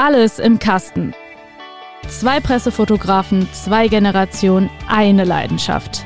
Alles 0.00 0.38
im 0.38 0.60
Kasten. 0.60 1.12
Zwei 2.06 2.38
Pressefotografen, 2.38 3.48
zwei 3.52 3.88
Generationen, 3.88 4.70
eine 4.86 5.24
Leidenschaft. 5.24 6.04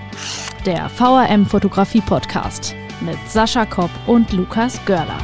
Der 0.64 0.88
VRM 0.88 1.44
Fotografie 1.44 2.00
Podcast 2.00 2.74
mit 3.02 3.18
Sascha 3.28 3.66
Kopp 3.66 3.90
und 4.06 4.32
Lukas 4.32 4.82
Görlach. 4.86 5.22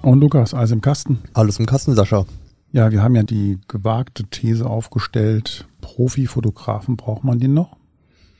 Und 0.00 0.20
Lukas, 0.22 0.54
alles 0.54 0.70
im 0.70 0.80
Kasten? 0.80 1.18
Alles 1.34 1.58
im 1.58 1.66
Kasten, 1.66 1.94
Sascha. 1.94 2.24
Ja, 2.72 2.90
wir 2.90 3.02
haben 3.02 3.16
ja 3.16 3.22
die 3.22 3.58
gewagte 3.68 4.24
These 4.24 4.64
aufgestellt, 4.64 5.66
Profifotografen 5.82 6.96
braucht 6.96 7.22
man 7.22 7.38
den 7.38 7.52
noch? 7.52 7.76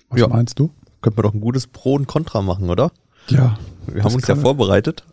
Was 0.08 0.20
Ja. 0.20 0.29
meinst 0.29 0.58
du? 0.58 0.70
Könnten 1.02 1.18
wir 1.18 1.22
doch 1.24 1.34
ein 1.34 1.40
gutes 1.43 1.66
Pro 1.66 1.96
und 1.96 2.06
Contra 2.06 2.40
machen, 2.40 2.70
oder? 2.70 2.93
Ja, 3.29 3.59
Wir 3.92 4.02
haben 4.04 4.14
uns 4.14 4.26
ja 4.26 4.36
vorbereitet. 4.36 5.04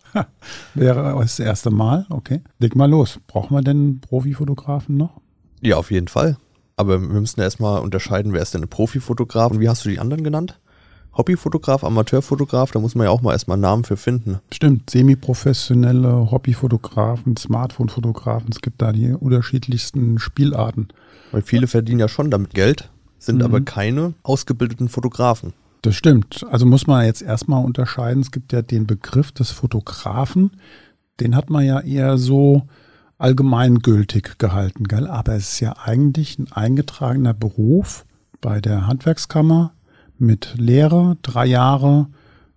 wäre 0.74 1.16
das 1.18 1.38
erste 1.38 1.70
Mal, 1.70 2.06
okay. 2.10 2.40
Leg 2.58 2.76
mal 2.76 2.88
los. 2.90 3.18
Brauchen 3.26 3.56
wir 3.56 3.62
denn 3.62 4.00
Profifotografen 4.00 4.96
noch? 4.96 5.20
Ja, 5.60 5.76
auf 5.76 5.90
jeden 5.90 6.08
Fall. 6.08 6.36
Aber 6.76 7.00
wir 7.00 7.08
müssen 7.20 7.40
erstmal 7.40 7.80
unterscheiden, 7.80 8.32
wer 8.32 8.42
ist 8.42 8.54
denn 8.54 8.62
ein 8.62 8.68
Profifotograf 8.68 9.52
und 9.52 9.60
wie 9.60 9.68
hast 9.68 9.84
du 9.84 9.88
die 9.88 9.98
anderen 9.98 10.24
genannt? 10.24 10.58
Hobbyfotograf, 11.16 11.84
Amateurfotograf, 11.84 12.72
da 12.72 12.80
muss 12.80 12.96
man 12.96 13.04
ja 13.04 13.10
auch 13.10 13.22
mal 13.22 13.30
erstmal 13.32 13.54
einen 13.54 13.62
Namen 13.62 13.84
für 13.84 13.96
finden. 13.96 14.40
Stimmt, 14.52 14.90
semi-professionelle 14.90 16.30
Hobbyfotografen, 16.32 17.36
Smartphone-Fotografen, 17.36 18.48
es 18.50 18.60
gibt 18.60 18.82
da 18.82 18.90
die 18.90 19.12
unterschiedlichsten 19.12 20.18
Spielarten. 20.18 20.88
Weil 21.30 21.42
viele 21.42 21.68
verdienen 21.68 22.00
ja 22.00 22.08
schon 22.08 22.32
damit 22.32 22.52
Geld, 22.54 22.90
sind 23.20 23.36
Mhm. 23.36 23.42
aber 23.42 23.60
keine 23.60 24.14
ausgebildeten 24.24 24.88
Fotografen. 24.88 25.52
Das 25.84 25.96
stimmt. 25.96 26.46
Also 26.50 26.64
muss 26.64 26.86
man 26.86 27.04
jetzt 27.04 27.20
erstmal 27.20 27.62
unterscheiden. 27.62 28.22
Es 28.22 28.30
gibt 28.30 28.54
ja 28.54 28.62
den 28.62 28.86
Begriff 28.86 29.32
des 29.32 29.50
Fotografen. 29.50 30.52
Den 31.20 31.36
hat 31.36 31.50
man 31.50 31.62
ja 31.62 31.78
eher 31.80 32.16
so 32.16 32.62
allgemeingültig 33.18 34.38
gehalten, 34.38 34.84
gell? 34.84 35.06
Aber 35.06 35.34
es 35.34 35.52
ist 35.52 35.60
ja 35.60 35.74
eigentlich 35.84 36.38
ein 36.38 36.50
eingetragener 36.50 37.34
Beruf 37.34 38.06
bei 38.40 38.62
der 38.62 38.86
Handwerkskammer 38.86 39.74
mit 40.16 40.54
Lehre, 40.56 41.18
drei 41.20 41.44
Jahre. 41.44 42.06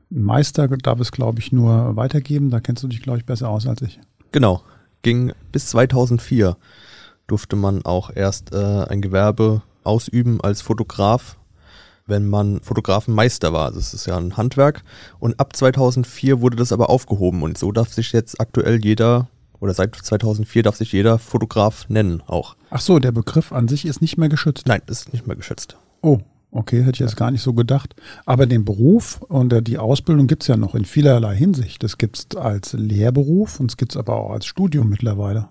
Meister 0.10 0.70
darf 0.70 1.02
es, 1.02 1.12
glaube 1.12 1.40
ich, 1.42 1.52
nur 1.52 1.98
weitergeben. 1.98 2.50
Da 2.50 2.62
kennst 2.62 2.84
du 2.84 2.88
dich, 2.88 3.02
glaube 3.02 3.18
ich, 3.18 3.26
besser 3.26 3.50
aus 3.50 3.68
als 3.68 3.82
ich. 3.82 4.00
Genau, 4.32 4.64
ging 5.02 5.34
bis 5.52 5.68
2004 5.68 6.56
durfte 7.28 7.58
man 7.58 7.84
auch 7.84 8.10
erst 8.16 8.54
äh, 8.54 8.86
ein 8.86 9.02
Gewerbe 9.02 9.64
ausüben 9.84 10.40
als 10.40 10.62
Fotograf, 10.62 11.37
wenn 12.08 12.28
man 12.28 12.62
Fotografenmeister 12.62 13.54
war. 13.54 13.72
Das 13.72 13.94
ist 13.94 14.08
ja 14.08 14.18
ein 14.18 14.38
Handwerk. 14.38 14.84
Und 15.20 15.40
ab 15.40 15.56
2004 15.56 16.42
wurde 16.42 16.58
das 16.58 16.72
aber 16.72 16.90
aufgehoben 16.90 17.44
und 17.44 17.58
so 17.58 17.72
darf 17.72 17.94
sich 17.94 18.12
jetzt 18.12 18.40
aktuell 18.42 18.84
jeder 18.84 19.28
oder 19.60 19.74
seit 19.74 19.96
2004 19.96 20.64
darf 20.64 20.76
sich 20.76 20.92
jeder 20.92 21.20
Fotograf 21.20 21.90
nennen 21.90 22.22
auch. 22.28 22.56
Ach 22.70 22.82
so, 22.82 23.00
der 23.00 23.12
Begriff 23.12 23.52
an 23.52 23.68
sich 23.68 23.86
ist 23.86 24.02
nicht 24.02 24.18
mehr 24.18 24.30
geschützt. 24.30 24.68
Nein, 24.68 24.82
ist 24.88 25.14
nicht 25.14 25.26
mehr 25.26 25.36
geschützt. 25.36 25.78
Oh, 26.02 26.20
okay, 26.52 26.82
hätte 26.82 26.92
ich 26.92 27.00
jetzt 27.00 27.18
gar 27.18 27.32
nicht 27.32 27.42
so 27.42 27.54
gedacht. 27.54 27.96
Aber 28.26 28.46
den 28.46 28.66
Beruf 28.66 29.22
und 29.22 29.52
äh, 29.54 29.62
die 29.62 29.78
Ausbildung 29.78 30.28
gibt's 30.28 30.48
ja 30.48 30.58
noch 30.58 30.76
in 30.76 30.86
vielerlei 30.86 31.36
Hinsicht. 31.36 31.84
Das 31.84 31.98
gibt's 31.98 32.28
als 32.36 32.74
Lehrberuf 32.74 33.60
und 33.60 33.72
es 33.72 33.78
gibt's 33.78 33.98
aber 33.98 34.18
auch 34.18 34.32
als 34.32 34.46
Studium 34.46 34.90
mittlerweile. 34.90 35.50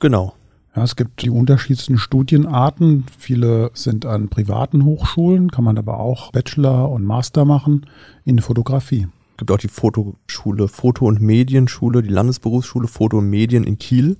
Genau. 0.00 0.34
Ja, 0.76 0.84
es 0.84 0.94
gibt 0.94 1.22
die 1.22 1.30
unterschiedlichsten 1.30 1.96
Studienarten. 1.96 3.06
Viele 3.18 3.70
sind 3.72 4.04
an 4.04 4.28
privaten 4.28 4.84
Hochschulen, 4.84 5.50
kann 5.50 5.64
man 5.64 5.78
aber 5.78 5.98
auch 5.98 6.32
Bachelor 6.32 6.90
und 6.90 7.02
Master 7.02 7.46
machen 7.46 7.86
in 8.26 8.40
Fotografie. 8.40 9.08
Gibt 9.38 9.50
auch 9.50 9.58
die 9.58 9.68
Fotoschule, 9.68 10.68
Foto- 10.68 11.06
und 11.06 11.22
Medienschule, 11.22 12.02
die 12.02 12.10
Landesberufsschule 12.10 12.88
Foto 12.88 13.18
und 13.18 13.30
Medien 13.30 13.64
in 13.64 13.78
Kiel, 13.78 14.18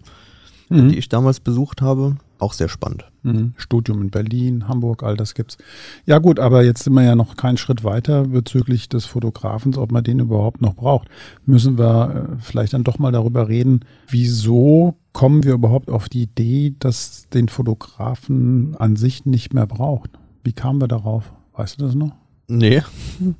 die 0.70 0.96
ich 0.96 1.08
damals 1.10 1.40
besucht 1.40 1.82
habe. 1.82 2.16
Auch 2.38 2.54
sehr 2.54 2.68
spannend. 2.68 3.04
Mhm. 3.26 3.54
Studium 3.56 4.02
in 4.02 4.10
Berlin, 4.10 4.68
Hamburg, 4.68 5.02
all 5.02 5.16
das 5.16 5.34
gibt's. 5.34 5.58
Ja 6.06 6.18
gut, 6.18 6.38
aber 6.38 6.64
jetzt 6.64 6.84
sind 6.84 6.94
wir 6.94 7.02
ja 7.02 7.16
noch 7.16 7.36
keinen 7.36 7.56
Schritt 7.56 7.82
weiter 7.82 8.28
bezüglich 8.28 8.88
des 8.88 9.04
Fotografens, 9.04 9.76
ob 9.76 9.90
man 9.90 10.04
den 10.04 10.20
überhaupt 10.20 10.62
noch 10.62 10.74
braucht. 10.74 11.08
Müssen 11.44 11.76
wir 11.76 12.28
äh, 12.32 12.36
vielleicht 12.40 12.72
dann 12.72 12.84
doch 12.84 12.98
mal 12.98 13.12
darüber 13.12 13.48
reden, 13.48 13.80
wieso 14.08 14.96
kommen 15.12 15.44
wir 15.44 15.54
überhaupt 15.54 15.90
auf 15.90 16.08
die 16.08 16.22
Idee, 16.22 16.74
dass 16.78 17.28
den 17.30 17.48
Fotografen 17.48 18.76
an 18.76 18.96
sich 18.96 19.26
nicht 19.26 19.52
mehr 19.52 19.66
braucht? 19.66 20.10
Wie 20.44 20.52
kamen 20.52 20.80
wir 20.80 20.88
darauf? 20.88 21.32
Weißt 21.54 21.80
du 21.80 21.84
das 21.86 21.94
noch? 21.94 22.12
Nee, 22.48 22.82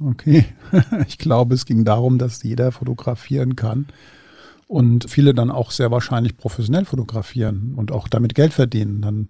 Okay. 0.00 0.44
Ich 1.06 1.19
glaube, 1.19 1.54
es 1.54 1.64
ging 1.64 1.84
darum, 1.84 2.19
dass 2.19 2.42
jeder 2.42 2.72
fotografieren 2.72 3.54
kann 3.54 3.86
und 4.66 5.09
viele 5.09 5.34
dann 5.34 5.50
auch 5.50 5.71
sehr 5.71 5.91
wahrscheinlich 5.91 6.37
professionell 6.37 6.84
fotografieren 6.84 7.75
und 7.77 7.93
auch 7.93 8.09
damit 8.09 8.34
Geld 8.34 8.53
verdienen. 8.53 9.00
Dann 9.00 9.28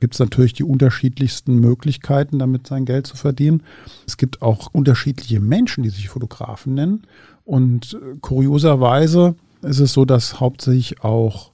gibt 0.00 0.14
es 0.14 0.20
natürlich 0.20 0.52
die 0.52 0.64
unterschiedlichsten 0.64 1.58
Möglichkeiten, 1.58 2.38
damit 2.38 2.66
sein 2.66 2.84
Geld 2.84 3.06
zu 3.06 3.16
verdienen. 3.16 3.62
Es 4.06 4.16
gibt 4.16 4.42
auch 4.42 4.68
unterschiedliche 4.72 5.40
Menschen, 5.40 5.82
die 5.82 5.90
sich 5.90 6.08
Fotografen 6.08 6.74
nennen. 6.74 7.02
Und 7.44 7.94
äh, 7.94 8.16
kurioserweise 8.20 9.36
ist 9.62 9.78
es 9.78 9.92
so, 9.92 10.04
dass 10.04 10.40
hauptsächlich 10.40 11.02
auch 11.02 11.52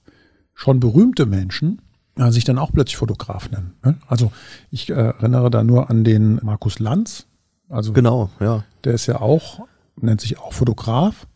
schon 0.55 0.81
berühmte 0.81 1.27
Menschen 1.27 1.81
äh, 2.17 2.31
sich 2.31 2.45
dann 2.45 2.59
auch 2.59 2.73
plötzlich 2.73 2.97
Fotograf 2.97 3.51
nennen. 3.51 3.75
ne? 3.85 3.99
Also 4.09 4.33
ich 4.71 4.91
äh, 4.91 4.95
erinnere 4.95 5.51
da 5.51 5.63
nur 5.63 5.91
an 5.91 6.03
den 6.03 6.41
Markus 6.43 6.81
Lanz. 6.81 7.27
Also 7.69 7.93
genau, 7.93 8.31
ja. 8.41 8.65
der 8.83 8.95
ist 8.95 9.07
ja 9.07 9.21
auch, 9.21 9.61
nennt 10.01 10.21
sich 10.21 10.39
auch 10.39 10.53
Fotograf. 10.53 11.29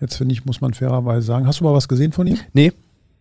Jetzt 0.00 0.16
finde 0.16 0.32
ich, 0.32 0.44
muss 0.44 0.60
man 0.60 0.74
fairerweise 0.74 1.26
sagen. 1.26 1.46
Hast 1.46 1.60
du 1.60 1.64
mal 1.64 1.74
was 1.74 1.88
gesehen 1.88 2.12
von 2.12 2.26
ihm? 2.26 2.38
Nee, 2.52 2.72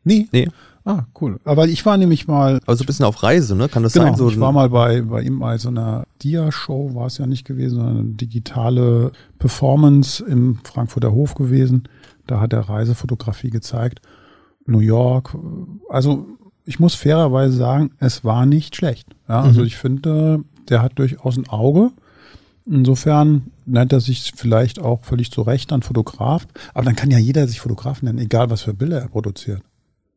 Nie? 0.04 0.30
nee. 0.32 0.48
Ah, 0.86 1.04
cool. 1.20 1.38
Aber 1.44 1.68
ich 1.68 1.86
war 1.86 1.98
nämlich 1.98 2.28
mal, 2.28 2.62
Aber 2.66 2.78
so 2.78 2.84
ein 2.84 2.88
bisschen 2.88 3.06
auf 3.06 3.22
Reise, 3.22 3.58
ne? 3.58 3.68
Kann 3.68 3.84
das 3.84 3.92
genau, 3.92 4.06
sein? 4.06 4.16
So 4.16 4.30
ich 4.30 4.40
war 4.40 4.54
mal 4.54 4.70
bei, 4.70 5.02
bei 5.02 5.22
ihm 5.22 5.40
bei 5.40 5.58
so 5.58 5.68
einer 5.68 6.06
Dia-Show, 6.24 6.96
war 6.96 7.08
es 7.08 7.18
ja 7.18 7.28
nicht 7.28 7.46
gewesen, 7.46 7.76
sondern 7.76 7.98
eine 7.98 8.10
digitale 8.12 9.12
Performance 9.38 10.24
im 10.24 10.60
Frankfurter 10.64 11.12
Hof 11.12 11.36
gewesen. 11.36 11.90
Da 12.26 12.40
hat 12.40 12.54
er 12.54 12.62
Reisefotografie 12.62 13.50
gezeigt. 13.50 14.00
New 14.66 14.80
York. 14.80 15.36
Also 15.90 16.26
ich 16.64 16.80
muss 16.80 16.96
fairerweise 16.96 17.58
sagen, 17.58 17.92
es 18.00 18.24
war 18.24 18.46
nicht 18.46 18.76
schlecht. 18.78 19.10
Ja, 19.28 19.42
also 19.42 19.64
ich 19.64 19.76
finde, 19.76 20.44
der 20.70 20.82
hat 20.82 21.00
durchaus 21.00 21.36
ein 21.38 21.50
Auge. 21.50 21.92
Insofern 22.70 23.52
nennt 23.66 23.94
er 23.94 24.02
sich 24.02 24.34
vielleicht 24.36 24.80
auch 24.80 25.04
völlig 25.06 25.32
zu 25.32 25.42
Recht 25.42 25.72
dann 25.72 25.82
Fotograf. 25.82 26.48
Aber 26.74 26.86
dann 26.86 26.96
kann 26.96 27.12
ja 27.12 27.18
jeder 27.18 27.48
sich 27.48 27.62
Fotograf 27.62 28.02
nennen, 28.02 28.20
egal 28.20 28.50
was 28.50 28.62
für 28.62 28.74
Bilder 28.74 29.00
er 29.00 29.08
produziert. 29.08 29.62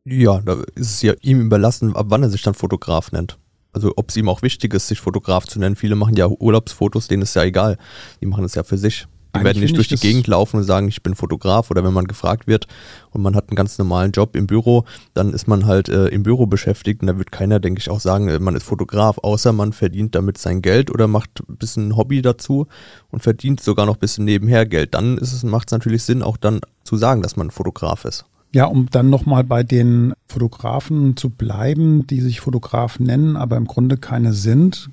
Ja, 0.03 0.41
da 0.41 0.53
ist 0.75 0.95
es 0.95 1.01
ja 1.01 1.13
ihm 1.21 1.39
überlassen, 1.41 1.95
ab 1.95 2.07
wann 2.09 2.23
er 2.23 2.29
sich 2.29 2.41
dann 2.41 2.53
Fotograf 2.53 3.11
nennt. 3.11 3.37
Also 3.71 3.93
ob 3.95 4.09
es 4.09 4.17
ihm 4.17 4.27
auch 4.27 4.41
wichtig 4.41 4.73
ist, 4.73 4.87
sich 4.87 4.99
Fotograf 4.99 5.45
zu 5.47 5.59
nennen. 5.59 5.75
Viele 5.75 5.95
machen 5.95 6.15
ja 6.15 6.27
Urlaubsfotos, 6.27 7.07
denen 7.07 7.23
ist 7.23 7.35
ja 7.35 7.43
egal. 7.43 7.77
Die 8.19 8.25
machen 8.25 8.43
es 8.43 8.55
ja 8.55 8.63
für 8.63 8.77
sich. 8.77 9.07
Die 9.33 9.39
Eigentlich 9.39 9.55
werden 9.55 9.61
nicht 9.61 9.77
durch 9.77 9.87
die 9.87 9.95
Gegend 9.95 10.27
laufen 10.27 10.57
und 10.57 10.63
sagen, 10.63 10.87
ich 10.89 11.03
bin 11.03 11.15
Fotograf. 11.15 11.71
Oder 11.71 11.83
wenn 11.83 11.93
man 11.93 12.05
gefragt 12.05 12.47
wird 12.47 12.67
und 13.11 13.21
man 13.21 13.35
hat 13.35 13.49
einen 13.49 13.55
ganz 13.55 13.77
normalen 13.77 14.11
Job 14.11 14.35
im 14.35 14.45
Büro, 14.45 14.83
dann 15.13 15.31
ist 15.31 15.47
man 15.47 15.65
halt 15.65 15.87
äh, 15.87 16.07
im 16.07 16.23
Büro 16.23 16.47
beschäftigt 16.47 17.01
und 17.01 17.07
da 17.07 17.17
wird 17.17 17.31
keiner, 17.31 17.59
denke 17.59 17.79
ich, 17.79 17.89
auch 17.89 18.01
sagen, 18.01 18.29
man 18.43 18.55
ist 18.55 18.63
Fotograf, 18.63 19.17
außer 19.19 19.53
man 19.53 19.71
verdient 19.73 20.15
damit 20.15 20.37
sein 20.37 20.61
Geld 20.61 20.91
oder 20.91 21.07
macht 21.07 21.43
ein 21.47 21.57
bisschen 21.57 21.95
Hobby 21.95 22.21
dazu 22.21 22.67
und 23.09 23.23
verdient 23.23 23.61
sogar 23.61 23.85
noch 23.85 23.95
ein 23.95 23.99
bisschen 23.99 24.25
nebenher 24.25 24.65
Geld. 24.65 24.93
Dann 24.93 25.17
ist 25.17 25.31
es, 25.31 25.43
macht 25.43 25.69
es 25.69 25.71
natürlich 25.71 26.03
Sinn, 26.03 26.23
auch 26.23 26.37
dann 26.37 26.59
zu 26.83 26.97
sagen, 26.97 27.21
dass 27.21 27.37
man 27.37 27.51
Fotograf 27.51 28.05
ist. 28.05 28.25
Ja, 28.53 28.65
um 28.65 28.89
dann 28.89 29.09
nochmal 29.09 29.45
bei 29.45 29.63
den 29.63 30.13
Fotografen 30.27 31.15
zu 31.15 31.29
bleiben, 31.29 32.05
die 32.07 32.19
sich 32.19 32.41
Fotograf 32.41 32.99
nennen, 32.99 33.37
aber 33.37 33.55
im 33.55 33.65
Grunde 33.65 33.95
keine 33.95 34.33
sind, 34.33 34.89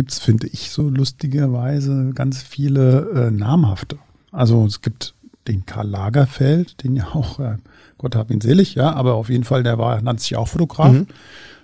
gibt's, 0.00 0.18
finde 0.18 0.46
ich, 0.46 0.70
so 0.70 0.88
lustigerweise 0.88 2.12
ganz 2.14 2.40
viele 2.42 3.10
äh, 3.10 3.30
namhafte. 3.30 3.98
Also 4.32 4.64
es 4.64 4.80
gibt 4.80 5.14
den 5.46 5.66
Karl 5.66 5.88
Lagerfeld, 5.88 6.82
den 6.82 6.96
ja 6.96 7.08
auch, 7.08 7.38
äh, 7.38 7.58
Gott 7.98 8.16
hab 8.16 8.30
ihn 8.30 8.40
selig, 8.40 8.74
ja, 8.76 8.94
aber 8.94 9.12
auf 9.12 9.28
jeden 9.28 9.44
Fall, 9.44 9.62
der 9.62 9.76
war, 9.76 10.00
nannte 10.00 10.22
sich 10.22 10.36
auch 10.36 10.48
Fotograf, 10.48 10.96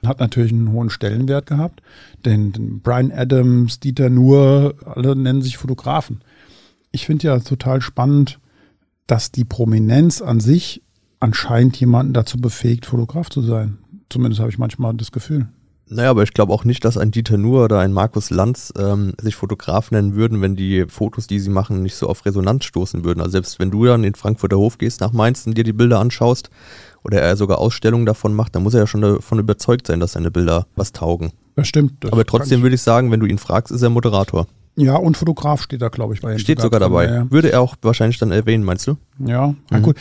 hat 0.04 0.20
natürlich 0.20 0.52
einen 0.52 0.70
hohen 0.70 0.90
Stellenwert 0.90 1.46
gehabt. 1.46 1.80
Den, 2.26 2.52
den 2.52 2.80
Brian 2.82 3.10
Adams, 3.10 3.80
Dieter 3.80 4.10
Nuhr, 4.10 4.74
alle 4.84 5.16
nennen 5.16 5.40
sich 5.40 5.56
Fotografen. 5.56 6.20
Ich 6.92 7.06
finde 7.06 7.28
ja 7.28 7.38
total 7.38 7.80
spannend, 7.80 8.38
dass 9.06 9.32
die 9.32 9.44
Prominenz 9.44 10.20
an 10.20 10.40
sich 10.40 10.82
anscheinend 11.20 11.80
jemanden 11.80 12.12
dazu 12.12 12.36
befähigt, 12.36 12.84
Fotograf 12.84 13.30
zu 13.30 13.40
sein. 13.40 13.78
Zumindest 14.10 14.40
habe 14.40 14.50
ich 14.50 14.58
manchmal 14.58 14.92
das 14.92 15.10
Gefühl. 15.10 15.48
Naja, 15.88 16.10
aber 16.10 16.24
ich 16.24 16.34
glaube 16.34 16.52
auch 16.52 16.64
nicht, 16.64 16.84
dass 16.84 16.96
ein 16.96 17.12
Dieter 17.12 17.38
Nuhr 17.38 17.64
oder 17.64 17.78
ein 17.78 17.92
Markus 17.92 18.30
Lanz 18.30 18.72
ähm, 18.76 19.12
sich 19.20 19.36
Fotograf 19.36 19.92
nennen 19.92 20.16
würden, 20.16 20.42
wenn 20.42 20.56
die 20.56 20.86
Fotos, 20.88 21.28
die 21.28 21.38
sie 21.38 21.50
machen, 21.50 21.82
nicht 21.82 21.94
so 21.94 22.08
auf 22.08 22.26
Resonanz 22.26 22.64
stoßen 22.64 23.04
würden. 23.04 23.20
Also 23.20 23.32
selbst 23.32 23.60
wenn 23.60 23.70
du 23.70 23.84
dann 23.84 24.00
in 24.00 24.12
den 24.12 24.14
Frankfurter 24.16 24.56
Hof 24.56 24.78
gehst 24.78 25.00
nach 25.00 25.12
Mainz 25.12 25.46
und 25.46 25.56
dir 25.56 25.62
die 25.62 25.72
Bilder 25.72 26.00
anschaust 26.00 26.50
oder 27.04 27.22
er 27.22 27.36
sogar 27.36 27.58
Ausstellungen 27.58 28.04
davon 28.04 28.34
macht, 28.34 28.56
dann 28.56 28.64
muss 28.64 28.74
er 28.74 28.80
ja 28.80 28.86
schon 28.88 29.02
davon 29.02 29.38
überzeugt 29.38 29.86
sein, 29.86 30.00
dass 30.00 30.12
seine 30.12 30.32
Bilder 30.32 30.66
was 30.74 30.90
taugen. 30.90 31.32
Das 31.54 31.68
stimmt. 31.68 32.04
Aber 32.10 32.24
trotzdem 32.24 32.62
würde 32.62 32.74
ich 32.74 32.82
sagen, 32.82 33.12
wenn 33.12 33.20
du 33.20 33.26
ihn 33.26 33.38
fragst, 33.38 33.72
ist 33.72 33.82
er 33.82 33.90
Moderator. 33.90 34.48
Ja, 34.78 34.96
und 34.96 35.16
Fotograf 35.16 35.62
steht 35.62 35.80
da, 35.80 35.88
glaube 35.88 36.12
ich, 36.12 36.20
bei 36.20 36.32
ihm. 36.32 36.38
Steht 36.38 36.60
sogar, 36.60 36.80
drin, 36.80 36.90
dabei. 36.90 37.06
Ja. 37.06 37.30
Würde 37.30 37.50
er 37.50 37.62
auch 37.62 37.76
wahrscheinlich 37.80 38.18
dann 38.18 38.30
erwähnen, 38.30 38.62
meinst 38.62 38.86
du? 38.86 38.96
Ja, 39.24 39.54
na 39.70 39.78
gut. 39.78 39.96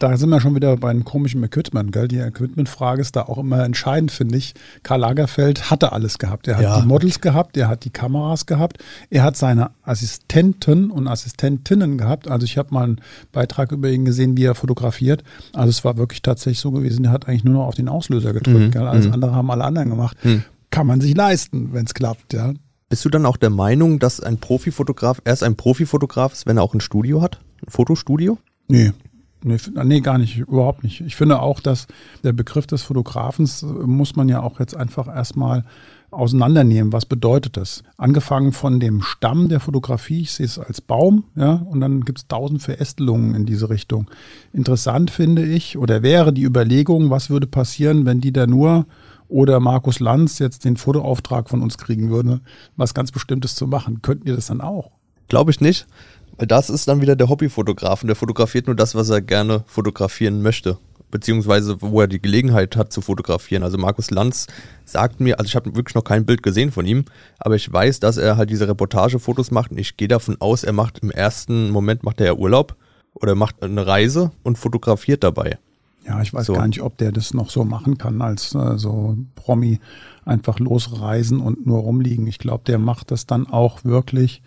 Da 0.00 0.16
sind 0.16 0.30
wir 0.30 0.40
schon 0.40 0.56
wieder 0.56 0.76
bei 0.76 0.90
einem 0.90 1.04
komischen 1.04 1.44
Equipment, 1.44 1.92
gell? 1.92 2.08
Die 2.08 2.18
Equipment-Frage 2.18 3.00
ist 3.02 3.14
da 3.14 3.22
auch 3.22 3.38
immer 3.38 3.62
entscheidend, 3.64 4.10
finde 4.10 4.36
ich. 4.36 4.54
Karl 4.82 4.98
Lagerfeld 4.98 5.70
hatte 5.70 5.92
alles 5.92 6.18
gehabt. 6.18 6.48
Er 6.48 6.56
hat 6.56 6.62
Ja. 6.64 6.80
die 6.80 6.86
Models 6.88 7.20
gehabt, 7.20 7.56
er 7.56 7.68
hat 7.68 7.84
die 7.84 7.90
Kameras 7.90 8.46
gehabt, 8.46 8.78
er 9.10 9.22
hat 9.22 9.36
seine 9.36 9.70
Assistenten 9.84 10.90
und 10.90 11.06
Assistentinnen 11.08 11.96
gehabt. 11.98 12.28
Also 12.28 12.44
ich 12.44 12.58
habe 12.58 12.74
mal 12.74 12.82
einen 12.84 13.00
Beitrag 13.32 13.70
über 13.70 13.88
ihn 13.90 14.04
gesehen, 14.04 14.36
wie 14.36 14.44
er 14.44 14.54
fotografiert. 14.56 15.22
Also 15.52 15.70
es 15.70 15.84
war 15.84 15.96
wirklich 15.96 16.22
tatsächlich 16.22 16.58
so 16.60 16.72
gewesen, 16.72 17.04
er 17.04 17.12
hat 17.12 17.28
eigentlich 17.28 17.44
nur 17.44 17.54
noch 17.54 17.66
auf 17.66 17.74
den 17.76 17.88
Auslöser 17.88 18.32
gedrückt, 18.32 18.58
Mhm. 18.66 18.70
gell? 18.72 18.86
Alles 18.88 19.06
Mhm. 19.06 19.12
andere 19.14 19.34
haben 19.36 19.50
alle 19.52 19.64
anderen 19.64 19.90
gemacht. 19.90 20.16
Mhm. 20.24 20.42
Kann 20.70 20.86
man 20.88 21.00
sich 21.00 21.14
leisten, 21.14 21.68
wenn 21.72 21.86
es 21.86 21.94
klappt, 21.94 22.32
ja. 22.32 22.52
Bist 22.88 23.04
du 23.04 23.08
dann 23.08 23.26
auch 23.26 23.36
der 23.36 23.50
Meinung, 23.50 23.98
dass 23.98 24.20
ein 24.20 24.38
Profifotograf 24.38 25.20
erst 25.24 25.42
ein 25.42 25.56
Profifotograf 25.56 26.32
ist, 26.32 26.46
wenn 26.46 26.58
er 26.58 26.62
auch 26.62 26.74
ein 26.74 26.80
Studio 26.80 27.20
hat? 27.20 27.40
Ein 27.66 27.70
Fotostudio? 27.70 28.38
Nee. 28.68 28.92
Nee, 29.42 29.58
nee, 29.84 30.00
gar 30.00 30.18
nicht, 30.18 30.38
überhaupt 30.38 30.82
nicht. 30.82 31.02
Ich 31.02 31.14
finde 31.14 31.40
auch, 31.40 31.60
dass 31.60 31.86
der 32.24 32.32
Begriff 32.32 32.66
des 32.66 32.82
Fotografens 32.82 33.62
äh, 33.62 33.66
muss 33.66 34.16
man 34.16 34.28
ja 34.28 34.40
auch 34.40 34.60
jetzt 34.60 34.76
einfach 34.76 35.08
erstmal 35.08 35.64
auseinandernehmen. 36.10 36.92
Was 36.92 37.06
bedeutet 37.06 37.56
das? 37.56 37.82
Angefangen 37.96 38.52
von 38.52 38.80
dem 38.80 39.02
Stamm 39.02 39.48
der 39.48 39.60
Fotografie, 39.60 40.22
ich 40.22 40.32
sehe 40.32 40.46
es 40.46 40.58
als 40.58 40.80
Baum, 40.80 41.24
ja, 41.34 41.54
und 41.54 41.80
dann 41.80 42.02
gibt 42.02 42.18
es 42.18 42.28
tausend 42.28 42.62
Verästelungen 42.62 43.34
in 43.34 43.46
diese 43.46 43.68
Richtung. 43.68 44.08
Interessant 44.52 45.10
finde 45.10 45.44
ich, 45.44 45.76
oder 45.76 46.02
wäre 46.02 46.32
die 46.32 46.44
Überlegung, 46.44 47.10
was 47.10 47.30
würde 47.30 47.46
passieren, 47.46 48.06
wenn 48.06 48.20
die 48.20 48.32
da 48.32 48.46
nur 48.46 48.86
oder 49.28 49.60
Markus 49.60 50.00
Lanz 50.00 50.38
jetzt 50.38 50.64
den 50.64 50.76
Fotoauftrag 50.76 51.48
von 51.48 51.62
uns 51.62 51.78
kriegen 51.78 52.10
würde, 52.10 52.40
was 52.76 52.94
ganz 52.94 53.12
Bestimmtes 53.12 53.54
zu 53.54 53.66
machen. 53.66 54.02
Könnten 54.02 54.28
ihr 54.28 54.36
das 54.36 54.46
dann 54.46 54.60
auch? 54.60 54.90
Glaube 55.28 55.50
ich 55.50 55.60
nicht. 55.60 55.86
Weil 56.36 56.46
das 56.46 56.70
ist 56.70 56.86
dann 56.86 57.00
wieder 57.00 57.16
der 57.16 57.28
Hobbyfotograf 57.28 58.02
und 58.02 58.08
der 58.08 58.16
fotografiert 58.16 58.66
nur 58.66 58.76
das, 58.76 58.94
was 58.94 59.08
er 59.08 59.20
gerne 59.20 59.64
fotografieren 59.66 60.42
möchte. 60.42 60.78
Beziehungsweise 61.10 61.80
wo 61.80 62.00
er 62.00 62.08
die 62.08 62.20
Gelegenheit 62.20 62.76
hat 62.76 62.92
zu 62.92 63.00
fotografieren. 63.00 63.62
Also 63.62 63.78
Markus 63.78 64.10
Lanz 64.10 64.46
sagt 64.84 65.20
mir, 65.20 65.38
also 65.38 65.48
ich 65.48 65.56
habe 65.56 65.74
wirklich 65.76 65.94
noch 65.94 66.04
kein 66.04 66.26
Bild 66.26 66.42
gesehen 66.42 66.72
von 66.72 66.84
ihm, 66.84 67.04
aber 67.38 67.54
ich 67.54 67.72
weiß, 67.72 68.00
dass 68.00 68.16
er 68.16 68.36
halt 68.36 68.50
diese 68.50 68.68
Reportagefotos 68.68 69.50
macht 69.50 69.70
und 69.70 69.78
ich 69.78 69.96
gehe 69.96 70.08
davon 70.08 70.36
aus, 70.40 70.64
er 70.64 70.72
macht 70.72 70.98
im 70.98 71.10
ersten 71.10 71.70
Moment 71.70 72.02
macht 72.02 72.20
er 72.20 72.26
ja 72.26 72.34
Urlaub 72.34 72.76
oder 73.14 73.34
macht 73.34 73.62
eine 73.62 73.86
Reise 73.86 74.32
und 74.42 74.58
fotografiert 74.58 75.24
dabei. 75.24 75.58
Ja, 76.06 76.22
ich 76.22 76.32
weiß 76.32 76.46
So. 76.46 76.52
gar 76.52 76.66
nicht, 76.68 76.82
ob 76.82 76.98
der 76.98 77.12
das 77.12 77.34
noch 77.34 77.50
so 77.50 77.64
machen 77.64 77.98
kann 77.98 78.22
als 78.22 78.54
äh, 78.54 78.78
so 78.78 79.16
Promi 79.34 79.80
einfach 80.24 80.58
losreisen 80.58 81.40
und 81.40 81.66
nur 81.66 81.80
rumliegen. 81.80 82.26
Ich 82.26 82.38
glaube, 82.38 82.64
der 82.66 82.78
macht 82.78 83.10
das 83.10 83.26
dann 83.26 83.46
auch 83.46 83.84
wirklich 83.84 84.42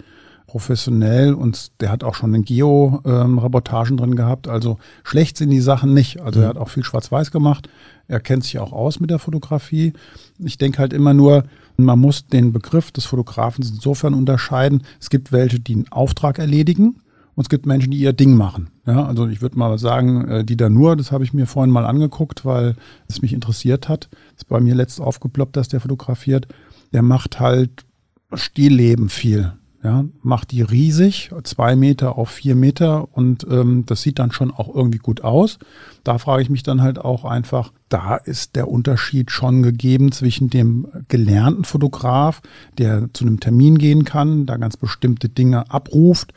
professionell 0.48 1.34
und 1.36 1.80
der 1.80 1.92
hat 1.92 2.04
auch 2.04 2.16
schon 2.16 2.34
in 2.34 2.44
Geo-Reportagen 2.44 3.98
drin 3.98 4.16
gehabt. 4.16 4.48
Also 4.48 4.78
schlecht 5.04 5.38
sind 5.38 5.52
die 5.52 5.60
Sachen 5.62 5.94
nicht. 5.94 6.22
Also 6.22 6.42
er 6.42 6.48
hat 6.50 6.58
auch 6.58 6.70
viel 6.70 6.84
Schwarz-Weiß 6.84 7.30
gemacht. 7.32 7.70
Er 8.08 8.20
kennt 8.20 8.44
sich 8.44 8.58
auch 8.58 8.74
aus 8.74 9.00
mit 9.00 9.12
der 9.12 9.20
Fotografie. 9.20 9.94
Ich 10.40 10.58
denke 10.58 10.80
halt 10.80 10.92
immer 10.92 11.14
nur, 11.14 11.44
man 11.78 12.00
muss 12.00 12.26
den 12.26 12.52
Begriff 12.52 12.92
des 12.92 13.06
Fotografen 13.06 13.64
insofern 13.64 14.16
unterscheiden. 14.16 14.84
Es 15.00 15.12
gibt 15.12 15.32
welche, 15.32 15.60
die 15.60 15.76
einen 15.76 15.92
Auftrag 15.92 16.40
erledigen 16.40 16.96
und 17.40 17.44
es 17.44 17.50
gibt 17.50 17.66
Menschen, 17.66 17.92
die 17.92 18.00
ihr 18.00 18.12
Ding 18.12 18.36
machen. 18.36 18.70
Ja, 18.86 19.06
also 19.06 19.26
ich 19.30 19.42
würde 19.42 19.58
mal 19.58 19.80
sagen, 19.80 20.28
äh, 20.28 20.44
die 20.44 20.58
da 20.58 20.68
nur, 20.68 20.98
das 20.98 21.14
habe 21.14 21.24
ich 21.24 21.32
mir 21.32 21.46
vorhin 21.46 21.72
mal 21.72 21.86
angeguckt, 21.86 22.44
weil 22.44 22.76
es 23.08 23.22
mich 23.22 23.32
interessiert 23.32 23.88
hat. 23.88 24.10
Ist 24.36 24.50
bei 24.50 24.60
mir 24.60 24.76
letzt 24.76 25.00
aufgeploppt, 25.00 25.56
dass 25.56 25.70
der 25.70 25.80
fotografiert. 25.80 26.50
Der 26.92 27.02
macht 27.02 27.40
halt 27.40 27.86
Stillleben 28.34 29.08
viel. 29.08 29.54
Ja, 29.82 30.04
macht 30.22 30.52
die 30.52 30.62
riesig, 30.62 31.32
zwei 31.44 31.78
Meter 31.78 32.18
auf 32.18 32.30
vier 32.30 32.56
Meter 32.56 33.08
und 33.14 33.48
ähm, 33.50 33.86
das 33.86 34.02
sieht 34.02 34.20
dann 34.20 34.34
schon 34.34 34.52
auch 34.52 34.76
irgendwie 34.76 34.98
gut 34.98 35.24
aus. 35.24 35.58
Da 36.04 36.18
frage 36.18 36.42
ich 36.42 36.50
mich 36.50 36.64
dann 36.64 36.82
halt 36.82 37.00
auch 37.00 37.24
einfach, 37.24 37.72
da 37.88 38.18
ist 38.18 38.58
der 38.58 38.68
Unterschied 38.68 39.32
schon 39.32 39.64
gegeben 39.64 40.12
zwischen 40.12 40.50
dem 40.50 40.90
gelernten 41.08 41.64
Fotograf, 41.64 42.42
der 42.78 43.08
zu 43.14 43.26
einem 43.26 43.40
Termin 43.40 43.78
gehen 43.78 44.04
kann, 44.04 44.46
da 44.46 44.58
ganz 44.58 44.76
bestimmte 44.76 45.30
Dinge 45.30 45.72
abruft. 45.72 46.34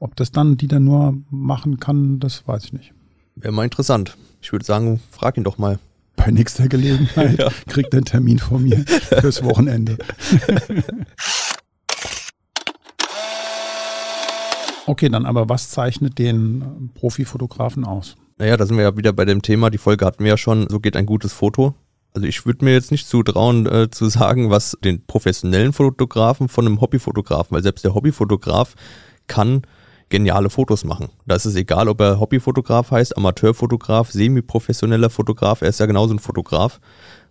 Ob 0.00 0.16
das 0.16 0.32
dann 0.32 0.56
die 0.56 0.66
dann 0.66 0.84
nur 0.84 1.14
machen 1.28 1.78
kann, 1.78 2.20
das 2.20 2.48
weiß 2.48 2.64
ich 2.64 2.72
nicht. 2.72 2.94
Wäre 3.36 3.52
mal 3.52 3.64
interessant. 3.64 4.16
Ich 4.40 4.50
würde 4.50 4.64
sagen, 4.64 4.98
frag 5.10 5.36
ihn 5.36 5.44
doch 5.44 5.58
mal. 5.58 5.78
Bei 6.16 6.30
nächster 6.30 6.68
Gelegenheit 6.68 7.38
kriegt 7.68 7.92
er 7.92 7.98
einen 7.98 8.06
Termin 8.06 8.38
von 8.38 8.62
mir 8.62 8.78
fürs 8.86 9.44
Wochenende. 9.44 9.98
Okay, 14.86 15.08
dann 15.08 15.24
aber 15.24 15.48
was 15.48 15.70
zeichnet 15.70 16.18
den 16.18 16.62
äh, 16.62 16.98
Profifotografen 16.98 17.84
aus? 17.84 18.16
Naja, 18.38 18.56
da 18.56 18.66
sind 18.66 18.76
wir 18.76 18.82
ja 18.82 18.96
wieder 18.96 19.12
bei 19.12 19.24
dem 19.24 19.40
Thema. 19.40 19.70
Die 19.70 19.78
Folge 19.78 20.04
hatten 20.04 20.24
wir 20.24 20.30
ja 20.30 20.36
schon, 20.36 20.68
so 20.68 20.80
geht 20.80 20.96
ein 20.96 21.06
gutes 21.06 21.32
Foto. 21.32 21.74
Also 22.12 22.26
ich 22.26 22.44
würde 22.44 22.64
mir 22.64 22.72
jetzt 22.72 22.90
nicht 22.90 23.06
zutrauen 23.06 23.66
äh, 23.66 23.88
zu 23.88 24.08
sagen, 24.08 24.50
was 24.50 24.76
den 24.82 25.06
professionellen 25.06 25.72
Fotografen 25.72 26.48
von 26.48 26.66
einem 26.66 26.80
Hobbyfotografen, 26.80 27.54
weil 27.54 27.62
selbst 27.62 27.84
der 27.84 27.94
Hobbyfotograf 27.94 28.74
kann 29.28 29.62
geniale 30.10 30.50
Fotos 30.50 30.84
machen. 30.84 31.08
Da 31.24 31.36
ist 31.36 31.46
es 31.46 31.54
egal, 31.54 31.88
ob 31.88 32.00
er 32.00 32.20
Hobbyfotograf 32.20 32.90
heißt, 32.90 33.16
Amateurfotograf, 33.16 34.10
semi-professioneller 34.10 35.08
Fotograf, 35.08 35.62
er 35.62 35.68
ist 35.68 35.80
ja 35.80 35.86
genauso 35.86 36.12
ein 36.12 36.18
Fotograf. 36.18 36.80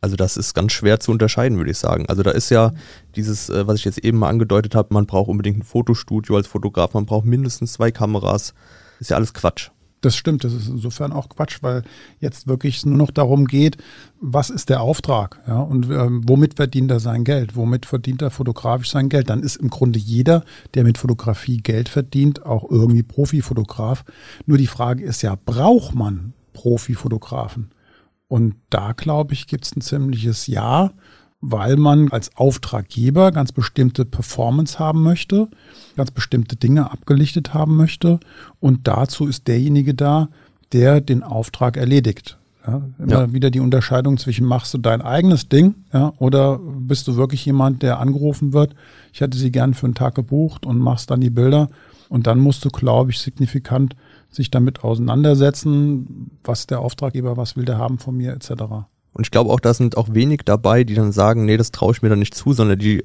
Also 0.01 0.15
das 0.15 0.37
ist 0.37 0.53
ganz 0.53 0.71
schwer 0.71 0.99
zu 0.99 1.11
unterscheiden, 1.11 1.57
würde 1.57 1.71
ich 1.71 1.77
sagen. 1.77 2.05
Also 2.07 2.23
da 2.23 2.31
ist 2.31 2.49
ja 2.49 2.71
dieses, 3.15 3.49
äh, 3.49 3.67
was 3.67 3.75
ich 3.75 3.85
jetzt 3.85 3.99
eben 3.99 4.17
mal 4.17 4.29
angedeutet 4.29 4.73
habe, 4.73 4.93
man 4.93 5.05
braucht 5.05 5.29
unbedingt 5.29 5.59
ein 5.59 5.63
Fotostudio 5.63 6.37
als 6.37 6.47
Fotograf, 6.47 6.93
man 6.93 7.05
braucht 7.05 7.25
mindestens 7.25 7.73
zwei 7.73 7.91
Kameras. 7.91 8.53
Ist 8.99 9.09
ja 9.09 9.17
alles 9.17 9.33
Quatsch. 9.33 9.69
Das 10.01 10.15
stimmt, 10.15 10.45
das 10.45 10.53
ist 10.53 10.69
insofern 10.69 11.11
auch 11.11 11.27
Quatsch, 11.27 11.57
weil 11.61 11.83
jetzt 12.19 12.47
wirklich 12.47 12.85
nur 12.85 12.97
noch 12.97 13.11
darum 13.11 13.45
geht, 13.45 13.77
was 14.21 14.49
ist 14.49 14.69
der 14.69 14.81
Auftrag, 14.81 15.41
ja, 15.45 15.59
und 15.59 15.89
ähm, 15.89 16.21
womit 16.25 16.53
verdient 16.55 16.89
er 16.91 17.01
sein 17.01 17.25
Geld, 17.25 17.55
womit 17.57 17.85
verdient 17.85 18.21
er 18.21 18.31
fotografisch 18.31 18.91
sein 18.91 19.09
Geld. 19.09 19.29
Dann 19.29 19.43
ist 19.43 19.57
im 19.57 19.69
Grunde 19.69 19.99
jeder, 19.99 20.43
der 20.73 20.85
mit 20.85 20.97
Fotografie 20.97 21.57
Geld 21.57 21.89
verdient, 21.89 22.45
auch 22.45 22.69
irgendwie 22.69 23.03
Profifotograf. 23.03 24.05
Nur 24.45 24.57
die 24.57 24.67
Frage 24.67 25.03
ist 25.03 25.21
ja, 25.21 25.35
braucht 25.35 25.95
man 25.95 26.33
Profifotografen? 26.53 27.71
Und 28.29 28.55
da, 28.69 28.93
glaube 28.93 29.33
ich, 29.33 29.47
gibt 29.47 29.65
es 29.65 29.75
ein 29.75 29.81
ziemliches 29.81 30.47
Ja, 30.47 30.91
weil 31.41 31.77
man 31.77 32.11
als 32.11 32.35
Auftraggeber 32.35 33.31
ganz 33.31 33.51
bestimmte 33.51 34.05
Performance 34.05 34.77
haben 34.79 35.03
möchte, 35.03 35.47
ganz 35.95 36.11
bestimmte 36.11 36.55
Dinge 36.55 36.91
abgelichtet 36.91 37.53
haben 37.53 37.77
möchte. 37.77 38.19
Und 38.59 38.87
dazu 38.87 39.25
ist 39.25 39.47
derjenige 39.47 39.93
da, 39.93 40.29
der 40.73 41.01
den 41.01 41.23
Auftrag 41.23 41.77
erledigt. 41.77 42.37
Ja, 42.67 42.81
immer 42.99 43.11
Ja. 43.11 43.33
wieder 43.33 43.51
die 43.51 43.61
Unterscheidung 43.61 44.17
zwischen 44.17 44.45
machst 44.45 44.73
du 44.73 44.77
dein 44.77 45.01
eigenes 45.01 45.47
Ding 45.47 45.75
ja, 45.93 46.11
oder 46.17 46.59
bist 46.59 47.07
du 47.07 47.15
wirklich 47.15 47.45
jemand, 47.45 47.83
der 47.83 47.99
angerufen 47.99 48.51
wird, 48.51 48.75
ich 49.13 49.21
hätte 49.21 49.37
sie 49.37 49.51
gern 49.51 49.73
für 49.73 49.85
einen 49.87 49.95
Tag 49.95 50.15
gebucht 50.15 50.65
und 50.65 50.77
machst 50.77 51.09
dann 51.09 51.21
die 51.21 51.29
Bilder. 51.29 51.69
Und 52.09 52.27
dann 52.27 52.39
musst 52.39 52.65
du, 52.65 52.69
glaube 52.69 53.11
ich, 53.11 53.19
signifikant 53.19 53.95
sich 54.29 54.51
damit 54.51 54.83
auseinandersetzen, 54.83 56.31
was 56.43 56.67
der 56.67 56.81
Auftraggeber, 56.81 57.37
was 57.37 57.55
will 57.55 57.65
der 57.65 57.77
haben 57.77 57.97
von 57.97 58.17
mir, 58.17 58.33
etc. 58.33 58.51
Und 59.13 59.25
ich 59.25 59.31
glaube 59.31 59.51
auch, 59.51 59.59
da 59.59 59.73
sind 59.73 59.97
auch 59.97 60.13
wenig 60.13 60.41
dabei, 60.45 60.83
die 60.83 60.93
dann 60.93 61.11
sagen, 61.11 61.45
nee, 61.45 61.57
das 61.57 61.71
traue 61.71 61.93
ich 61.93 62.01
mir 62.01 62.09
dann 62.09 62.19
nicht 62.19 62.35
zu, 62.35 62.53
sondern 62.53 62.79
die 62.79 63.03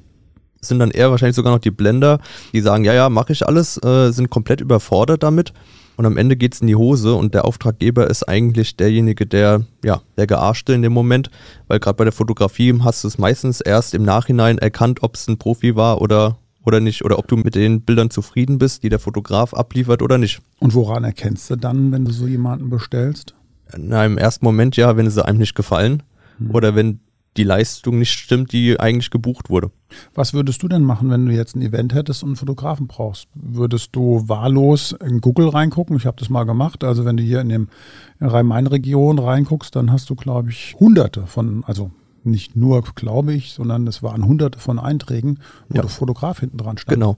sind 0.61 0.79
dann 0.79 0.91
eher 0.91 1.11
wahrscheinlich 1.11 1.35
sogar 1.35 1.53
noch 1.53 1.59
die 1.59 1.71
Blender, 1.71 2.19
die 2.53 2.61
sagen, 2.61 2.83
ja, 2.83 2.93
ja, 2.93 3.09
mache 3.09 3.33
ich 3.33 3.47
alles, 3.47 3.81
äh, 3.83 4.11
sind 4.11 4.29
komplett 4.29 4.61
überfordert 4.61 5.23
damit. 5.23 5.53
Und 5.97 6.05
am 6.05 6.17
Ende 6.17 6.35
geht's 6.35 6.59
in 6.59 6.67
die 6.67 6.75
Hose 6.75 7.13
und 7.13 7.33
der 7.33 7.45
Auftraggeber 7.45 8.09
ist 8.09 8.23
eigentlich 8.23 8.75
derjenige, 8.75 9.25
der, 9.25 9.65
ja, 9.83 10.01
der 10.17 10.27
Gearschte 10.27 10.73
in 10.73 10.81
dem 10.81 10.91
Moment, 10.91 11.29
weil 11.67 11.79
gerade 11.79 11.95
bei 11.95 12.03
der 12.03 12.11
Fotografie 12.11 12.77
hast 12.81 13.03
du 13.03 13.07
es 13.07 13.17
meistens 13.17 13.61
erst 13.61 13.93
im 13.93 14.03
Nachhinein 14.03 14.57
erkannt, 14.57 15.03
ob 15.03 15.15
es 15.15 15.27
ein 15.27 15.37
Profi 15.37 15.75
war 15.75 16.01
oder, 16.01 16.37
oder 16.65 16.81
nicht, 16.81 17.05
oder 17.05 17.17
ob 17.17 17.27
du 17.27 17.37
mit 17.37 17.55
den 17.55 17.81
Bildern 17.81 18.09
zufrieden 18.09 18.57
bist, 18.57 18.83
die 18.83 18.89
der 18.89 18.99
Fotograf 18.99 19.53
abliefert 19.53 20.01
oder 20.01 20.17
nicht. 20.17 20.41
Und 20.59 20.73
woran 20.73 21.05
erkennst 21.05 21.49
du 21.49 21.55
dann, 21.55 21.93
wenn 21.93 22.03
du 22.03 22.11
so 22.11 22.27
jemanden 22.27 22.69
bestellst? 22.69 23.34
Na, 23.77 24.05
im 24.05 24.17
ersten 24.17 24.45
Moment 24.45 24.75
ja, 24.77 24.95
wenn 24.97 25.09
sie 25.09 25.25
einem 25.25 25.39
nicht 25.39 25.55
gefallen 25.55 26.03
oder 26.49 26.75
wenn 26.75 26.99
die 27.37 27.43
Leistung 27.43 27.99
nicht 27.99 28.11
stimmt, 28.11 28.53
die 28.53 28.79
eigentlich 28.79 29.09
gebucht 29.11 29.49
wurde. 29.49 29.69
Was 30.13 30.33
würdest 30.33 30.63
du 30.63 30.67
denn 30.69 30.83
machen, 30.83 31.09
wenn 31.09 31.25
du 31.25 31.33
jetzt 31.33 31.55
ein 31.55 31.61
Event 31.61 31.93
hättest 31.93 32.23
und 32.23 32.29
einen 32.29 32.35
Fotografen 32.37 32.87
brauchst? 32.87 33.27
Würdest 33.33 33.89
du 33.93 34.23
wahllos 34.29 34.95
in 35.05 35.19
Google 35.19 35.49
reingucken? 35.49 35.97
Ich 35.97 36.05
habe 36.05 36.17
das 36.17 36.29
mal 36.29 36.45
gemacht. 36.45 36.83
Also 36.85 37.03
wenn 37.03 37.17
du 37.17 37.23
hier 37.23 37.41
in 37.41 37.49
dem 37.49 37.67
Rhein-Main-Region 38.21 39.19
reinguckst, 39.19 39.75
dann 39.75 39.91
hast 39.91 40.09
du, 40.09 40.15
glaube 40.15 40.49
ich, 40.49 40.75
hunderte 40.79 41.27
von, 41.27 41.63
also 41.65 41.91
nicht 42.23 42.55
nur, 42.55 42.81
glaube 42.95 43.33
ich, 43.33 43.51
sondern 43.51 43.85
es 43.87 44.01
waren 44.01 44.25
hunderte 44.25 44.59
von 44.59 44.79
Einträgen, 44.79 45.39
wo 45.69 45.75
Ja. 45.75 45.81
der 45.81 45.89
Fotograf 45.89 46.39
hinten 46.39 46.57
dran 46.57 46.77
stand. 46.77 46.93
Genau. 46.95 47.17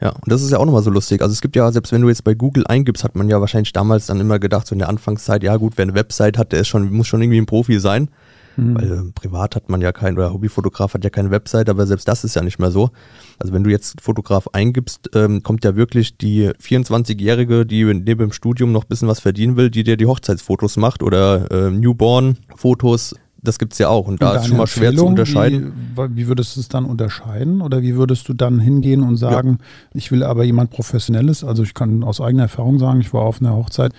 Ja, 0.00 0.10
und 0.10 0.30
das 0.30 0.42
ist 0.42 0.50
ja 0.50 0.58
auch 0.58 0.66
nochmal 0.66 0.82
so 0.82 0.90
lustig. 0.90 1.22
Also 1.22 1.32
es 1.32 1.40
gibt 1.40 1.56
ja, 1.56 1.70
selbst 1.72 1.92
wenn 1.92 2.02
du 2.02 2.08
jetzt 2.08 2.24
bei 2.24 2.34
Google 2.34 2.66
eingibst, 2.66 3.02
hat 3.02 3.16
man 3.16 3.28
ja 3.28 3.40
wahrscheinlich 3.40 3.72
damals 3.72 4.06
dann 4.06 4.20
immer 4.20 4.38
gedacht, 4.38 4.66
so 4.66 4.74
in 4.74 4.78
der 4.78 4.88
Anfangszeit, 4.88 5.42
ja 5.42 5.56
gut, 5.56 5.74
wer 5.76 5.84
eine 5.84 5.94
Website 5.94 6.36
hat, 6.36 6.52
der 6.52 6.60
ist 6.60 6.68
schon, 6.68 6.92
muss 6.92 7.06
schon 7.06 7.22
irgendwie 7.22 7.40
ein 7.40 7.46
Profi 7.46 7.80
sein. 7.80 8.10
Mhm. 8.56 8.74
Weil 8.74 8.92
äh, 8.92 9.12
privat 9.14 9.56
hat 9.56 9.68
man 9.68 9.80
ja 9.80 9.92
kein, 9.92 10.16
oder 10.16 10.32
Hobbyfotograf 10.32 10.94
hat 10.94 11.04
ja 11.04 11.10
keine 11.10 11.30
Website, 11.30 11.68
aber 11.68 11.86
selbst 11.86 12.08
das 12.08 12.24
ist 12.24 12.36
ja 12.36 12.42
nicht 12.42 12.58
mehr 12.58 12.70
so. 12.70 12.90
Also 13.38 13.52
wenn 13.52 13.64
du 13.64 13.70
jetzt 13.70 14.00
Fotograf 14.00 14.48
eingibst, 14.52 15.10
ähm, 15.14 15.42
kommt 15.42 15.64
ja 15.64 15.76
wirklich 15.76 16.16
die 16.16 16.50
24-Jährige, 16.50 17.66
die 17.66 17.84
neben 17.84 18.18
dem 18.18 18.32
Studium 18.32 18.72
noch 18.72 18.84
ein 18.84 18.88
bisschen 18.88 19.08
was 19.08 19.20
verdienen 19.20 19.56
will, 19.56 19.70
die 19.70 19.84
dir 19.84 19.96
die 19.96 20.06
Hochzeitsfotos 20.06 20.76
macht 20.76 21.02
oder 21.02 21.50
äh, 21.50 21.70
Newborn-Fotos 21.70 23.14
das 23.46 23.58
gibt 23.58 23.72
es 23.72 23.78
ja 23.78 23.88
auch 23.88 24.06
und 24.06 24.20
da 24.22 24.32
und 24.32 24.36
ist 24.38 24.46
schon 24.48 24.56
mal 24.56 24.66
schwer 24.66 24.94
zu 24.94 25.06
unterscheiden. 25.06 25.72
Wie, 25.94 26.16
wie, 26.16 26.26
würdest 26.26 26.56
du 26.56 26.60
es 26.60 26.68
dann 26.68 26.84
unterscheiden? 26.84 27.60
Oder 27.60 27.82
wie 27.82 27.96
würdest 27.96 28.28
du 28.28 28.34
dann 28.34 28.58
hingehen 28.60 29.02
und 29.02 29.16
sagen, 29.16 29.58
ja. 29.60 29.66
ich 29.94 30.10
will 30.12 30.22
aber 30.22 30.44
jemand 30.44 30.70
Professionelles? 30.70 31.44
Also 31.44 31.62
ich 31.62 31.74
kann 31.74 32.02
aus 32.02 32.20
eigener 32.20 32.44
Erfahrung 32.44 32.78
sagen, 32.78 33.00
ich 33.00 33.12
war 33.12 33.22
auf 33.22 33.40
einer 33.40 33.54
Hochzeit 33.54 33.92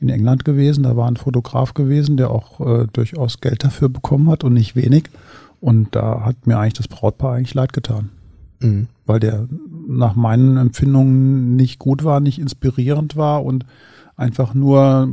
in 0.00 0.08
England 0.08 0.44
gewesen, 0.44 0.84
da 0.84 0.96
war 0.96 1.08
ein 1.08 1.16
Fotograf 1.16 1.74
gewesen, 1.74 2.16
der 2.16 2.30
auch 2.30 2.60
äh, 2.60 2.86
durchaus 2.92 3.40
Geld 3.40 3.64
dafür 3.64 3.88
bekommen 3.88 4.30
hat 4.30 4.44
und 4.44 4.54
nicht 4.54 4.76
wenig. 4.76 5.04
Und 5.60 5.94
da 5.96 6.24
hat 6.24 6.46
mir 6.46 6.58
eigentlich 6.58 6.74
das 6.74 6.88
Brautpaar 6.88 7.34
eigentlich 7.34 7.54
leid 7.54 7.72
getan. 7.72 8.10
Mhm. 8.60 8.88
Weil 9.06 9.20
der 9.20 9.48
nach 9.88 10.14
meinen 10.14 10.56
Empfindungen 10.56 11.56
nicht 11.56 11.78
gut 11.78 12.04
war, 12.04 12.20
nicht 12.20 12.38
inspirierend 12.38 13.16
war 13.16 13.44
und 13.44 13.64
einfach 14.16 14.54
nur 14.54 15.08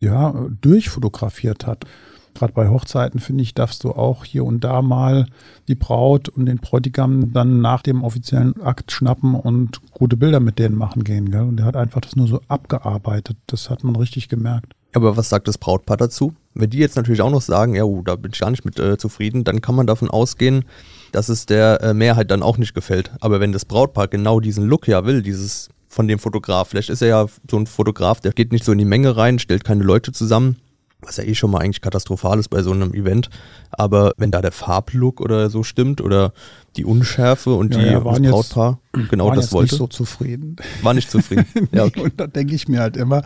ja, 0.00 0.34
durchfotografiert 0.60 1.66
hat. 1.66 1.84
Gerade 2.34 2.52
bei 2.52 2.68
Hochzeiten, 2.68 3.20
finde 3.20 3.42
ich, 3.42 3.54
darfst 3.54 3.84
du 3.84 3.90
auch 3.90 4.24
hier 4.24 4.44
und 4.44 4.64
da 4.64 4.82
mal 4.82 5.26
die 5.68 5.74
Braut 5.74 6.28
und 6.28 6.46
den 6.46 6.58
Bräutigam 6.58 7.32
dann 7.32 7.60
nach 7.60 7.82
dem 7.82 8.02
offiziellen 8.02 8.60
Akt 8.62 8.90
schnappen 8.90 9.34
und 9.34 9.80
gute 9.92 10.16
Bilder 10.16 10.40
mit 10.40 10.58
denen 10.58 10.76
machen 10.76 11.04
gehen. 11.04 11.30
Gell? 11.30 11.42
Und 11.42 11.58
der 11.58 11.66
hat 11.66 11.76
einfach 11.76 12.00
das 12.00 12.16
nur 12.16 12.26
so 12.26 12.40
abgearbeitet. 12.48 13.36
Das 13.46 13.70
hat 13.70 13.84
man 13.84 13.96
richtig 13.96 14.28
gemerkt. 14.28 14.74
Aber 14.94 15.16
was 15.16 15.28
sagt 15.28 15.48
das 15.48 15.58
Brautpaar 15.58 15.96
dazu? 15.96 16.34
Wenn 16.54 16.70
die 16.70 16.78
jetzt 16.78 16.96
natürlich 16.96 17.22
auch 17.22 17.30
noch 17.30 17.40
sagen, 17.40 17.74
ja, 17.74 17.84
oh, 17.84 18.02
da 18.02 18.16
bin 18.16 18.32
ich 18.32 18.40
gar 18.40 18.50
nicht 18.50 18.64
mit 18.64 18.78
äh, 18.78 18.98
zufrieden, 18.98 19.44
dann 19.44 19.62
kann 19.62 19.74
man 19.74 19.86
davon 19.86 20.10
ausgehen, 20.10 20.64
dass 21.12 21.28
es 21.28 21.46
der 21.46 21.80
äh, 21.82 21.94
Mehrheit 21.94 22.30
dann 22.30 22.42
auch 22.42 22.58
nicht 22.58 22.74
gefällt. 22.74 23.10
Aber 23.20 23.40
wenn 23.40 23.52
das 23.52 23.64
Brautpaar 23.64 24.08
genau 24.08 24.40
diesen 24.40 24.66
Look 24.66 24.88
ja 24.88 25.04
will, 25.06 25.22
dieses 25.22 25.70
von 25.88 26.08
dem 26.08 26.18
Fotograf, 26.18 26.68
vielleicht 26.68 26.90
ist 26.90 27.02
er 27.02 27.08
ja 27.08 27.26
so 27.50 27.58
ein 27.58 27.66
Fotograf, 27.66 28.20
der 28.20 28.32
geht 28.32 28.52
nicht 28.52 28.64
so 28.64 28.72
in 28.72 28.78
die 28.78 28.84
Menge 28.84 29.16
rein, 29.16 29.38
stellt 29.38 29.64
keine 29.64 29.84
Leute 29.84 30.12
zusammen, 30.12 30.56
was 31.02 31.16
ja 31.16 31.24
eh 31.24 31.34
schon 31.34 31.50
mal 31.50 31.58
eigentlich 31.58 31.80
katastrophal 31.80 32.38
ist 32.38 32.48
bei 32.48 32.62
so 32.62 32.72
einem 32.72 32.94
Event. 32.94 33.28
Aber 33.70 34.12
wenn 34.16 34.30
da 34.30 34.40
der 34.40 34.52
Farblook 34.52 35.20
oder 35.20 35.50
so 35.50 35.62
stimmt 35.62 36.00
oder 36.00 36.32
die 36.76 36.84
Unschärfe 36.84 37.54
und 37.54 37.74
ja, 37.74 37.80
die 37.80 37.86
ja, 37.86 38.04
waren 38.04 38.22
das 38.22 38.32
Brautpaar 38.32 38.80
jetzt, 38.96 39.10
genau 39.10 39.26
waren 39.28 39.36
das 39.36 39.52
wollte. 39.52 39.74
nicht 39.74 39.78
so 39.78 39.86
zufrieden. 39.86 40.56
War 40.82 40.94
nicht 40.94 41.10
zufrieden. 41.10 41.68
ja, 41.72 41.84
okay. 41.84 42.00
Und 42.00 42.18
da 42.18 42.26
denke 42.26 42.54
ich 42.54 42.68
mir 42.68 42.80
halt 42.80 42.96
immer, 42.96 43.22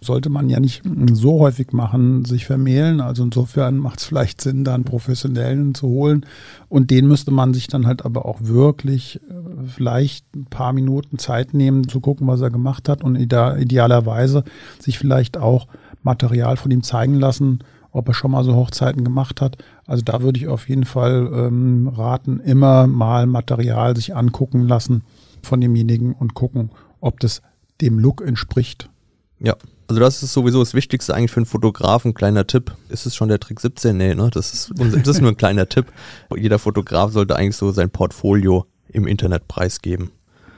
sollte 0.00 0.30
man 0.30 0.48
ja 0.48 0.60
nicht 0.60 0.82
so 1.12 1.40
häufig 1.40 1.72
machen, 1.72 2.24
sich 2.24 2.46
vermählen. 2.46 3.00
Also 3.00 3.24
insofern 3.24 3.78
macht 3.78 4.00
es 4.00 4.04
vielleicht 4.04 4.40
Sinn, 4.40 4.64
da 4.64 4.74
einen 4.74 4.84
Professionellen 4.84 5.74
zu 5.74 5.88
holen. 5.88 6.26
Und 6.68 6.90
den 6.90 7.06
müsste 7.06 7.30
man 7.30 7.54
sich 7.54 7.66
dann 7.68 7.86
halt 7.86 8.04
aber 8.04 8.26
auch 8.26 8.38
wirklich 8.42 9.20
äh, 9.28 9.66
vielleicht 9.66 10.34
ein 10.34 10.46
paar 10.46 10.72
Minuten 10.72 11.18
Zeit 11.18 11.54
nehmen, 11.54 11.88
zu 11.88 12.00
gucken, 12.00 12.26
was 12.26 12.40
er 12.40 12.50
gemacht 12.50 12.88
hat 12.88 13.02
und 13.02 13.16
idealerweise 13.16 14.44
sich 14.78 14.98
vielleicht 14.98 15.38
auch 15.38 15.66
Material 16.02 16.56
von 16.56 16.70
ihm 16.70 16.82
zeigen 16.82 17.14
lassen, 17.14 17.60
ob 17.90 18.08
er 18.08 18.14
schon 18.14 18.30
mal 18.30 18.44
so 18.44 18.54
Hochzeiten 18.54 19.04
gemacht 19.04 19.40
hat. 19.40 19.56
Also 19.86 20.02
da 20.04 20.20
würde 20.20 20.38
ich 20.38 20.48
auf 20.48 20.68
jeden 20.68 20.84
Fall 20.84 21.30
ähm, 21.32 21.88
raten, 21.88 22.40
immer 22.40 22.86
mal 22.86 23.26
Material 23.26 23.96
sich 23.96 24.14
angucken 24.14 24.68
lassen 24.68 25.02
von 25.42 25.60
demjenigen 25.60 26.12
und 26.12 26.34
gucken, 26.34 26.70
ob 27.00 27.20
das 27.20 27.40
dem 27.80 27.98
Look 27.98 28.20
entspricht. 28.20 28.90
Ja, 29.38 29.54
also 29.88 30.00
das 30.00 30.22
ist 30.22 30.32
sowieso 30.32 30.60
das 30.60 30.74
Wichtigste 30.74 31.14
eigentlich 31.14 31.30
für 31.30 31.38
einen 31.38 31.46
Fotografen. 31.46 32.14
Kleiner 32.14 32.46
Tipp. 32.46 32.74
Ist 32.88 33.06
es 33.06 33.14
schon 33.14 33.28
der 33.28 33.38
Trick 33.38 33.60
17? 33.60 33.96
Nee, 33.96 34.14
ne? 34.14 34.30
Das 34.32 34.52
ist, 34.52 34.72
das 34.76 35.08
ist 35.16 35.20
nur 35.20 35.30
ein 35.30 35.36
kleiner 35.36 35.68
Tipp. 35.68 35.86
Jeder 36.34 36.58
Fotograf 36.58 37.12
sollte 37.12 37.36
eigentlich 37.36 37.56
so 37.56 37.70
sein 37.70 37.90
Portfolio 37.90 38.66
im 38.88 39.06
Internet 39.06 39.46
preisgeben. 39.46 40.10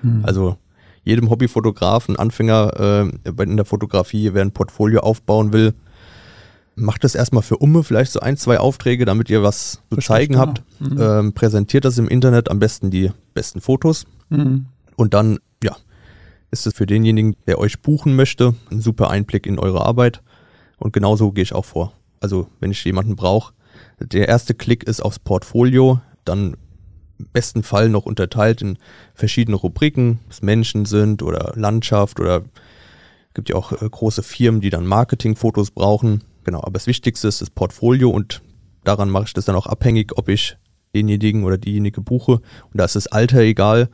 Hm. 0.03 0.25
Also 0.25 0.57
jedem 1.05 1.31
Hobbyfotografen, 1.31 2.17
Anfänger 2.17 3.11
äh, 3.25 3.43
in 3.43 3.57
der 3.57 3.65
Fotografie, 3.65 4.35
wer 4.35 4.43
ein 4.43 4.53
Portfolio 4.53 5.01
aufbauen 5.01 5.53
will, 5.53 5.75
macht 6.75 7.05
das 7.05 7.15
erstmal 7.15 7.43
für 7.43 7.57
Umme, 7.57 7.83
vielleicht 7.83 8.13
so 8.13 8.21
ein, 8.21 8.37
zwei 8.37 8.59
Aufträge, 8.59 9.05
damit 9.05 9.29
ihr 9.31 9.43
was 9.43 9.81
zu 9.91 9.99
zeigen 10.01 10.35
genau. 10.35 10.47
habt. 10.47 10.63
Mhm. 10.79 11.01
Ähm, 11.01 11.33
präsentiert 11.33 11.85
das 11.85 11.99
im 11.99 12.09
Internet, 12.09 12.51
am 12.51 12.59
besten 12.59 12.91
die 12.91 13.11
besten 13.35 13.61
Fotos. 13.61 14.07
Mhm. 14.29 14.67
Und 14.97 15.15
dann, 15.15 15.39
ist 16.51 16.67
es 16.67 16.75
für 16.75 16.87
denjenigen, 16.87 17.37
der 17.47 17.59
euch 17.59 17.81
buchen 17.81 18.17
möchte, 18.17 18.55
ein 18.71 18.81
super 18.81 19.11
Einblick 19.11 19.47
in 19.47 19.59
eure 19.59 19.85
Arbeit. 19.85 20.23
Und 20.79 20.93
genauso 20.93 21.33
gehe 21.33 21.43
ich 21.43 21.53
auch 21.53 21.65
vor. 21.65 21.93
Also, 22.21 22.49
wenn 22.61 22.71
ich 22.71 22.85
jemanden 22.85 23.17
brauche, 23.17 23.53
der 24.01 24.29
erste 24.29 24.55
Klick 24.55 24.85
ist 24.85 25.01
aufs 25.01 25.19
Portfolio, 25.19 26.01
dann 26.25 26.57
im 27.19 27.27
besten 27.33 27.63
Fall 27.63 27.89
noch 27.89 28.07
unterteilt 28.07 28.63
in 28.63 28.79
verschiedene 29.15 29.57
Rubriken, 29.57 30.21
es 30.31 30.41
Menschen 30.41 30.85
sind 30.85 31.23
oder 31.23 31.53
Landschaft 31.57 32.21
oder 32.21 32.45
gibt 33.35 33.49
ja 33.51 33.57
auch 33.57 33.73
äh, 33.73 33.89
große 33.89 34.23
Firmen, 34.23 34.61
die 34.61 34.71
dann 34.71 34.87
Marketingfotos 34.87 35.71
brauchen. 35.71 36.23
Genau, 36.45 36.61
aber 36.61 36.73
das 36.73 36.87
Wichtigste 36.87 37.29
ist 37.29 37.41
das 37.41 37.51
Portfolio 37.51 38.11
und 38.11 38.41
daran 38.85 39.11
mache 39.11 39.25
ich 39.25 39.33
das 39.33 39.45
dann 39.45 39.57
auch 39.57 39.67
abhängig, 39.67 40.17
ob 40.17 40.29
ich 40.29 40.57
denjenigen 40.95 41.45
oder 41.45 41.59
diejenige 41.59 42.01
buche. 42.01 42.33
Und 42.33 42.75
da 42.75 42.85
ist 42.85 42.97
das 42.97 43.07
Alter 43.09 43.41
egal, 43.41 43.91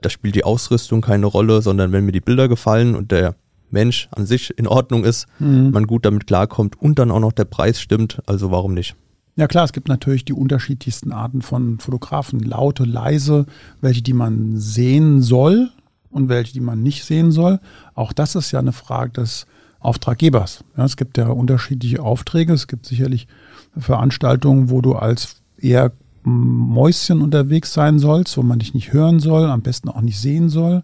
da 0.00 0.10
spielt 0.10 0.34
die 0.34 0.44
Ausrüstung 0.44 1.00
keine 1.00 1.26
Rolle, 1.26 1.62
sondern 1.62 1.92
wenn 1.92 2.04
mir 2.04 2.12
die 2.12 2.20
Bilder 2.20 2.48
gefallen 2.48 2.94
und 2.94 3.10
der 3.12 3.34
Mensch 3.70 4.08
an 4.12 4.26
sich 4.26 4.56
in 4.58 4.66
Ordnung 4.66 5.04
ist, 5.04 5.26
mhm. 5.38 5.70
man 5.70 5.86
gut 5.86 6.04
damit 6.04 6.26
klarkommt 6.26 6.80
und 6.80 6.98
dann 6.98 7.10
auch 7.10 7.20
noch 7.20 7.32
der 7.32 7.44
Preis 7.44 7.80
stimmt, 7.80 8.20
also 8.26 8.50
warum 8.50 8.74
nicht? 8.74 8.96
Ja 9.36 9.46
klar, 9.46 9.64
es 9.64 9.72
gibt 9.72 9.88
natürlich 9.88 10.24
die 10.24 10.32
unterschiedlichsten 10.32 11.12
Arten 11.12 11.42
von 11.42 11.78
Fotografen. 11.78 12.40
Laute, 12.40 12.84
leise, 12.84 13.44
welche, 13.82 14.00
die 14.00 14.14
man 14.14 14.56
sehen 14.56 15.20
soll 15.20 15.68
und 16.10 16.30
welche, 16.30 16.54
die 16.54 16.60
man 16.60 16.82
nicht 16.82 17.04
sehen 17.04 17.30
soll. 17.30 17.60
Auch 17.94 18.14
das 18.14 18.34
ist 18.34 18.52
ja 18.52 18.60
eine 18.60 18.72
Frage 18.72 19.12
des 19.12 19.46
Auftraggebers. 19.78 20.64
Ja, 20.76 20.86
es 20.86 20.96
gibt 20.96 21.18
ja 21.18 21.28
unterschiedliche 21.28 22.02
Aufträge. 22.02 22.54
Es 22.54 22.66
gibt 22.66 22.86
sicherlich 22.86 23.28
Veranstaltungen, 23.76 24.70
wo 24.70 24.80
du 24.80 24.94
als 24.94 25.42
eher 25.58 25.92
Mäuschen 26.26 27.22
unterwegs 27.22 27.72
sein 27.72 27.98
sollst, 27.98 28.36
wo 28.36 28.42
man 28.42 28.58
dich 28.58 28.74
nicht 28.74 28.92
hören 28.92 29.20
soll, 29.20 29.48
am 29.48 29.62
besten 29.62 29.88
auch 29.88 30.00
nicht 30.00 30.18
sehen 30.18 30.48
soll. 30.48 30.76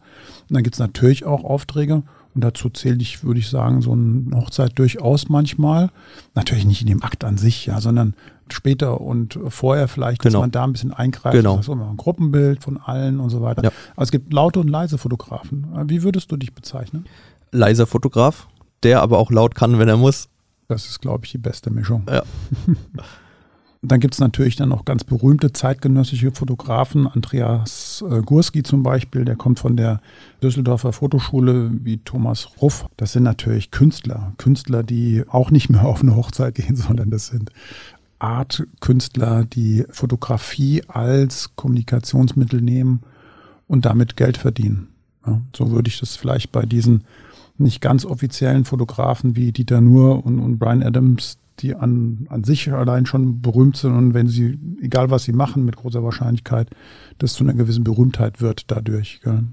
Und 0.48 0.50
dann 0.50 0.62
gibt 0.62 0.76
es 0.76 0.80
natürlich 0.80 1.24
auch 1.24 1.44
Aufträge, 1.44 2.02
und 2.34 2.42
dazu 2.42 2.70
zähle 2.70 2.96
ich, 3.00 3.24
würde 3.24 3.40
ich 3.40 3.50
sagen, 3.50 3.82
so 3.82 3.92
eine 3.92 4.34
Hochzeit 4.34 4.78
durchaus 4.78 5.28
manchmal. 5.28 5.90
Natürlich 6.34 6.64
nicht 6.64 6.80
in 6.80 6.86
dem 6.86 7.02
Akt 7.02 7.24
an 7.24 7.36
sich, 7.36 7.66
ja, 7.66 7.80
sondern 7.80 8.14
später 8.50 9.00
und 9.00 9.38
vorher 9.48 9.88
vielleicht, 9.88 10.22
genau. 10.22 10.38
dass 10.38 10.40
man 10.40 10.50
da 10.50 10.64
ein 10.64 10.72
bisschen 10.72 10.92
eingreift. 10.92 11.36
Genau. 11.36 11.56
Das 11.56 11.68
ist 11.68 11.74
ein 11.74 11.96
Gruppenbild 11.96 12.62
von 12.62 12.78
allen 12.78 13.20
und 13.20 13.30
so 13.30 13.42
weiter. 13.42 13.62
Ja. 13.62 13.70
Aber 13.94 14.02
es 14.02 14.10
gibt 14.10 14.32
laute 14.32 14.60
und 14.60 14.68
leise 14.68 14.96
Fotografen. 14.96 15.66
Wie 15.86 16.02
würdest 16.02 16.32
du 16.32 16.36
dich 16.36 16.54
bezeichnen? 16.54 17.04
Leiser 17.50 17.86
Fotograf, 17.86 18.48
der 18.82 19.02
aber 19.02 19.18
auch 19.18 19.30
laut 19.30 19.54
kann, 19.54 19.78
wenn 19.78 19.88
er 19.88 19.98
muss. 19.98 20.28
Das 20.68 20.86
ist, 20.86 21.00
glaube 21.00 21.26
ich, 21.26 21.32
die 21.32 21.38
beste 21.38 21.70
Mischung. 21.70 22.06
Ja. 22.08 22.22
Dann 23.84 23.98
gibt 23.98 24.14
es 24.14 24.20
natürlich 24.20 24.54
dann 24.54 24.68
noch 24.68 24.84
ganz 24.84 25.02
berühmte 25.02 25.52
zeitgenössische 25.52 26.30
Fotografen, 26.30 27.08
Andreas 27.08 28.04
äh, 28.08 28.22
Gurski 28.22 28.62
zum 28.62 28.84
Beispiel, 28.84 29.24
der 29.24 29.34
kommt 29.34 29.58
von 29.58 29.76
der 29.76 30.00
Düsseldorfer 30.40 30.92
Fotoschule 30.92 31.72
wie 31.82 31.98
Thomas 31.98 32.48
Ruff. 32.62 32.86
Das 32.96 33.12
sind 33.12 33.24
natürlich 33.24 33.72
Künstler, 33.72 34.34
Künstler, 34.38 34.84
die 34.84 35.24
auch 35.28 35.50
nicht 35.50 35.68
mehr 35.68 35.84
auf 35.84 36.00
eine 36.00 36.14
Hochzeit 36.14 36.54
gehen, 36.54 36.76
sondern 36.76 37.10
das 37.10 37.26
sind 37.26 37.50
Artkünstler, 38.20 39.46
die 39.46 39.84
Fotografie 39.90 40.84
als 40.86 41.56
Kommunikationsmittel 41.56 42.60
nehmen 42.60 43.00
und 43.66 43.84
damit 43.84 44.16
Geld 44.16 44.36
verdienen. 44.36 44.88
Ja, 45.26 45.40
so 45.56 45.72
würde 45.72 45.88
ich 45.88 45.98
das 45.98 46.14
vielleicht 46.14 46.52
bei 46.52 46.64
diesen 46.66 47.02
nicht 47.58 47.80
ganz 47.80 48.04
offiziellen 48.04 48.64
Fotografen 48.64 49.34
wie 49.34 49.50
Dieter 49.50 49.80
Nuhr 49.80 50.24
und, 50.24 50.38
und 50.38 50.58
Brian 50.58 50.84
Adams 50.84 51.38
die 51.60 51.74
an, 51.74 52.26
an 52.28 52.44
sich 52.44 52.72
allein 52.72 53.06
schon 53.06 53.40
berühmt 53.40 53.76
sind 53.76 53.94
und 53.94 54.14
wenn 54.14 54.28
sie, 54.28 54.58
egal 54.80 55.10
was 55.10 55.24
sie 55.24 55.32
machen, 55.32 55.64
mit 55.64 55.76
großer 55.76 56.02
Wahrscheinlichkeit, 56.02 56.70
das 57.18 57.34
zu 57.34 57.44
einer 57.44 57.54
gewissen 57.54 57.84
Berühmtheit 57.84 58.40
wird 58.40 58.70
dadurch. 58.70 59.20
Gell. 59.22 59.44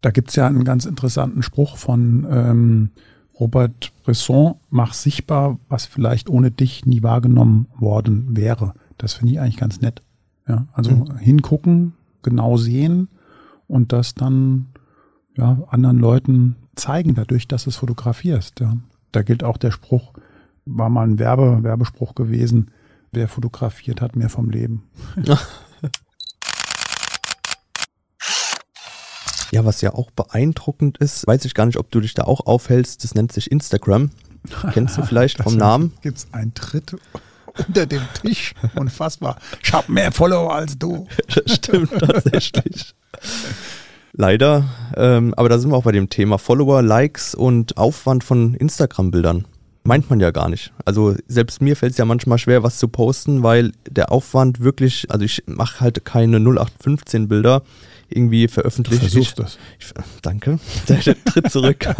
Da 0.00 0.10
gibt's 0.10 0.36
ja 0.36 0.46
einen 0.46 0.64
ganz 0.64 0.84
interessanten 0.84 1.42
Spruch 1.42 1.76
von 1.76 2.26
ähm, 2.30 2.90
Robert 3.38 3.92
Bresson, 4.04 4.56
mach 4.70 4.94
sichtbar, 4.94 5.58
was 5.68 5.86
vielleicht 5.86 6.28
ohne 6.28 6.50
dich 6.50 6.86
nie 6.86 7.02
wahrgenommen 7.02 7.66
worden 7.78 8.36
wäre. 8.36 8.74
Das 8.96 9.14
finde 9.14 9.32
ich 9.32 9.40
eigentlich 9.40 9.56
ganz 9.56 9.80
nett. 9.80 10.02
Ja, 10.48 10.66
also 10.72 10.92
mhm. 10.92 11.16
hingucken, 11.18 11.94
genau 12.22 12.56
sehen 12.56 13.08
und 13.66 13.92
das 13.92 14.14
dann 14.14 14.68
ja, 15.36 15.62
anderen 15.68 15.98
Leuten 15.98 16.56
zeigen, 16.74 17.14
dadurch, 17.14 17.46
dass 17.46 17.64
du 17.64 17.70
es 17.70 17.76
fotografierst. 17.76 18.60
Ja. 18.60 18.76
Da 19.12 19.22
gilt 19.22 19.44
auch 19.44 19.56
der 19.56 19.70
Spruch, 19.70 20.12
war 20.68 20.88
mal 20.88 21.06
ein 21.06 21.18
Werbe, 21.18 21.62
Werbespruch 21.62 22.14
gewesen. 22.14 22.70
Wer 23.10 23.28
fotografiert 23.28 24.00
hat, 24.00 24.16
mehr 24.16 24.28
vom 24.28 24.50
Leben. 24.50 24.88
Ja, 29.50 29.64
was 29.64 29.80
ja 29.80 29.94
auch 29.94 30.10
beeindruckend 30.10 30.98
ist, 30.98 31.26
weiß 31.26 31.46
ich 31.46 31.54
gar 31.54 31.64
nicht, 31.64 31.78
ob 31.78 31.90
du 31.90 32.00
dich 32.00 32.12
da 32.12 32.24
auch 32.24 32.44
aufhältst, 32.44 33.02
das 33.02 33.14
nennt 33.14 33.32
sich 33.32 33.50
Instagram. 33.50 34.10
Kennst 34.74 34.98
du 34.98 35.02
vielleicht 35.02 35.38
vom 35.42 35.56
Namen? 35.56 35.94
Gibt 36.02 36.18
es 36.18 36.26
einen 36.32 36.52
Tritt? 36.52 36.94
unter 37.66 37.86
dem 37.86 38.02
Tisch. 38.22 38.54
Unfassbar. 38.76 39.38
Ich 39.62 39.72
habe 39.72 39.90
mehr 39.90 40.12
Follower 40.12 40.54
als 40.54 40.78
du. 40.78 41.06
Das 41.34 41.56
stimmt 41.56 41.90
tatsächlich. 41.98 42.94
Leider, 44.12 44.64
ähm, 44.96 45.34
aber 45.36 45.48
da 45.48 45.58
sind 45.58 45.70
wir 45.70 45.76
auch 45.76 45.84
bei 45.84 45.92
dem 45.92 46.08
Thema 46.08 46.38
Follower, 46.38 46.82
Likes 46.82 47.34
und 47.34 47.76
Aufwand 47.76 48.24
von 48.24 48.54
Instagram-Bildern. 48.54 49.46
Meint 49.88 50.10
man 50.10 50.20
ja 50.20 50.32
gar 50.32 50.50
nicht. 50.50 50.70
Also 50.84 51.16
selbst 51.28 51.62
mir 51.62 51.74
fällt 51.74 51.92
es 51.92 51.98
ja 51.98 52.04
manchmal 52.04 52.36
schwer, 52.36 52.62
was 52.62 52.76
zu 52.76 52.88
posten, 52.88 53.42
weil 53.42 53.72
der 53.88 54.12
Aufwand 54.12 54.60
wirklich, 54.60 55.10
also 55.10 55.24
ich 55.24 55.44
mache 55.46 55.80
halt 55.80 56.04
keine 56.04 56.36
0815 56.36 57.26
Bilder 57.26 57.62
irgendwie 58.10 58.48
veröffentlicht. 58.48 59.02
Du 59.02 59.06
versuchst 59.06 59.38
das. 59.38 59.58
Ich, 59.78 59.94
danke. 60.20 60.58
Der 60.88 61.00
tritt 61.00 61.50
zurück. 61.50 61.88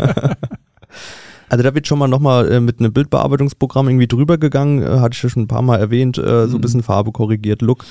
Also 1.51 1.65
da 1.65 1.75
wird 1.75 1.87
schon 1.87 1.99
mal 1.99 2.09
nochmal 2.09 2.53
äh, 2.53 2.61
mit 2.61 2.79
einem 2.79 2.93
Bildbearbeitungsprogramm 2.93 3.89
irgendwie 3.89 4.07
drüber 4.07 4.37
gegangen, 4.37 4.83
äh, 4.83 5.01
hatte 5.01 5.15
ich 5.15 5.23
ja 5.23 5.31
schon 5.31 5.45
ein 5.45 5.49
paar 5.49 5.63
Mal 5.63 5.79
erwähnt, 5.79 6.19
äh, 6.19 6.47
so 6.47 6.59
ein 6.59 6.61
bisschen 6.61 6.83
Farbe 6.83 7.11
korrigiert, 7.11 7.63
Look. 7.63 7.87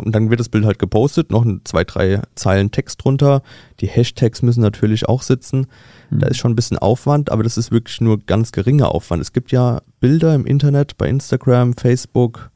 Und 0.00 0.14
dann 0.14 0.30
wird 0.30 0.40
das 0.40 0.48
Bild 0.48 0.64
halt 0.64 0.78
gepostet, 0.78 1.30
noch 1.30 1.44
ein, 1.44 1.60
zwei, 1.64 1.84
drei 1.84 2.20
Zeilen 2.34 2.70
Text 2.70 3.04
drunter. 3.04 3.42
Die 3.80 3.86
Hashtags 3.86 4.42
müssen 4.42 4.60
natürlich 4.60 5.08
auch 5.08 5.22
sitzen. 5.22 5.66
Da 6.10 6.26
ist 6.28 6.36
schon 6.38 6.52
ein 6.52 6.56
bisschen 6.56 6.78
Aufwand, 6.78 7.30
aber 7.32 7.42
das 7.42 7.56
ist 7.58 7.70
wirklich 7.72 8.00
nur 8.00 8.18
ganz 8.18 8.52
geringer 8.52 8.92
Aufwand. 8.94 9.20
Es 9.22 9.32
gibt 9.32 9.50
ja 9.52 9.80
Bilder 10.00 10.34
im 10.34 10.46
Internet, 10.46 10.96
bei 10.96 11.08
Instagram, 11.08 11.74
Facebook. 11.74 12.50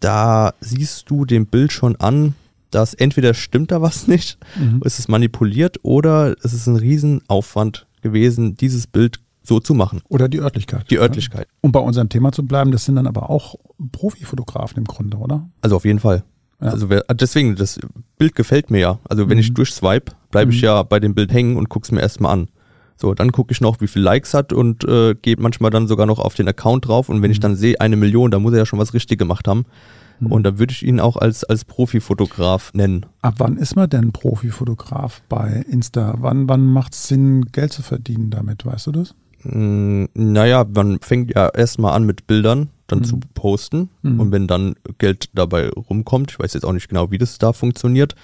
Da 0.00 0.54
siehst 0.60 1.10
du 1.10 1.24
dem 1.24 1.46
Bild 1.46 1.72
schon 1.72 1.96
an, 1.96 2.34
dass 2.70 2.94
entweder 2.94 3.34
stimmt 3.34 3.70
da 3.70 3.82
was 3.82 4.06
nicht, 4.08 4.38
Mhm. 4.58 4.80
es 4.84 4.98
ist 4.98 5.08
manipuliert 5.08 5.78
oder 5.82 6.34
es 6.42 6.52
ist 6.52 6.66
ein 6.66 6.76
Riesenaufwand 6.76 7.86
gewesen, 8.02 8.56
dieses 8.56 8.86
Bild 8.86 9.20
so 9.46 9.60
zu 9.60 9.74
machen. 9.74 10.00
Oder 10.08 10.28
die 10.28 10.40
Örtlichkeit. 10.40 10.90
Die 10.90 10.98
Örtlichkeit. 10.98 11.46
Um 11.60 11.70
bei 11.70 11.80
unserem 11.80 12.08
Thema 12.08 12.32
zu 12.32 12.46
bleiben, 12.46 12.72
das 12.72 12.86
sind 12.86 12.96
dann 12.96 13.06
aber 13.06 13.28
auch 13.28 13.56
Profifotografen 13.92 14.78
im 14.78 14.84
Grunde, 14.84 15.18
oder? 15.18 15.48
Also 15.60 15.76
auf 15.76 15.84
jeden 15.84 15.98
Fall. 16.00 16.24
Also 16.72 16.88
wer, 16.90 17.02
deswegen, 17.12 17.56
das 17.56 17.78
Bild 18.18 18.34
gefällt 18.34 18.70
mir 18.70 18.78
ja. 18.80 18.98
Also 19.08 19.28
wenn 19.28 19.36
Mhm. 19.36 19.40
ich 19.42 19.54
durchswipe, 19.54 20.12
bleibe 20.30 20.52
ich 20.52 20.58
Mhm. 20.60 20.64
ja 20.64 20.82
bei 20.82 21.00
dem 21.00 21.14
Bild 21.14 21.32
hängen 21.32 21.56
und 21.56 21.68
guck's 21.68 21.90
mir 21.92 22.00
erstmal 22.00 22.32
an. 22.32 22.48
So, 22.96 23.12
dann 23.12 23.32
gucke 23.32 23.52
ich 23.52 23.60
noch, 23.60 23.80
wie 23.80 23.88
viel 23.88 24.02
Likes 24.02 24.34
hat 24.34 24.52
und 24.52 24.84
äh, 24.84 25.14
gehe 25.20 25.34
manchmal 25.38 25.70
dann 25.70 25.88
sogar 25.88 26.06
noch 26.06 26.20
auf 26.20 26.34
den 26.34 26.46
Account 26.48 26.86
drauf. 26.86 27.08
Und 27.08 27.22
wenn 27.22 27.30
ich 27.30 27.38
Mhm. 27.38 27.42
dann 27.42 27.56
sehe, 27.56 27.80
eine 27.80 27.96
Million, 27.96 28.30
dann 28.30 28.42
muss 28.42 28.52
er 28.52 28.58
ja 28.60 28.66
schon 28.66 28.78
was 28.78 28.94
richtig 28.94 29.18
gemacht 29.18 29.48
haben. 29.48 29.64
Mhm. 30.20 30.30
Und 30.32 30.42
dann 30.44 30.58
würde 30.60 30.72
ich 30.72 30.84
ihn 30.86 31.00
auch 31.00 31.16
als, 31.16 31.42
als 31.42 31.64
Profifotograf 31.64 32.72
nennen. 32.72 33.04
Ab 33.22 33.34
wann 33.38 33.56
ist 33.56 33.74
man 33.74 33.90
denn 33.90 34.12
Profifotograf 34.12 35.22
bei 35.28 35.64
Insta? 35.68 36.14
Wann, 36.18 36.48
wann 36.48 36.66
macht 36.66 36.94
es 36.94 37.08
Sinn, 37.08 37.46
Geld 37.52 37.72
zu 37.72 37.82
verdienen 37.82 38.30
damit? 38.30 38.64
Weißt 38.64 38.86
du 38.86 38.92
das? 38.92 39.14
Mm, 39.42 40.04
Naja, 40.14 40.64
man 40.72 40.98
fängt 41.00 41.34
ja 41.34 41.48
erstmal 41.48 41.94
an 41.94 42.04
mit 42.04 42.26
Bildern 42.28 42.68
dann 42.86 43.00
Mhm. 43.00 43.04
zu 43.04 43.20
posten. 43.34 43.88
Mhm. 44.02 44.20
Und 44.20 44.32
wenn 44.32 44.46
dann 44.46 44.74
Geld 44.98 45.30
dabei 45.34 45.68
rumkommt, 45.70 46.30
ich 46.32 46.38
weiß 46.38 46.54
jetzt 46.54 46.64
auch 46.64 46.72
nicht 46.72 46.88
genau, 46.88 47.10
wie 47.10 47.18
das 47.18 47.38
da 47.38 47.52
funktioniert, 47.52 48.14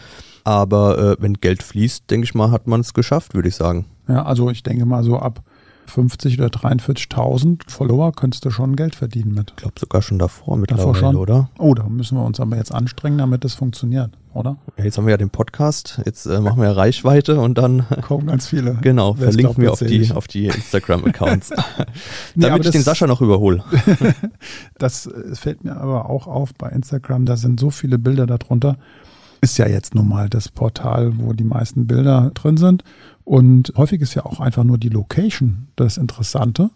aber 0.45 0.99
äh, 0.99 1.17
wenn 1.23 1.35
Geld 1.35 1.63
fließt, 1.63 2.11
denke 2.11 2.25
ich 2.25 2.35
mal, 2.35 2.51
hat 2.51 2.67
man 2.67 2.81
es 2.81 2.95
geschafft, 2.95 3.35
würde 3.35 3.49
ich 3.49 3.57
sagen. 3.57 3.87
Ja, 4.09 4.25
also 4.25 4.51
ich 4.51 4.63
denke 4.63 4.85
mal 4.87 5.05
so 5.05 5.19
ab 5.19 5.43
50 5.91 6.39
oder 6.39 6.49
43.000 6.49 7.63
Follower 7.69 8.13
könntest 8.13 8.45
du 8.45 8.51
schon 8.51 8.77
Geld 8.77 8.95
verdienen 8.95 9.35
mit. 9.35 9.51
Ich 9.51 9.57
glaube 9.57 9.75
sogar 9.79 10.01
schon 10.03 10.19
davor 10.19 10.57
mittlerweile, 10.57 10.95
schon? 10.95 11.17
oder? 11.17 11.51
Oh, 11.59 11.75
da 11.75 11.89
müssen 11.89 12.17
wir 12.17 12.25
uns 12.25 12.41
aber 12.41 12.57
jetzt 12.57 12.73
anstrengen, 12.73 13.19
damit 13.19 13.45
das 13.45 13.55
funktioniert, 13.55 14.11
oder? 14.33 14.57
Ja, 14.79 14.85
jetzt 14.85 14.97
haben 14.97 15.07
wir 15.07 15.11
ja 15.13 15.17
den 15.19 15.31
Podcast, 15.31 16.01
jetzt 16.07 16.27
äh, 16.27 16.41
machen 16.41 16.59
wir 16.59 16.67
ja 16.69 16.73
Reichweite 16.73 17.41
und 17.41 17.59
dann, 17.59 17.85
Kommen 18.03 18.29
ganz 18.29 18.49
viele. 18.49 18.75
genau, 18.81 19.17
Wer 19.19 19.29
es 19.29 19.35
verlinken 19.35 19.63
wir 19.63 19.73
auf 19.73 19.81
die, 19.81 20.13
auf 20.13 20.27
die 20.29 20.47
Instagram-Accounts. 20.47 21.51
Nee, 22.35 22.47
Damit 22.47 22.65
ich 22.65 22.71
den 22.71 22.83
Sascha 22.83 23.07
noch 23.07 23.21
überhole. 23.21 23.65
Das 24.79 25.09
fällt 25.35 25.65
mir 25.65 25.77
aber 25.77 26.09
auch 26.09 26.27
auf 26.27 26.55
bei 26.55 26.69
Instagram, 26.69 27.27
da 27.27 27.37
sind 27.37 27.59
so 27.59 27.71
viele 27.71 27.99
Bilder 27.99 28.27
darunter. 28.27 28.77
Ist 29.43 29.59
ja 29.59 29.67
jetzt 29.67 29.95
nun 29.95 30.09
mal 30.09 30.29
das 30.29 30.49
Portal, 30.49 31.13
wo 31.19 31.33
die 31.33 31.45
meisten 31.45 31.87
Bilder 31.87 32.31
drin 32.35 32.57
sind. 32.59 32.85
Und 33.31 33.73
häufig 33.77 34.01
ist 34.01 34.15
ja 34.15 34.27
auch 34.27 34.41
einfach 34.41 34.65
nur 34.65 34.77
die 34.77 34.89
Location 34.89 35.69
das 35.77 35.99
Interessante. 35.99 36.71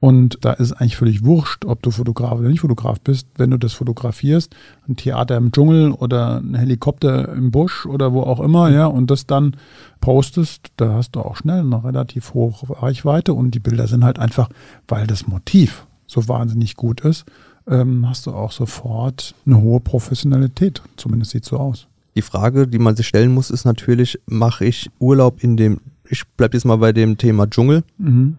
Und 0.00 0.38
da 0.40 0.52
ist 0.54 0.72
eigentlich 0.72 0.96
völlig 0.96 1.24
wurscht, 1.24 1.64
ob 1.64 1.84
du 1.84 1.92
Fotograf 1.92 2.32
oder 2.32 2.48
nicht 2.48 2.62
Fotograf 2.62 3.00
bist. 3.00 3.28
Wenn 3.36 3.52
du 3.52 3.58
das 3.58 3.74
fotografierst, 3.74 4.56
ein 4.88 4.96
Theater 4.96 5.36
im 5.36 5.52
Dschungel 5.52 5.92
oder 5.92 6.38
ein 6.38 6.56
Helikopter 6.56 7.32
im 7.32 7.52
Busch 7.52 7.86
oder 7.86 8.12
wo 8.12 8.22
auch 8.22 8.40
immer, 8.40 8.72
ja, 8.72 8.86
und 8.86 9.08
das 9.08 9.26
dann 9.26 9.56
postest, 10.00 10.72
da 10.78 10.94
hast 10.94 11.12
du 11.12 11.20
auch 11.20 11.36
schnell 11.36 11.60
eine 11.60 11.84
relativ 11.84 12.34
hohe 12.34 12.52
Reichweite 12.70 13.32
und 13.32 13.52
die 13.52 13.60
Bilder 13.60 13.86
sind 13.86 14.02
halt 14.02 14.18
einfach, 14.18 14.48
weil 14.88 15.06
das 15.06 15.28
Motiv 15.28 15.86
so 16.08 16.26
wahnsinnig 16.26 16.74
gut 16.74 17.02
ist, 17.02 17.24
ähm, 17.68 18.08
hast 18.08 18.26
du 18.26 18.32
auch 18.32 18.50
sofort 18.50 19.36
eine 19.46 19.60
hohe 19.60 19.78
Professionalität. 19.78 20.82
Zumindest 20.96 21.30
sieht 21.30 21.44
so 21.44 21.56
aus. 21.56 21.86
Die 22.16 22.22
Frage, 22.22 22.68
die 22.68 22.78
man 22.78 22.94
sich 22.94 23.08
stellen 23.08 23.32
muss, 23.32 23.50
ist 23.50 23.64
natürlich, 23.64 24.20
mache 24.26 24.64
ich 24.64 24.90
Urlaub 24.98 25.42
in 25.42 25.56
dem, 25.56 25.80
ich 26.08 26.22
bleib 26.36 26.54
jetzt 26.54 26.64
mal 26.64 26.76
bei 26.76 26.92
dem 26.92 27.16
Thema 27.18 27.48
Dschungel, 27.48 27.82
Mhm. 27.98 28.36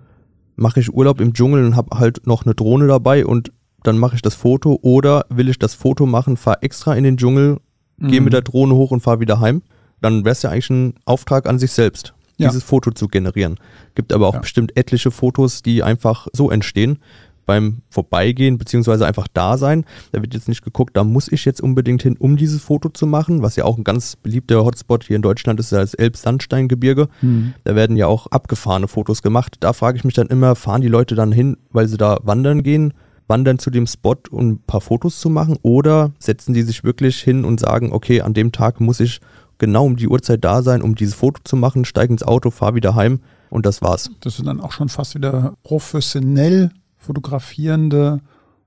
mache 0.55 0.79
ich 0.79 0.93
Urlaub 0.93 1.19
im 1.19 1.33
Dschungel 1.33 1.65
und 1.65 1.75
habe 1.75 1.97
halt 1.99 2.25
noch 2.27 2.45
eine 2.45 2.55
Drohne 2.55 2.87
dabei 2.87 3.25
und 3.25 3.51
dann 3.83 3.97
mache 3.97 4.15
ich 4.15 4.21
das 4.21 4.35
Foto 4.35 4.79
oder 4.81 5.25
will 5.29 5.49
ich 5.49 5.59
das 5.59 5.75
Foto 5.75 6.05
machen, 6.05 6.37
fahre 6.37 6.61
extra 6.63 6.95
in 6.95 7.03
den 7.03 7.17
Dschungel, 7.17 7.57
gehe 7.99 8.19
Mhm. 8.19 8.25
mit 8.25 8.33
der 8.33 8.41
Drohne 8.41 8.73
hoch 8.75 8.91
und 8.91 9.01
fahre 9.01 9.19
wieder 9.19 9.39
heim, 9.39 9.61
dann 10.01 10.25
wäre 10.25 10.31
es 10.33 10.41
ja 10.41 10.49
eigentlich 10.49 10.69
ein 10.69 10.93
Auftrag 11.05 11.47
an 11.47 11.59
sich 11.59 11.71
selbst, 11.71 12.13
Ja. 12.37 12.49
dieses 12.49 12.63
Foto 12.63 12.91
zu 12.91 13.07
generieren. 13.07 13.57
Gibt 13.95 14.11
aber 14.13 14.27
auch 14.27 14.33
Ja. 14.35 14.39
bestimmt 14.41 14.75
etliche 14.77 15.11
Fotos, 15.11 15.61
die 15.61 15.83
einfach 15.83 16.27
so 16.33 16.49
entstehen 16.51 16.99
beim 17.45 17.81
Vorbeigehen 17.89 18.57
beziehungsweise 18.57 19.05
einfach 19.05 19.27
da 19.33 19.57
sein. 19.57 19.85
Da 20.11 20.21
wird 20.21 20.33
jetzt 20.33 20.47
nicht 20.47 20.63
geguckt, 20.63 20.95
da 20.97 21.03
muss 21.03 21.31
ich 21.31 21.45
jetzt 21.45 21.61
unbedingt 21.61 22.03
hin, 22.03 22.15
um 22.17 22.37
dieses 22.37 22.61
Foto 22.61 22.89
zu 22.89 23.07
machen, 23.07 23.41
was 23.41 23.55
ja 23.55 23.65
auch 23.65 23.77
ein 23.77 23.83
ganz 23.83 24.15
beliebter 24.15 24.63
Hotspot 24.63 25.03
hier 25.03 25.15
in 25.15 25.21
Deutschland 25.21 25.59
ist, 25.59 25.71
ja 25.71 25.79
das 25.79 25.93
Elbsandsteingebirge. 25.93 27.07
Mhm. 27.21 27.53
Da 27.63 27.75
werden 27.75 27.97
ja 27.97 28.07
auch 28.07 28.27
abgefahrene 28.27 28.87
Fotos 28.87 29.21
gemacht. 29.21 29.57
Da 29.59 29.73
frage 29.73 29.97
ich 29.97 30.03
mich 30.03 30.15
dann 30.15 30.27
immer, 30.27 30.55
fahren 30.55 30.81
die 30.81 30.87
Leute 30.87 31.15
dann 31.15 31.31
hin, 31.31 31.57
weil 31.71 31.87
sie 31.87 31.97
da 31.97 32.19
wandern 32.23 32.63
gehen, 32.63 32.93
wandern 33.27 33.59
zu 33.59 33.69
dem 33.69 33.87
Spot, 33.87 34.15
um 34.31 34.49
ein 34.49 34.59
paar 34.59 34.81
Fotos 34.81 35.19
zu 35.19 35.29
machen? 35.29 35.57
Oder 35.61 36.11
setzen 36.19 36.53
die 36.53 36.63
sich 36.63 36.83
wirklich 36.83 37.19
hin 37.21 37.45
und 37.45 37.59
sagen, 37.59 37.91
okay, 37.91 38.21
an 38.21 38.33
dem 38.33 38.51
Tag 38.51 38.79
muss 38.79 38.99
ich 38.99 39.19
genau 39.57 39.85
um 39.85 39.95
die 39.95 40.07
Uhrzeit 40.07 40.43
da 40.43 40.61
sein, 40.61 40.81
um 40.81 40.95
dieses 40.95 41.15
Foto 41.15 41.41
zu 41.43 41.55
machen, 41.55 41.85
steige 41.85 42.13
ins 42.13 42.23
Auto, 42.23 42.51
fahre 42.51 42.75
wieder 42.75 42.95
heim 42.95 43.19
und 43.49 43.65
das 43.65 43.81
war's. 43.81 44.11
Das 44.19 44.37
sind 44.37 44.45
dann 44.45 44.61
auch 44.61 44.71
schon 44.71 44.89
fast 44.89 45.15
wieder 45.15 45.53
professionell 45.63 46.71
fotografierende 47.05 48.21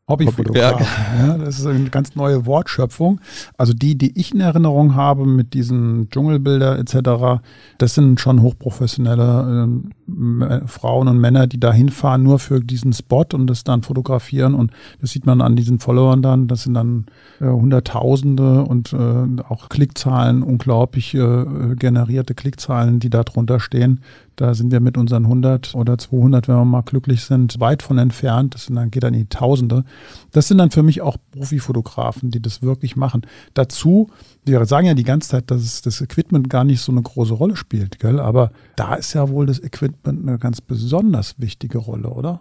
Hobbyfotografen. 0.08 0.86
Ja, 1.18 1.36
das 1.36 1.58
ist 1.58 1.66
eine 1.66 1.90
ganz 1.90 2.16
neue 2.16 2.46
Wortschöpfung. 2.46 3.20
Also 3.58 3.74
die, 3.74 3.98
die 3.98 4.18
ich 4.18 4.32
in 4.32 4.40
Erinnerung 4.40 4.94
habe 4.94 5.26
mit 5.26 5.52
diesen 5.52 6.08
Dschungelbilder 6.08 6.78
etc., 6.78 7.42
das 7.76 7.94
sind 7.94 8.18
schon 8.18 8.40
hochprofessionelle 8.40 9.66
ähm, 9.66 9.90
M- 10.08 10.62
Frauen 10.66 11.08
und 11.08 11.18
Männer, 11.18 11.46
die 11.46 11.60
da 11.60 11.74
hinfahren 11.74 12.22
nur 12.22 12.38
für 12.38 12.60
diesen 12.60 12.94
Spot 12.94 13.26
und 13.34 13.48
das 13.48 13.64
dann 13.64 13.82
fotografieren. 13.82 14.54
Und 14.54 14.70
das 15.02 15.10
sieht 15.10 15.26
man 15.26 15.42
an 15.42 15.56
diesen 15.56 15.78
Followern 15.78 16.22
dann. 16.22 16.48
Das 16.48 16.62
sind 16.62 16.72
dann 16.72 17.04
äh, 17.38 17.44
Hunderttausende 17.44 18.64
und 18.64 18.94
äh, 18.94 19.42
auch 19.46 19.68
Klickzahlen, 19.68 20.42
unglaublich 20.42 21.12
äh, 21.12 21.74
generierte 21.76 22.34
Klickzahlen, 22.34 22.98
die 22.98 23.10
da 23.10 23.24
drunter 23.24 23.60
stehen. 23.60 24.00
Da 24.38 24.54
sind 24.54 24.70
wir 24.70 24.78
mit 24.78 24.96
unseren 24.96 25.24
100 25.24 25.74
oder 25.74 25.98
200, 25.98 26.46
wenn 26.46 26.54
wir 26.54 26.64
mal 26.64 26.82
glücklich 26.82 27.24
sind, 27.24 27.58
weit 27.58 27.82
von 27.82 27.98
entfernt. 27.98 28.54
Das 28.54 28.66
sind 28.66 28.76
dann, 28.76 28.92
geht 28.92 29.02
dann 29.02 29.12
in 29.12 29.22
die 29.22 29.28
Tausende. 29.28 29.82
Das 30.30 30.46
sind 30.46 30.58
dann 30.58 30.70
für 30.70 30.84
mich 30.84 31.02
auch 31.02 31.16
Profifotografen, 31.32 32.30
die 32.30 32.40
das 32.40 32.62
wirklich 32.62 32.94
machen. 32.94 33.22
Dazu, 33.54 34.10
wir 34.44 34.64
sagen 34.64 34.86
ja 34.86 34.94
die 34.94 35.02
ganze 35.02 35.30
Zeit, 35.30 35.50
dass 35.50 35.82
das 35.82 36.00
Equipment 36.00 36.48
gar 36.48 36.62
nicht 36.62 36.80
so 36.80 36.92
eine 36.92 37.02
große 37.02 37.34
Rolle 37.34 37.56
spielt, 37.56 37.98
gell? 37.98 38.20
aber 38.20 38.52
da 38.76 38.94
ist 38.94 39.12
ja 39.12 39.28
wohl 39.28 39.44
das 39.44 39.58
Equipment 39.58 40.28
eine 40.28 40.38
ganz 40.38 40.60
besonders 40.60 41.34
wichtige 41.38 41.78
Rolle, 41.78 42.08
oder? 42.08 42.40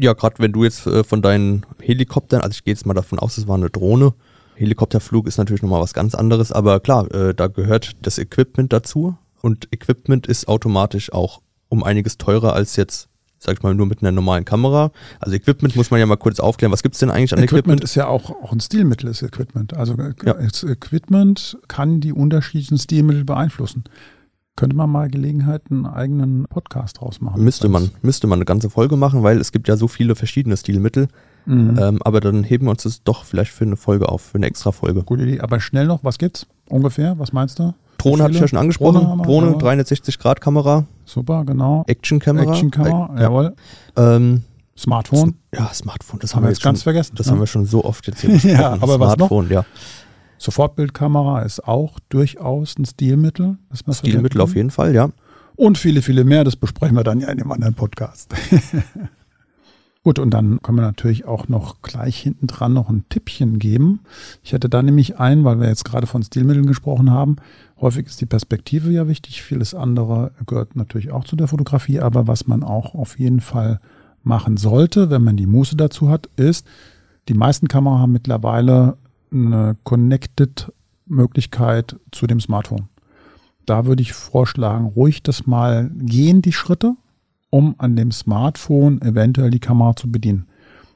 Ja, 0.00 0.14
gerade 0.14 0.36
wenn 0.38 0.52
du 0.52 0.64
jetzt 0.64 0.86
äh, 0.86 1.04
von 1.04 1.20
deinen 1.20 1.66
Helikoptern, 1.82 2.40
also 2.40 2.52
ich 2.52 2.64
gehe 2.64 2.72
jetzt 2.72 2.86
mal 2.86 2.94
davon 2.94 3.18
aus, 3.18 3.36
es 3.36 3.46
war 3.46 3.56
eine 3.56 3.68
Drohne. 3.68 4.14
Helikopterflug 4.54 5.26
ist 5.26 5.36
natürlich 5.36 5.60
nochmal 5.60 5.82
was 5.82 5.92
ganz 5.92 6.14
anderes, 6.14 6.52
aber 6.52 6.80
klar, 6.80 7.12
äh, 7.12 7.34
da 7.34 7.48
gehört 7.48 7.96
das 8.00 8.16
Equipment 8.16 8.72
dazu 8.72 9.18
und 9.42 9.68
Equipment 9.72 10.26
ist 10.26 10.48
automatisch 10.48 11.12
auch 11.12 11.40
um 11.68 11.82
einiges 11.84 12.18
teurer 12.18 12.54
als 12.54 12.76
jetzt, 12.76 13.08
sag 13.38 13.56
ich 13.56 13.62
mal, 13.62 13.74
nur 13.74 13.86
mit 13.86 14.02
einer 14.02 14.12
normalen 14.12 14.44
Kamera. 14.44 14.90
Also 15.20 15.36
Equipment 15.36 15.76
muss 15.76 15.90
man 15.90 16.00
ja 16.00 16.06
mal 16.06 16.16
kurz 16.16 16.40
aufklären. 16.40 16.72
Was 16.72 16.82
gibt's 16.82 16.98
denn 16.98 17.10
eigentlich 17.10 17.32
an 17.32 17.38
Equipment, 17.38 17.58
Equipment? 17.60 17.84
ist 17.84 17.94
ja 17.94 18.06
auch, 18.06 18.30
auch 18.30 18.52
ein 18.52 18.60
Stilmittel, 18.60 19.08
ist 19.10 19.22
Equipment. 19.22 19.74
Also 19.74 19.94
äh, 19.94 20.14
Ja. 20.24 20.34
Equipment 20.38 21.58
kann 21.68 22.00
die 22.00 22.12
unterschiedlichen 22.12 22.78
Stilmittel 22.78 23.24
beeinflussen. 23.24 23.84
Könnte 24.56 24.74
man 24.74 24.90
mal 24.90 25.08
Gelegenheit 25.08 25.62
einen 25.70 25.86
eigenen 25.86 26.46
Podcast 26.48 27.00
draus 27.00 27.20
machen? 27.20 27.44
Müsste 27.44 27.68
man, 27.68 27.90
müsste 28.02 28.26
man 28.26 28.38
eine 28.38 28.44
ganze 28.44 28.70
Folge 28.70 28.96
machen, 28.96 29.22
weil 29.22 29.38
es 29.38 29.52
gibt 29.52 29.68
ja 29.68 29.76
so 29.76 29.86
viele 29.86 30.16
verschiedene 30.16 30.56
Stilmittel. 30.56 31.06
Mhm. 31.46 31.78
Ähm, 31.78 32.02
aber 32.02 32.20
dann 32.20 32.42
heben 32.42 32.66
wir 32.66 32.72
uns 32.72 32.82
das 32.82 33.04
doch 33.04 33.24
vielleicht 33.24 33.52
für 33.52 33.64
eine 33.64 33.76
Folge 33.76 34.08
auf, 34.08 34.22
für 34.22 34.34
eine 34.34 34.46
extra 34.46 34.72
Folge. 34.72 35.04
Gute 35.04 35.22
Idee. 35.22 35.40
Aber 35.40 35.60
schnell 35.60 35.86
noch, 35.86 36.02
was 36.02 36.18
gibt's 36.18 36.44
ungefähr? 36.68 37.18
Was 37.20 37.32
meinst 37.32 37.60
du? 37.60 37.72
Drohne 37.98 38.22
hatte 38.22 38.34
ich 38.34 38.40
ja 38.40 38.48
schon 38.48 38.58
angesprochen. 38.58 38.94
Drohne 38.94 39.08
haben 39.10 39.22
Drohne, 39.22 39.46
jawohl. 39.48 39.62
360 39.62 40.18
Grad 40.18 40.40
Kamera, 40.40 40.86
Super, 41.04 41.44
genau. 41.44 41.84
Actionkamera. 41.86 42.52
Actionkamera, 42.52 43.10
ja. 43.16 43.22
jawohl. 43.22 43.56
Ähm, 43.96 44.44
Smartphone. 44.76 45.34
Ja, 45.52 45.72
Smartphone, 45.74 46.20
das 46.20 46.34
haben 46.34 46.44
wir 46.44 46.50
jetzt 46.50 46.62
ganz 46.62 46.80
schon, 46.80 46.84
vergessen. 46.84 47.16
Das 47.16 47.26
ne? 47.26 47.32
haben 47.32 47.40
wir 47.40 47.46
schon 47.46 47.66
so 47.66 47.84
oft 47.84 48.06
jetzt 48.06 48.20
hier 48.20 48.36
Ja, 48.52 48.74
aber 48.80 49.00
was 49.00 49.16
noch? 49.16 49.28
Smartphone, 49.28 49.50
ja. 49.50 49.64
Sofortbildkamera 50.38 51.42
ist 51.42 51.66
auch 51.66 51.98
durchaus 52.08 52.78
ein 52.78 52.84
Stilmittel. 52.84 53.58
Stilmittel 53.90 54.40
auf 54.40 54.54
jeden 54.54 54.70
Fall, 54.70 54.94
ja. 54.94 55.10
Und 55.56 55.76
viele, 55.76 56.02
viele 56.02 56.22
mehr. 56.22 56.44
Das 56.44 56.54
besprechen 56.54 56.96
wir 56.96 57.02
dann 57.02 57.20
ja 57.20 57.28
in 57.28 57.38
dem 57.38 57.50
anderen 57.50 57.74
Podcast. 57.74 58.32
Gut, 60.04 60.18
und 60.18 60.30
dann 60.30 60.62
können 60.62 60.78
wir 60.78 60.82
natürlich 60.82 61.26
auch 61.26 61.48
noch 61.48 61.82
gleich 61.82 62.18
hinten 62.18 62.46
dran 62.46 62.72
noch 62.72 62.88
ein 62.88 63.04
Tippchen 63.08 63.58
geben. 63.58 64.00
Ich 64.42 64.52
hätte 64.52 64.68
da 64.68 64.82
nämlich 64.82 65.18
ein, 65.18 65.44
weil 65.44 65.60
wir 65.60 65.68
jetzt 65.68 65.84
gerade 65.84 66.06
von 66.06 66.22
Stilmitteln 66.22 66.66
gesprochen 66.66 67.10
haben. 67.10 67.36
Häufig 67.80 68.06
ist 68.06 68.20
die 68.20 68.26
Perspektive 68.26 68.90
ja 68.90 69.08
wichtig. 69.08 69.42
Vieles 69.42 69.74
andere 69.74 70.32
gehört 70.46 70.76
natürlich 70.76 71.10
auch 71.10 71.24
zu 71.24 71.36
der 71.36 71.48
Fotografie. 71.48 72.00
Aber 72.00 72.26
was 72.26 72.46
man 72.46 72.62
auch 72.62 72.94
auf 72.94 73.18
jeden 73.18 73.40
Fall 73.40 73.80
machen 74.22 74.56
sollte, 74.56 75.10
wenn 75.10 75.24
man 75.24 75.36
die 75.36 75.46
Muße 75.46 75.76
dazu 75.76 76.08
hat, 76.08 76.28
ist, 76.36 76.66
die 77.28 77.34
meisten 77.34 77.68
Kameras 77.68 78.00
haben 78.00 78.12
mittlerweile 78.12 78.96
eine 79.30 79.76
Connected 79.84 80.72
Möglichkeit 81.06 81.96
zu 82.12 82.26
dem 82.26 82.40
Smartphone. 82.40 82.88
Da 83.66 83.84
würde 83.84 84.02
ich 84.02 84.12
vorschlagen, 84.12 84.86
ruhig 84.86 85.22
das 85.22 85.46
mal 85.46 85.90
gehen, 85.94 86.40
die 86.40 86.52
Schritte, 86.52 86.94
um 87.50 87.74
an 87.78 87.96
dem 87.96 88.12
Smartphone 88.12 89.00
eventuell 89.02 89.50
die 89.50 89.60
Kamera 89.60 89.96
zu 89.96 90.10
bedienen. 90.10 90.46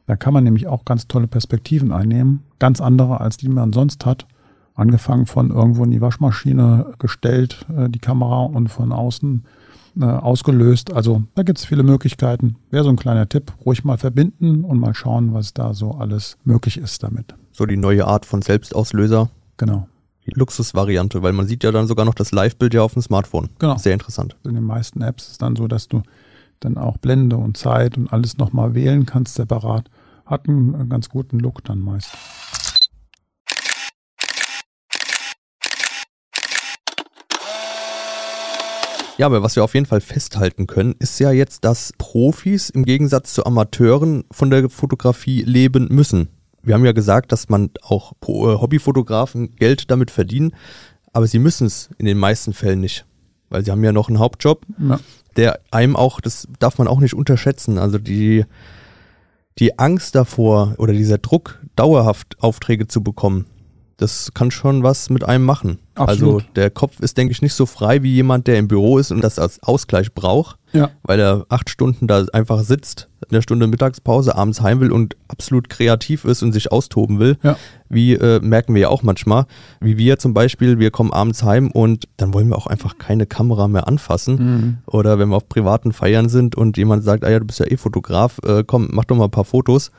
Da 0.07 0.17
kann 0.17 0.35
man 0.35 0.45
nämlich 0.45 0.67
auch 0.67 0.85
ganz 0.85 1.09
tolle 1.09 1.29
Perspektiven 1.29 1.93
einnehmen, 1.93 2.41
ganz 2.59 2.81
andere 2.81 3.21
als 3.21 3.37
die 3.37 3.49
man 3.49 3.73
sonst 3.73 4.05
hat. 4.05 4.27
Angefangen 4.75 5.27
von 5.27 5.51
irgendwo 5.51 5.85
in 5.85 5.91
die 5.91 6.01
Waschmaschine 6.01 6.95
gestellt, 6.99 7.67
äh, 7.77 7.89
die 7.89 7.99
Kamera 7.99 8.45
und 8.45 8.69
von 8.69 8.93
außen 8.93 9.45
äh, 10.01 10.05
ausgelöst. 10.05 10.93
Also 10.93 11.25
da 11.35 11.43
gibt 11.43 11.59
es 11.59 11.67
viele 11.67 11.83
Möglichkeiten. 11.83 12.57
Wäre 12.71 12.85
so 12.85 12.91
ein 12.91 12.97
kleiner 12.97 13.29
Tipp. 13.29 13.53
Ruhig 13.67 13.85
mal 13.85 13.99
verbinden 13.99 14.65
und 14.65 14.79
mal 14.79 14.95
schauen, 14.95 15.35
was 15.35 15.53
da 15.53 15.75
so 15.75 15.93
alles 15.93 16.39
möglich 16.45 16.79
ist 16.79 17.03
damit. 17.03 17.35
So 17.53 17.67
die 17.67 17.77
neue 17.77 18.07
Art 18.07 18.25
von 18.25 18.41
Selbstauslöser. 18.41 19.31
Genau. 19.59 19.87
Die 20.27 20.33
Luxusvariante, 20.35 21.23
weil 21.23 21.33
man 21.33 21.47
sieht 21.47 21.65
ja 21.65 21.73
dann 21.73 21.87
sogar 21.87 22.07
noch 22.07 22.15
das 22.15 22.33
Live-Bild 22.33 22.73
ja 22.73 22.83
auf 22.83 22.95
dem 22.95 23.03
Smartphone. 23.03 23.51
Genau. 23.59 23.77
Sehr 23.77 23.93
interessant. 23.93 24.37
In 24.45 24.55
den 24.55 24.65
meisten 24.65 25.03
Apps 25.03 25.33
ist 25.33 25.43
dann 25.43 25.57
so, 25.57 25.69
dass 25.69 25.89
du 25.89 26.03
dann 26.65 26.79
auch 26.79 26.97
Blende 26.99 27.37
und 27.37 27.57
Zeit 27.57 27.97
und 27.97 28.13
alles 28.13 28.39
nochmal 28.39 28.75
wählen 28.75 29.07
kannst 29.07 29.35
separat. 29.35 29.91
Hat 30.27 30.49
einen 30.49 30.89
ganz 30.89 31.09
guten 31.09 31.39
Look 31.39 31.65
dann 31.65 31.81
meist. 31.81 32.11
Ja, 39.19 39.27
aber 39.27 39.43
was 39.43 39.57
wir 39.57 39.63
auf 39.63 39.75
jeden 39.75 39.87
Fall 39.87 40.01
festhalten 40.01 40.67
können, 40.67 40.95
ist 40.99 41.21
ja 41.21 41.31
jetzt, 41.31 41.65
dass 41.65 41.93
Profis 41.99 42.71
im 42.71 42.85
Gegensatz 42.85 43.35
zu 43.35 43.45
Amateuren 43.45 44.25
von 44.33 44.51
der 44.51 44.71
Fotografie 44.71 45.43
leben 45.43 45.89
müssen. 45.91 46.29
Wir 46.63 46.75
haben 46.75 46.85
ja 46.85 46.93
gesagt, 46.93 47.31
dass 47.31 47.49
man 47.49 47.71
auch 47.83 48.13
äh, 48.23 48.27
Hobbyfotografen 48.27 49.55
Geld 49.57 49.91
damit 49.91 50.11
verdienen, 50.11 50.55
aber 51.13 51.27
sie 51.27 51.39
müssen 51.39 51.67
es 51.67 51.91
in 51.99 52.07
den 52.07 52.19
meisten 52.19 52.53
Fällen 52.53 52.81
nicht, 52.81 53.05
weil 53.53 53.65
sie 53.65 53.71
haben 53.71 53.85
ja 53.85 53.93
noch 53.93 54.09
einen 54.09 54.19
Hauptjob, 54.19 54.67
Ja. 54.79 54.99
der 55.37 55.61
einem 55.71 55.95
auch, 55.97 56.21
das 56.21 56.49
darf 56.59 56.79
man 56.79 56.89
auch 56.89 57.01
nicht 57.01 57.15
unterschätzen, 57.15 57.79
also 57.79 57.99
die, 57.99 58.45
die 59.59 59.79
Angst 59.79 60.15
davor 60.15 60.75
oder 60.79 60.93
dieser 60.93 61.19
Druck, 61.19 61.61
dauerhaft 61.77 62.37
Aufträge 62.41 62.89
zu 62.89 63.03
bekommen, 63.03 63.47
das 63.99 64.33
kann 64.35 64.51
schon 64.51 64.83
was 64.83 65.11
mit 65.11 65.23
einem 65.25 65.45
machen. 65.45 65.79
Absolut. 65.95 66.43
Also 66.43 66.53
der 66.57 66.71
Kopf 66.71 66.99
ist, 67.01 67.19
denke 67.19 67.33
ich, 67.33 67.43
nicht 67.43 67.55
so 67.55 67.67
frei 67.67 68.03
wie 68.03 68.13
jemand, 68.13 68.47
der 68.47 68.59
im 68.59 68.67
Büro 68.67 68.99
ist 68.99 69.13
und 69.13 69.23
das 69.23 69.39
als 69.39 69.63
Ausgleich 69.63 70.13
braucht, 70.13 70.57
Ja. 70.73 70.91
weil 71.03 71.21
er 71.21 71.47
acht 71.51 71.71
Stunden 71.71 72.09
da 72.09 72.25
einfach 72.33 72.65
sitzt, 72.65 73.09
in 73.29 73.35
der 73.35 73.43
Stunde 73.43 73.67
Mittagspause, 73.69 74.35
abends 74.35 74.61
heim 74.63 74.81
will 74.81 74.91
und 74.91 75.17
absolut 75.29 75.69
kreativ 75.69 76.25
ist 76.25 76.43
und 76.43 76.53
sich 76.53 76.73
austoben 76.73 77.19
will. 77.21 77.37
Ja. 77.43 77.57
Wie 77.93 78.15
äh, 78.15 78.41
merken 78.41 78.75
wir 78.75 78.83
ja 78.83 78.89
auch 78.89 79.03
manchmal, 79.03 79.45
wie 79.81 79.99
wir 79.99 80.19
zum 80.19 80.35
Beispiel, 80.35 80.79
wir 80.79 80.91
kommen 80.91 81.13
abends 81.13 81.43
heim 81.43 81.71
und 81.71 82.09
dann 82.17 82.33
wollen 82.33 82.49
wir 82.49 82.57
auch 82.57 82.67
einfach 82.67 82.99
keine 82.99 83.27
Kamera 83.27 83.69
mehr 83.69 83.87
anfassen. 83.87 84.35
Mhm. 84.35 84.79
Oder 84.87 85.19
wenn 85.19 85.29
wir 85.29 85.37
auf 85.37 85.49
privaten 85.49 85.93
Feiern 85.93 86.29
sind 86.29 86.57
und 86.57 86.77
jemand 86.77 87.05
sagt, 87.05 87.25
ah 87.25 87.31
ja, 87.31 87.39
du 87.39 87.45
bist 87.45 87.61
ja 87.61 87.67
eh 87.67 87.77
Fotograf, 87.77 88.39
äh, 88.45 88.65
komm, 88.67 88.89
mach 88.93 89.05
doch 89.05 89.17
mal 89.17 89.25
ein 89.25 89.31
paar 89.31 89.45
Fotos. 89.45 89.91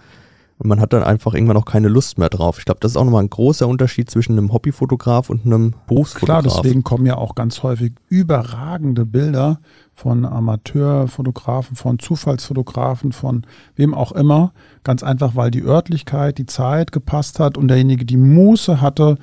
Und 0.63 0.69
man 0.69 0.79
hat 0.79 0.93
dann 0.93 1.03
einfach 1.03 1.33
irgendwann 1.33 1.57
auch 1.57 1.65
keine 1.65 1.89
Lust 1.89 2.17
mehr 2.17 2.29
drauf. 2.29 2.57
Ich 2.57 2.65
glaube, 2.65 2.79
das 2.79 2.91
ist 2.91 2.97
auch 2.97 3.03
nochmal 3.03 3.23
ein 3.23 3.29
großer 3.29 3.67
Unterschied 3.67 4.09
zwischen 4.09 4.37
einem 4.37 4.53
Hobbyfotograf 4.53 5.29
und 5.29 5.45
einem 5.45 5.71
Klar, 5.71 5.83
Berufsfotograf. 5.87 6.61
deswegen 6.61 6.83
kommen 6.83 7.05
ja 7.05 7.17
auch 7.17 7.35
ganz 7.35 7.63
häufig 7.63 7.93
überragende 8.07 9.05
Bilder 9.05 9.59
von 9.93 10.25
Amateurfotografen, 10.25 11.75
von 11.75 11.99
Zufallsfotografen, 11.99 13.11
von 13.11 13.45
wem 13.75 13.93
auch 13.93 14.13
immer. 14.13 14.53
Ganz 14.83 15.03
einfach, 15.03 15.35
weil 15.35 15.51
die 15.51 15.63
Örtlichkeit, 15.63 16.37
die 16.37 16.45
Zeit 16.45 16.93
gepasst 16.93 17.39
hat 17.39 17.57
und 17.57 17.67
derjenige 17.67 18.05
die 18.05 18.17
Muße 18.17 18.79
hatte, 18.79 19.17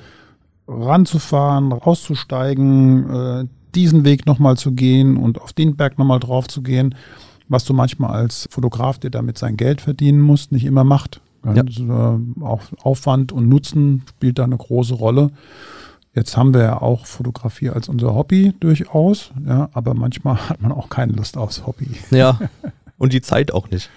ranzufahren, 0.67 1.71
rauszusteigen, 1.71 3.09
äh, 3.09 3.45
diesen 3.73 4.03
Weg 4.03 4.27
nochmal 4.27 4.57
zu 4.57 4.73
gehen 4.73 5.17
und 5.17 5.41
auf 5.41 5.53
den 5.53 5.75
Berg 5.75 5.97
nochmal 5.97 6.19
drauf 6.19 6.47
zu 6.47 6.61
gehen, 6.61 6.93
was 7.49 7.65
du 7.65 7.73
manchmal 7.73 8.11
als 8.11 8.47
Fotograf, 8.51 8.99
der 8.99 9.09
damit 9.09 9.39
sein 9.39 9.57
Geld 9.57 9.81
verdienen 9.81 10.21
musst, 10.21 10.51
nicht 10.51 10.65
immer 10.65 10.83
macht. 10.83 11.19
Ja. 11.45 11.63
Also, 11.63 11.83
äh, 11.83 12.43
auch 12.43 12.61
Aufwand 12.83 13.31
und 13.31 13.49
Nutzen 13.49 14.03
spielt 14.09 14.39
da 14.39 14.43
eine 14.43 14.57
große 14.57 14.93
Rolle. 14.93 15.31
Jetzt 16.13 16.35
haben 16.35 16.53
wir 16.53 16.61
ja 16.61 16.81
auch 16.81 17.05
Fotografie 17.05 17.69
als 17.69 17.87
unser 17.87 18.13
Hobby 18.13 18.53
durchaus, 18.59 19.31
ja, 19.47 19.69
aber 19.73 19.93
manchmal 19.93 20.49
hat 20.49 20.61
man 20.61 20.73
auch 20.73 20.89
keine 20.89 21.13
Lust 21.13 21.37
aufs 21.37 21.65
Hobby. 21.65 21.87
Ja, 22.09 22.37
und 22.97 23.13
die 23.13 23.21
Zeit 23.21 23.53
auch 23.53 23.69
nicht. 23.69 23.89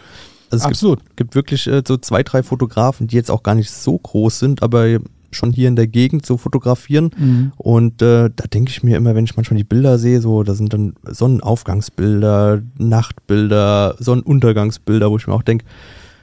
Also 0.51 0.63
es 0.63 0.67
Absolut. 0.67 1.01
gibt, 1.01 1.17
gibt 1.17 1.35
wirklich 1.35 1.67
äh, 1.67 1.83
so 1.87 1.97
zwei, 1.97 2.23
drei 2.23 2.45
Fotografen, 2.45 3.09
die 3.09 3.17
jetzt 3.17 3.31
auch 3.31 3.43
gar 3.43 3.57
nicht 3.57 3.71
so 3.71 3.99
groß 3.99 4.39
sind, 4.39 4.63
aber 4.63 5.01
schon 5.35 5.53
hier 5.53 5.67
in 5.67 5.75
der 5.75 5.89
Gegend 5.89 6.25
so 6.25 6.37
fotografieren. 6.37 7.11
Mhm. 7.17 7.53
Und 7.57 8.03
äh, 8.03 8.31
da 8.35 8.47
denke 8.47 8.71
ich 8.71 8.85
mir 8.85 8.97
immer, 8.97 9.17
wenn 9.17 9.25
ich 9.25 9.37
manchmal 9.37 9.59
die 9.59 9.65
Bilder 9.65 9.99
sehe, 9.99 10.21
so, 10.21 10.45
da 10.45 10.55
sind 10.55 10.73
dann 10.73 10.95
Sonnenaufgangsbilder, 11.05 12.63
Nachtbilder, 12.79 13.97
Sonnenuntergangsbilder, 13.99 15.11
wo 15.11 15.17
ich 15.17 15.27
mir 15.27 15.35
auch 15.35 15.43
denke, 15.43 15.65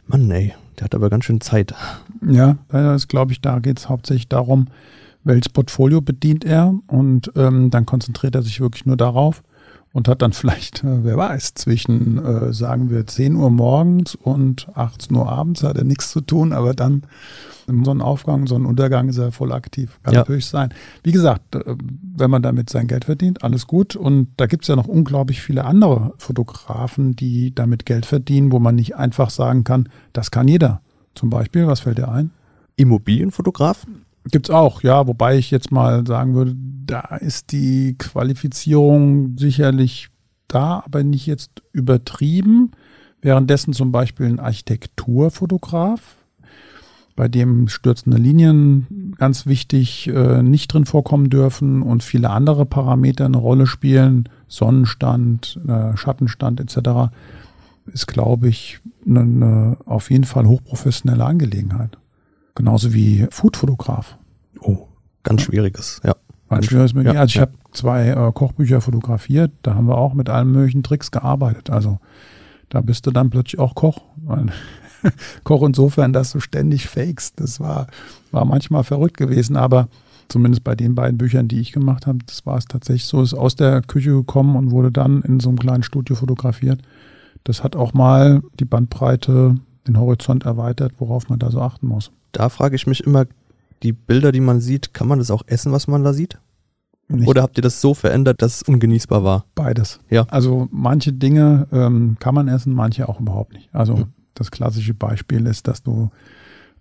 Mann, 0.07 0.31
ey, 0.31 0.53
der 0.81 0.85
hat 0.85 0.95
aber 0.95 1.11
ganz 1.11 1.25
schön 1.25 1.41
Zeit. 1.41 1.75
Ja, 2.27 2.57
das 2.69 3.07
glaube 3.07 3.31
ich, 3.33 3.41
da 3.41 3.59
geht 3.59 3.77
es 3.77 3.87
hauptsächlich 3.87 4.27
darum, 4.27 4.67
welches 5.23 5.49
Portfolio 5.49 6.01
bedient 6.01 6.43
er 6.43 6.73
und 6.87 7.31
ähm, 7.35 7.69
dann 7.69 7.85
konzentriert 7.85 8.33
er 8.33 8.41
sich 8.41 8.59
wirklich 8.59 8.87
nur 8.87 8.97
darauf 8.97 9.43
und 9.93 10.07
hat 10.07 10.21
dann 10.21 10.33
vielleicht, 10.33 10.83
äh, 10.83 11.03
wer 11.03 11.17
weiß, 11.17 11.53
zwischen, 11.55 12.23
äh, 12.23 12.53
sagen 12.53 12.89
wir, 12.89 13.05
10 13.05 13.35
Uhr 13.35 13.49
morgens 13.49 14.15
und 14.15 14.67
18 14.73 15.15
Uhr 15.15 15.29
abends 15.29 15.63
hat 15.63 15.77
er 15.77 15.83
nichts 15.83 16.11
zu 16.11 16.21
tun, 16.21 16.53
aber 16.53 16.73
dann 16.73 17.03
im 17.67 17.85
Sonnenaufgang, 17.85 18.47
Sonnenuntergang 18.47 19.09
ist 19.09 19.17
er 19.17 19.31
voll 19.31 19.51
aktiv. 19.51 19.99
Kann 20.03 20.13
Ja. 20.13 20.19
natürlich 20.21 20.45
sein. 20.47 20.73
Wie 21.03 21.11
gesagt, 21.11 21.55
äh, 21.55 21.75
wenn 22.15 22.31
man 22.31 22.41
damit 22.41 22.69
sein 22.69 22.87
Geld 22.87 23.05
verdient, 23.05 23.43
alles 23.43 23.67
gut. 23.67 23.95
Und 23.95 24.29
da 24.37 24.47
gibt 24.47 24.63
es 24.63 24.67
ja 24.67 24.75
noch 24.75 24.87
unglaublich 24.87 25.41
viele 25.41 25.63
andere 25.65 26.13
Fotografen, 26.17 27.15
die 27.15 27.53
damit 27.53 27.85
Geld 27.85 28.05
verdienen, 28.05 28.51
wo 28.51 28.59
man 28.59 28.75
nicht 28.75 28.95
einfach 28.95 29.29
sagen 29.29 29.63
kann, 29.63 29.89
das 30.13 30.31
kann 30.31 30.47
jeder. 30.47 30.81
Zum 31.15 31.29
Beispiel, 31.29 31.67
was 31.67 31.81
fällt 31.81 31.97
dir 31.97 32.09
ein? 32.09 32.31
Immobilienfotograf? 32.77 33.85
Gibt's 34.29 34.49
auch, 34.51 34.83
ja, 34.83 35.07
wobei 35.07 35.37
ich 35.37 35.49
jetzt 35.49 35.71
mal 35.71 36.05
sagen 36.05 36.35
würde, 36.35 36.55
da 36.85 37.15
ist 37.15 37.51
die 37.51 37.95
Qualifizierung 37.97 39.37
sicherlich 39.37 40.09
da, 40.47 40.83
aber 40.85 41.03
nicht 41.03 41.25
jetzt 41.25 41.63
übertrieben. 41.71 42.71
Währenddessen 43.21 43.73
zum 43.73 43.91
Beispiel 43.91 44.27
ein 44.27 44.39
Architekturfotograf, 44.39 46.17
bei 47.15 47.27
dem 47.27 47.67
stürzende 47.67 48.17
Linien 48.17 49.13
ganz 49.17 49.45
wichtig 49.45 50.07
äh, 50.07 50.41
nicht 50.41 50.73
drin 50.73 50.85
vorkommen 50.85 51.29
dürfen 51.29 51.81
und 51.81 52.03
viele 52.03 52.29
andere 52.29 52.65
Parameter 52.65 53.25
eine 53.25 53.37
Rolle 53.37 53.67
spielen, 53.67 54.29
Sonnenstand, 54.47 55.59
äh, 55.67 55.95
Schattenstand 55.97 56.59
etc., 56.59 57.11
ist, 57.93 58.07
glaube 58.07 58.47
ich, 58.47 58.79
eine, 59.05 59.21
eine 59.21 59.77
auf 59.85 60.11
jeden 60.11 60.23
Fall 60.23 60.47
hochprofessionelle 60.47 61.25
Angelegenheit. 61.25 61.97
Genauso 62.55 62.93
wie 62.93 63.27
Foodfotograf. 63.31 64.17
Oh, 64.61 64.87
ganz 65.23 65.43
schwieriges, 65.43 66.01
ja. 66.03 66.15
Ein 66.49 66.63
schwieriges 66.63 66.93
Medium. 66.93 67.15
Ja, 67.15 67.21
also 67.21 67.29
ich 67.29 67.35
ja. 67.35 67.41
habe 67.43 67.53
zwei 67.71 68.09
äh, 68.09 68.31
Kochbücher 68.33 68.81
fotografiert, 68.81 69.51
da 69.61 69.75
haben 69.75 69.87
wir 69.87 69.97
auch 69.97 70.13
mit 70.13 70.29
allen 70.29 70.51
möglichen 70.51 70.83
Tricks 70.83 71.09
gearbeitet. 71.09 71.69
Also 71.69 71.99
da 72.67 72.81
bist 72.81 73.05
du 73.07 73.11
dann 73.11 73.29
plötzlich 73.29 73.59
auch 73.59 73.73
Koch. 73.73 74.01
Koch 75.43 75.63
insofern, 75.63 76.11
dass 76.13 76.31
du 76.31 76.39
ständig 76.39 76.87
fakest. 76.87 77.39
Das 77.39 77.59
war, 77.59 77.87
war 78.31 78.45
manchmal 78.45 78.83
verrückt 78.83 79.17
gewesen, 79.17 79.55
aber 79.55 79.87
zumindest 80.27 80.63
bei 80.63 80.75
den 80.75 80.95
beiden 80.95 81.17
Büchern, 81.17 81.47
die 81.47 81.59
ich 81.59 81.71
gemacht 81.71 82.07
habe, 82.07 82.19
das 82.25 82.45
war 82.45 82.57
es 82.57 82.65
tatsächlich 82.65 83.05
so, 83.05 83.21
ist 83.21 83.33
aus 83.33 83.55
der 83.55 83.81
Küche 83.81 84.11
gekommen 84.11 84.55
und 84.55 84.71
wurde 84.71 84.91
dann 84.91 85.21
in 85.21 85.39
so 85.39 85.49
einem 85.49 85.59
kleinen 85.59 85.83
Studio 85.83 86.15
fotografiert. 86.15 86.81
Das 87.43 87.63
hat 87.63 87.75
auch 87.75 87.93
mal 87.93 88.41
die 88.59 88.65
Bandbreite, 88.65 89.55
den 89.87 89.99
Horizont 89.99 90.45
erweitert, 90.45 90.93
worauf 90.99 91.29
man 91.29 91.39
da 91.39 91.51
so 91.51 91.61
achten 91.61 91.87
muss. 91.87 92.11
Da 92.31 92.49
frage 92.49 92.75
ich 92.75 92.87
mich 92.87 93.01
immer, 93.03 93.25
die 93.83 93.93
Bilder, 93.93 94.31
die 94.31 94.41
man 94.41 94.59
sieht, 94.59 94.93
kann 94.93 95.07
man 95.07 95.19
das 95.19 95.31
auch 95.31 95.43
essen, 95.47 95.71
was 95.71 95.87
man 95.87 96.03
da 96.03 96.13
sieht? 96.13 96.37
Nicht 97.09 97.27
Oder 97.27 97.41
habt 97.41 97.57
ihr 97.57 97.61
das 97.63 97.81
so 97.81 97.93
verändert, 97.93 98.41
dass 98.41 98.57
es 98.57 98.63
ungenießbar 98.63 99.23
war? 99.23 99.45
Beides. 99.55 99.99
Ja. 100.09 100.25
Also 100.29 100.67
manche 100.71 101.11
Dinge 101.11 101.67
ähm, 101.71 102.15
kann 102.19 102.35
man 102.35 102.47
essen, 102.47 102.73
manche 102.73 103.09
auch 103.09 103.19
überhaupt 103.19 103.53
nicht. 103.53 103.69
Also 103.73 103.97
Mhm. 103.97 104.05
das 104.35 104.49
klassische 104.51 104.93
Beispiel 104.93 105.45
ist, 105.47 105.67
dass 105.67 105.83
du 105.83 106.09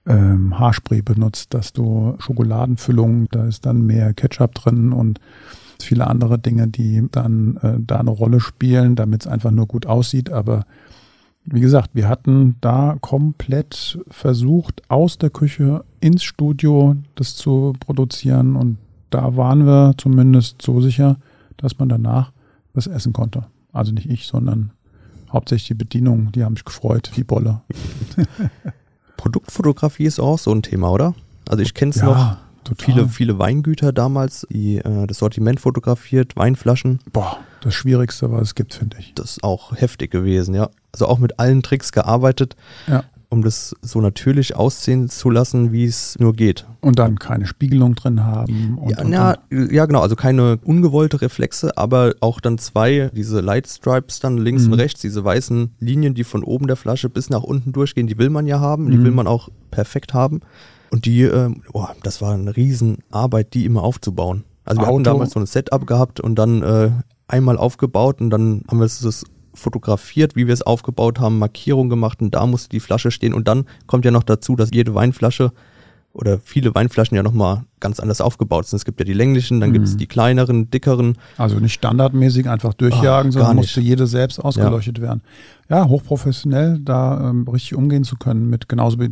ähm, 0.06 0.58
Haarspray 0.58 1.02
benutzt, 1.02 1.52
dass 1.52 1.72
du 1.72 2.14
Schokoladenfüllung, 2.18 3.28
da 3.30 3.44
ist 3.46 3.66
dann 3.66 3.82
mehr 3.86 4.14
Ketchup 4.14 4.54
drin 4.54 4.92
und 4.92 5.20
viele 5.80 6.06
andere 6.06 6.38
Dinge, 6.38 6.68
die 6.68 7.06
dann 7.10 7.56
äh, 7.62 7.74
da 7.80 7.98
eine 7.98 8.10
Rolle 8.10 8.40
spielen, 8.40 8.94
damit 8.96 9.22
es 9.22 9.26
einfach 9.26 9.50
nur 9.50 9.66
gut 9.66 9.86
aussieht. 9.86 10.30
Aber 10.30 10.64
wie 11.44 11.60
gesagt, 11.60 11.90
wir 11.94 12.08
hatten 12.08 12.56
da 12.60 12.96
komplett 13.00 13.98
versucht, 14.08 14.82
aus 14.88 15.18
der 15.18 15.30
Küche 15.30 15.84
ins 16.00 16.22
Studio 16.22 16.96
das 17.14 17.34
zu 17.36 17.74
produzieren 17.80 18.56
und 18.56 18.78
da 19.10 19.36
waren 19.36 19.66
wir 19.66 19.94
zumindest 19.96 20.62
so 20.62 20.80
sicher, 20.80 21.16
dass 21.56 21.78
man 21.78 21.88
danach 21.88 22.32
was 22.74 22.86
essen 22.86 23.12
konnte. 23.12 23.46
Also 23.72 23.92
nicht 23.92 24.08
ich, 24.08 24.26
sondern 24.26 24.70
hauptsächlich 25.32 25.68
die 25.68 25.74
Bedienung, 25.74 26.30
die 26.32 26.44
haben 26.44 26.54
sich 26.56 26.64
gefreut, 26.64 27.10
die 27.16 27.24
Bolle. 27.24 27.60
Produktfotografie 29.16 30.04
ist 30.04 30.20
auch 30.20 30.38
so 30.38 30.52
ein 30.52 30.62
Thema, 30.62 30.90
oder? 30.90 31.14
Also 31.48 31.62
ich 31.62 31.74
kenne 31.74 31.90
es 31.90 31.96
Ja, 31.96 32.04
noch. 32.06 32.36
total. 32.64 32.84
Viele, 32.84 33.08
viele 33.08 33.38
Weingüter 33.38 33.92
damals, 33.92 34.46
die 34.50 34.76
äh, 34.78 35.06
das 35.06 35.18
Sortiment 35.18 35.60
fotografiert, 35.60 36.36
Weinflaschen. 36.36 37.00
Boah, 37.12 37.38
das 37.60 37.74
Schwierigste, 37.74 38.30
was 38.32 38.42
es 38.42 38.54
gibt, 38.54 38.74
finde 38.74 38.96
ich. 38.98 39.12
Das 39.14 39.32
ist 39.32 39.44
auch 39.44 39.76
heftig 39.76 40.10
gewesen, 40.10 40.54
ja. 40.54 40.70
Also 40.92 41.06
auch 41.06 41.18
mit 41.18 41.38
allen 41.38 41.62
Tricks 41.62 41.92
gearbeitet, 41.92 42.56
Ja. 42.88 43.04
um 43.28 43.42
das 43.42 43.76
so 43.82 44.00
natürlich 44.00 44.56
aussehen 44.56 45.08
zu 45.08 45.30
lassen, 45.30 45.70
wie 45.70 45.84
es 45.84 46.18
nur 46.18 46.32
geht. 46.32 46.66
Und 46.80 46.98
dann 46.98 47.18
keine 47.18 47.46
Spiegelung 47.46 47.94
drin 47.94 48.24
haben. 48.24 48.76
Und, 48.78 48.90
ja, 48.90 48.98
und, 49.04 49.12
ja, 49.12 49.36
ja, 49.70 49.86
genau, 49.86 50.00
also 50.00 50.16
keine 50.16 50.58
ungewollte 50.64 51.20
Reflexe, 51.20 51.76
aber 51.78 52.14
auch 52.20 52.40
dann 52.40 52.58
zwei, 52.58 53.10
diese 53.14 53.40
Light 53.40 53.68
Stripes 53.68 54.18
dann 54.20 54.36
links 54.38 54.64
Mhm. 54.66 54.72
und 54.72 54.80
rechts, 54.80 55.00
diese 55.00 55.22
weißen 55.24 55.74
Linien, 55.78 56.14
die 56.14 56.24
von 56.24 56.42
oben 56.42 56.66
der 56.66 56.76
Flasche 56.76 57.08
bis 57.08 57.30
nach 57.30 57.42
unten 57.44 57.72
durchgehen, 57.72 58.06
die 58.08 58.18
will 58.18 58.30
man 58.30 58.46
ja 58.46 58.58
haben, 58.58 58.90
die 58.90 58.96
Mhm. 58.96 59.04
will 59.04 59.12
man 59.12 59.26
auch 59.28 59.48
perfekt 59.70 60.12
haben. 60.14 60.40
Und 60.90 61.04
die, 61.04 61.22
ähm, 61.22 61.62
oh, 61.72 61.86
das 62.02 62.20
war 62.20 62.34
eine 62.34 62.56
Riesenarbeit, 62.56 63.54
die 63.54 63.64
immer 63.64 63.82
aufzubauen. 63.84 64.42
Also 64.64 64.80
wir 64.82 64.86
hatten 64.86 64.94
Auto. 64.96 65.02
damals 65.04 65.30
so 65.32 65.40
ein 65.40 65.46
Setup 65.46 65.86
gehabt 65.86 66.18
und 66.20 66.34
dann 66.36 66.62
äh, 66.62 66.90
einmal 67.30 67.56
aufgebaut 67.56 68.20
und 68.20 68.30
dann 68.30 68.62
haben 68.68 68.78
wir 68.78 68.84
es 68.86 69.24
fotografiert, 69.54 70.36
wie 70.36 70.46
wir 70.46 70.54
es 70.54 70.62
aufgebaut 70.62 71.18
haben, 71.20 71.38
Markierung 71.38 71.88
gemacht 71.88 72.20
und 72.22 72.34
da 72.34 72.46
musste 72.46 72.68
die 72.68 72.80
Flasche 72.80 73.10
stehen 73.10 73.34
und 73.34 73.48
dann 73.48 73.64
kommt 73.86 74.04
ja 74.04 74.10
noch 74.10 74.22
dazu, 74.22 74.56
dass 74.56 74.70
jede 74.72 74.94
Weinflasche 74.94 75.52
oder 76.12 76.40
viele 76.42 76.74
Weinflaschen 76.74 77.16
ja 77.16 77.22
nochmal 77.22 77.62
ganz 77.78 78.00
anders 78.00 78.20
aufgebaut 78.20 78.66
sind. 78.66 78.78
Es 78.78 78.84
gibt 78.84 78.98
ja 78.98 79.04
die 79.04 79.12
länglichen, 79.12 79.60
dann 79.60 79.72
gibt 79.72 79.86
es 79.86 79.94
Mhm. 79.94 79.98
die 79.98 80.06
kleineren, 80.08 80.70
dickeren. 80.70 81.16
Also 81.38 81.60
nicht 81.60 81.74
standardmäßig 81.74 82.48
einfach 82.48 82.74
durchjagen, 82.74 83.30
gar 83.30 83.32
sondern 83.32 83.56
nicht. 83.56 83.66
musste 83.66 83.80
jede 83.80 84.08
selbst 84.08 84.40
ausgeleuchtet 84.40 85.00
werden. 85.00 85.22
Ja, 85.68 85.86
hochprofessionell, 85.88 86.80
da 86.80 87.30
ähm, 87.30 87.46
richtig 87.46 87.76
umgehen 87.76 88.02
zu 88.02 88.16
können 88.16 88.50
mit 88.50 88.68
genauso 88.68 88.98
wie 88.98 89.08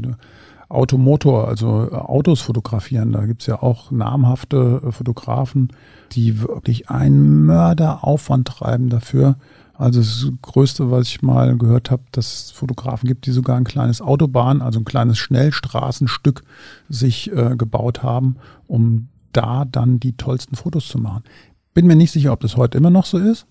Automotor, 0.69 1.49
also 1.49 1.89
äh, 1.91 1.95
Autos 1.95 2.41
fotografieren. 2.41 3.13
Da 3.13 3.25
gibt's 3.27 3.47
ja 3.47 3.63
auch 3.63 3.91
namhafte 3.91 4.83
äh, 4.87 4.93
Fotografen, 4.93 5.69
die 6.13 6.41
wirklich 6.41 6.91
einen 6.91 7.47
Mörderaufwand 7.47 8.49
treiben 8.49 8.89
dafür. 8.91 9.37
Also 9.75 10.01
das 10.01 10.27
Größte, 10.43 10.91
was 10.91 11.07
ich 11.07 11.23
mal 11.23 11.57
gehört 11.57 11.91
habe, 11.91 12.03
dass 12.11 12.33
es 12.33 12.51
Fotografen 12.51 13.07
gibt, 13.07 13.27
die 13.27 13.31
sogar 13.31 13.57
ein 13.57 13.65
kleines 13.65 14.03
Autobahn, 14.03 14.61
also 14.61 14.81
ein 14.81 14.85
kleines 14.85 15.19
Schnellstraßenstück 15.19 16.43
sich 16.89 17.33
äh, 17.33 17.55
gebaut 17.57 18.03
haben, 18.03 18.37
um 18.67 19.09
da 19.33 19.65
dann 19.65 20.01
die 20.01 20.17
tollsten 20.17 20.57
Fotos 20.57 20.89
zu 20.89 20.99
machen. 20.99 21.23
Bin 21.75 21.87
mir 21.87 21.97
nicht 21.97 22.11
sicher, 22.11 22.33
ob 22.33 22.41
das 22.41 22.57
heute 22.57 22.77
immer 22.77 22.91
noch 22.91 23.07
so 23.07 23.19
ist, 23.19 23.47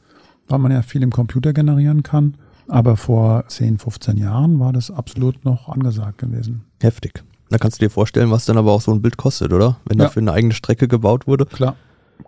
weil 0.49 0.59
man 0.59 0.71
ja 0.71 0.81
viel 0.81 1.01
im 1.01 1.11
Computer 1.11 1.53
generieren 1.53 2.03
kann. 2.03 2.35
Aber 2.67 2.97
vor 2.97 3.45
10, 3.47 3.77
15 3.77 4.17
Jahren 4.17 4.59
war 4.59 4.73
das 4.73 4.91
absolut 4.91 5.45
noch 5.45 5.69
angesagt 5.69 6.17
gewesen. 6.17 6.63
Heftig. 6.81 7.23
Da 7.49 7.57
kannst 7.57 7.79
du 7.81 7.85
dir 7.85 7.89
vorstellen, 7.89 8.29
was 8.29 8.43
dann 8.45 8.57
aber 8.57 8.73
auch 8.73 8.81
so 8.81 8.91
ein 8.91 9.01
Bild 9.01 9.15
kostet, 9.17 9.53
oder? 9.53 9.77
Wenn 9.85 9.99
Ja. 9.99 10.05
dafür 10.05 10.21
eine 10.21 10.33
eigene 10.33 10.53
Strecke 10.53 10.87
gebaut 10.89 11.27
wurde. 11.27 11.45
Klar, 11.45 11.75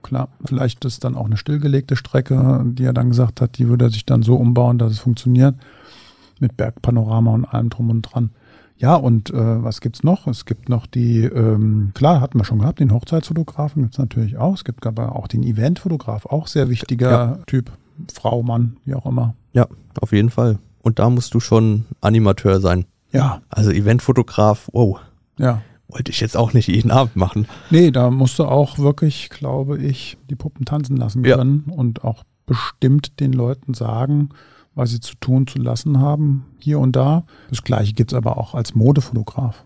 klar. 0.02 0.30
Vielleicht 0.45 0.86
ist 0.86 1.04
dann 1.04 1.15
auch 1.15 1.25
eine 1.25 1.36
stillgelegte 1.36 1.97
Strecke, 1.97 2.63
die 2.65 2.86
er 2.86 2.93
dann 2.93 3.10
gesagt 3.10 3.41
hat, 3.41 3.58
die 3.58 3.67
würde 3.67 3.86
er 3.86 3.91
sich 3.91 4.06
dann 4.06 4.23
so 4.23 4.36
umbauen, 4.36 4.78
dass 4.78 4.93
es 4.93 4.99
funktioniert. 4.99 5.56
Mit 6.39 6.56
Bergpanorama 6.56 7.34
und 7.34 7.43
allem 7.45 7.69
drum 7.69 7.89
und 7.89 8.02
dran. 8.04 8.30
Ja, 8.78 8.95
und 8.95 9.30
äh, 9.32 9.62
was 9.62 9.82
gibt's 9.82 10.04
noch? 10.04 10.25
Es 10.28 10.45
gibt 10.45 10.69
noch 10.69 10.86
die, 10.88 11.23
ähm, 11.25 11.91
klar, 11.93 12.21
hatten 12.21 12.39
wir 12.39 12.45
schon 12.45 12.60
gehabt, 12.60 12.80
den 12.80 12.93
Hochzeitsfotografen 12.93 13.82
gibt's 13.82 13.97
natürlich 13.97 14.38
auch. 14.38 14.54
Es 14.54 14.63
gibt 14.63 14.86
aber 14.88 15.17
auch 15.17 15.28
den 15.28 15.43
Eventfotograf, 15.43 16.25
auch 16.28 16.47
sehr 16.47 16.69
wichtiger 16.69 17.12
Ja. 17.12 17.39
Typ. 17.45 17.71
Frau, 18.14 18.44
Mann, 18.44 18.78
wie 18.86 18.94
auch 18.96 19.06
immer. 19.06 19.36
Ja, 19.54 19.68
auf 20.02 20.12
jeden 20.12 20.30
Fall. 20.30 20.60
Und 20.82 21.00
da 21.00 21.10
musst 21.10 21.34
du 21.34 21.40
schon 21.40 21.86
Animateur 22.02 22.62
sein. 22.62 22.86
Ja, 23.12 23.42
Also 23.50 23.72
Eventfotograf, 23.72 24.70
wow, 24.72 25.00
ja. 25.38 25.62
wollte 25.88 26.12
ich 26.12 26.20
jetzt 26.22 26.38
auch 26.38 26.54
nicht 26.54 26.68
jeden 26.68 26.92
Abend 26.92 27.16
machen. 27.16 27.48
Nee, 27.72 27.92
da 27.92 28.12
musst 28.12 28.38
du 28.40 28.46
auch 28.46 28.78
wirklich, 28.78 29.30
glaube 29.30 29.78
ich, 29.80 30.18
die 30.30 30.36
Puppen 30.36 30.66
tanzen 30.66 30.96
lassen 30.98 31.24
Ja. 31.26 31.36
können 31.38 31.66
und 31.76 32.04
auch 32.04 32.24
bestimmt 32.46 33.20
den 33.20 33.34
Leuten 33.34 33.74
sagen, 33.74 34.30
was 34.76 34.92
sie 34.92 35.00
zu 35.00 35.16
tun, 35.20 35.48
zu 35.48 35.58
lassen 35.60 36.00
haben, 36.00 36.46
hier 36.60 36.80
und 36.80 36.96
da. 36.96 37.24
Das 37.50 37.64
gleiche 37.64 37.94
gibt's 37.94 38.14
aber 38.14 38.38
auch 38.38 38.54
als 38.56 38.76
Modefotograf. 38.76 39.66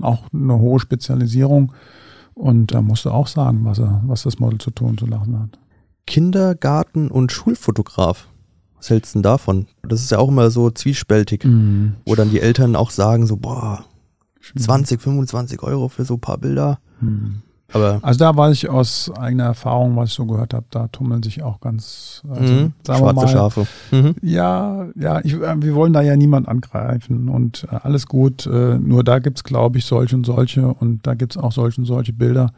Auch 0.00 0.24
eine 0.32 0.58
hohe 0.58 0.80
Spezialisierung. 0.80 1.72
Und 2.34 2.68
da 2.72 2.80
musst 2.82 3.04
du 3.04 3.10
auch 3.10 3.26
sagen, 3.28 3.64
was, 3.64 3.78
er, 3.78 4.02
was 4.06 4.22
das 4.22 4.38
Model 4.38 4.58
zu 4.58 4.70
tun, 4.70 4.96
zu 4.98 5.06
lassen 5.06 5.38
hat. 5.38 5.58
Kindergarten- 6.06 7.10
und 7.10 7.32
Schulfotograf. 7.32 8.28
Was 8.76 8.90
hältst 8.90 9.14
du 9.14 9.18
denn 9.18 9.22
davon? 9.22 9.66
Das 9.82 10.00
ist 10.02 10.10
ja 10.10 10.18
auch 10.18 10.28
immer 10.28 10.50
so 10.50 10.70
zwiespältig, 10.70 11.44
Mhm. 11.44 11.94
wo 12.04 12.14
dann 12.14 12.30
die 12.30 12.40
Eltern 12.40 12.76
auch 12.76 12.90
sagen 12.90 13.26
so, 13.26 13.36
boah, 13.36 13.84
20, 14.58 15.00
25 15.00 15.62
Euro 15.62 15.88
für 15.88 16.04
so 16.04 16.14
ein 16.14 16.20
paar 16.20 16.36
Bilder. 16.38 16.78
Mhm. 17.00 17.36
Aber 17.72 17.98
Also 18.02 18.18
da 18.18 18.36
weiß 18.36 18.52
ich 18.52 18.68
aus 18.68 19.10
eigener 19.18 19.44
Erfahrung, 19.44 19.96
was 19.96 20.10
ich 20.10 20.14
so 20.14 20.26
gehört 20.26 20.52
habe, 20.54 20.66
da 20.70 20.86
tummeln 20.88 21.22
sich 21.22 21.42
auch 21.42 21.60
ganz, 21.60 22.22
also, 22.28 22.52
mhm, 22.52 22.72
schwarze 22.86 23.14
mal, 23.14 23.28
Schafe. 23.28 23.66
Mhm. 23.90 24.14
Ja, 24.22 24.86
ja, 24.94 25.20
ich, 25.24 25.32
äh, 25.32 25.56
wir 25.62 25.74
wollen 25.74 25.92
da 25.94 26.02
ja 26.02 26.14
niemand 26.14 26.46
angreifen 26.46 27.28
und 27.30 27.66
äh, 27.72 27.76
alles 27.82 28.06
gut. 28.06 28.46
Äh, 28.46 28.78
nur 28.78 29.02
da 29.02 29.18
gibt's, 29.18 29.42
glaube 29.44 29.78
ich, 29.78 29.86
solche 29.86 30.14
und 30.14 30.24
solche 30.26 30.68
und 30.68 31.06
da 31.06 31.14
gibt's 31.14 31.36
auch 31.38 31.52
solche 31.52 31.80
und 31.80 31.86
solche 31.86 32.12
Bilder. 32.12 32.52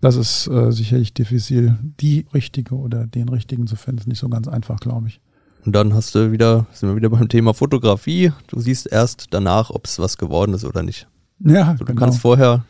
Das 0.00 0.16
ist 0.16 0.46
äh, 0.46 0.70
sicherlich 0.70 1.12
diffizil, 1.12 1.76
die 2.00 2.26
richtige 2.32 2.74
oder 2.76 3.06
den 3.06 3.28
richtigen 3.28 3.66
zu 3.66 3.74
finden. 3.76 3.98
Ist 4.00 4.06
nicht 4.08 4.20
so 4.20 4.28
ganz 4.28 4.46
einfach, 4.46 4.78
glaube 4.78 5.08
ich. 5.08 5.20
Und 5.64 5.74
dann 5.74 5.92
hast 5.92 6.14
du 6.14 6.30
wieder, 6.30 6.66
sind 6.72 6.88
wir 6.88 6.96
wieder 6.96 7.10
beim 7.10 7.28
Thema 7.28 7.52
Fotografie. 7.52 8.32
Du 8.46 8.60
siehst 8.60 8.90
erst 8.90 9.26
danach, 9.30 9.70
ob 9.70 9.86
es 9.86 9.98
was 9.98 10.16
geworden 10.16 10.54
ist 10.54 10.64
oder 10.64 10.82
nicht. 10.82 11.08
Ja, 11.40 11.68
Also 11.70 11.78
du 11.78 11.84
genau. 11.86 11.98
kannst 12.00 12.20
vorher, 12.20 12.64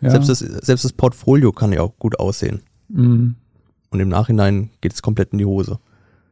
ja. 0.00 0.10
selbst, 0.10 0.28
das, 0.28 0.38
selbst 0.40 0.84
das 0.84 0.92
Portfolio 0.92 1.50
kann 1.52 1.72
ja 1.72 1.80
auch 1.80 1.96
gut 1.98 2.18
aussehen. 2.20 2.60
mm, 2.88 3.30
Und 3.90 4.00
im 4.00 4.08
Nachhinein 4.08 4.70
geht 4.82 4.92
es 4.92 5.00
komplett 5.02 5.32
in 5.32 5.38
die 5.38 5.46
Hose. 5.46 5.78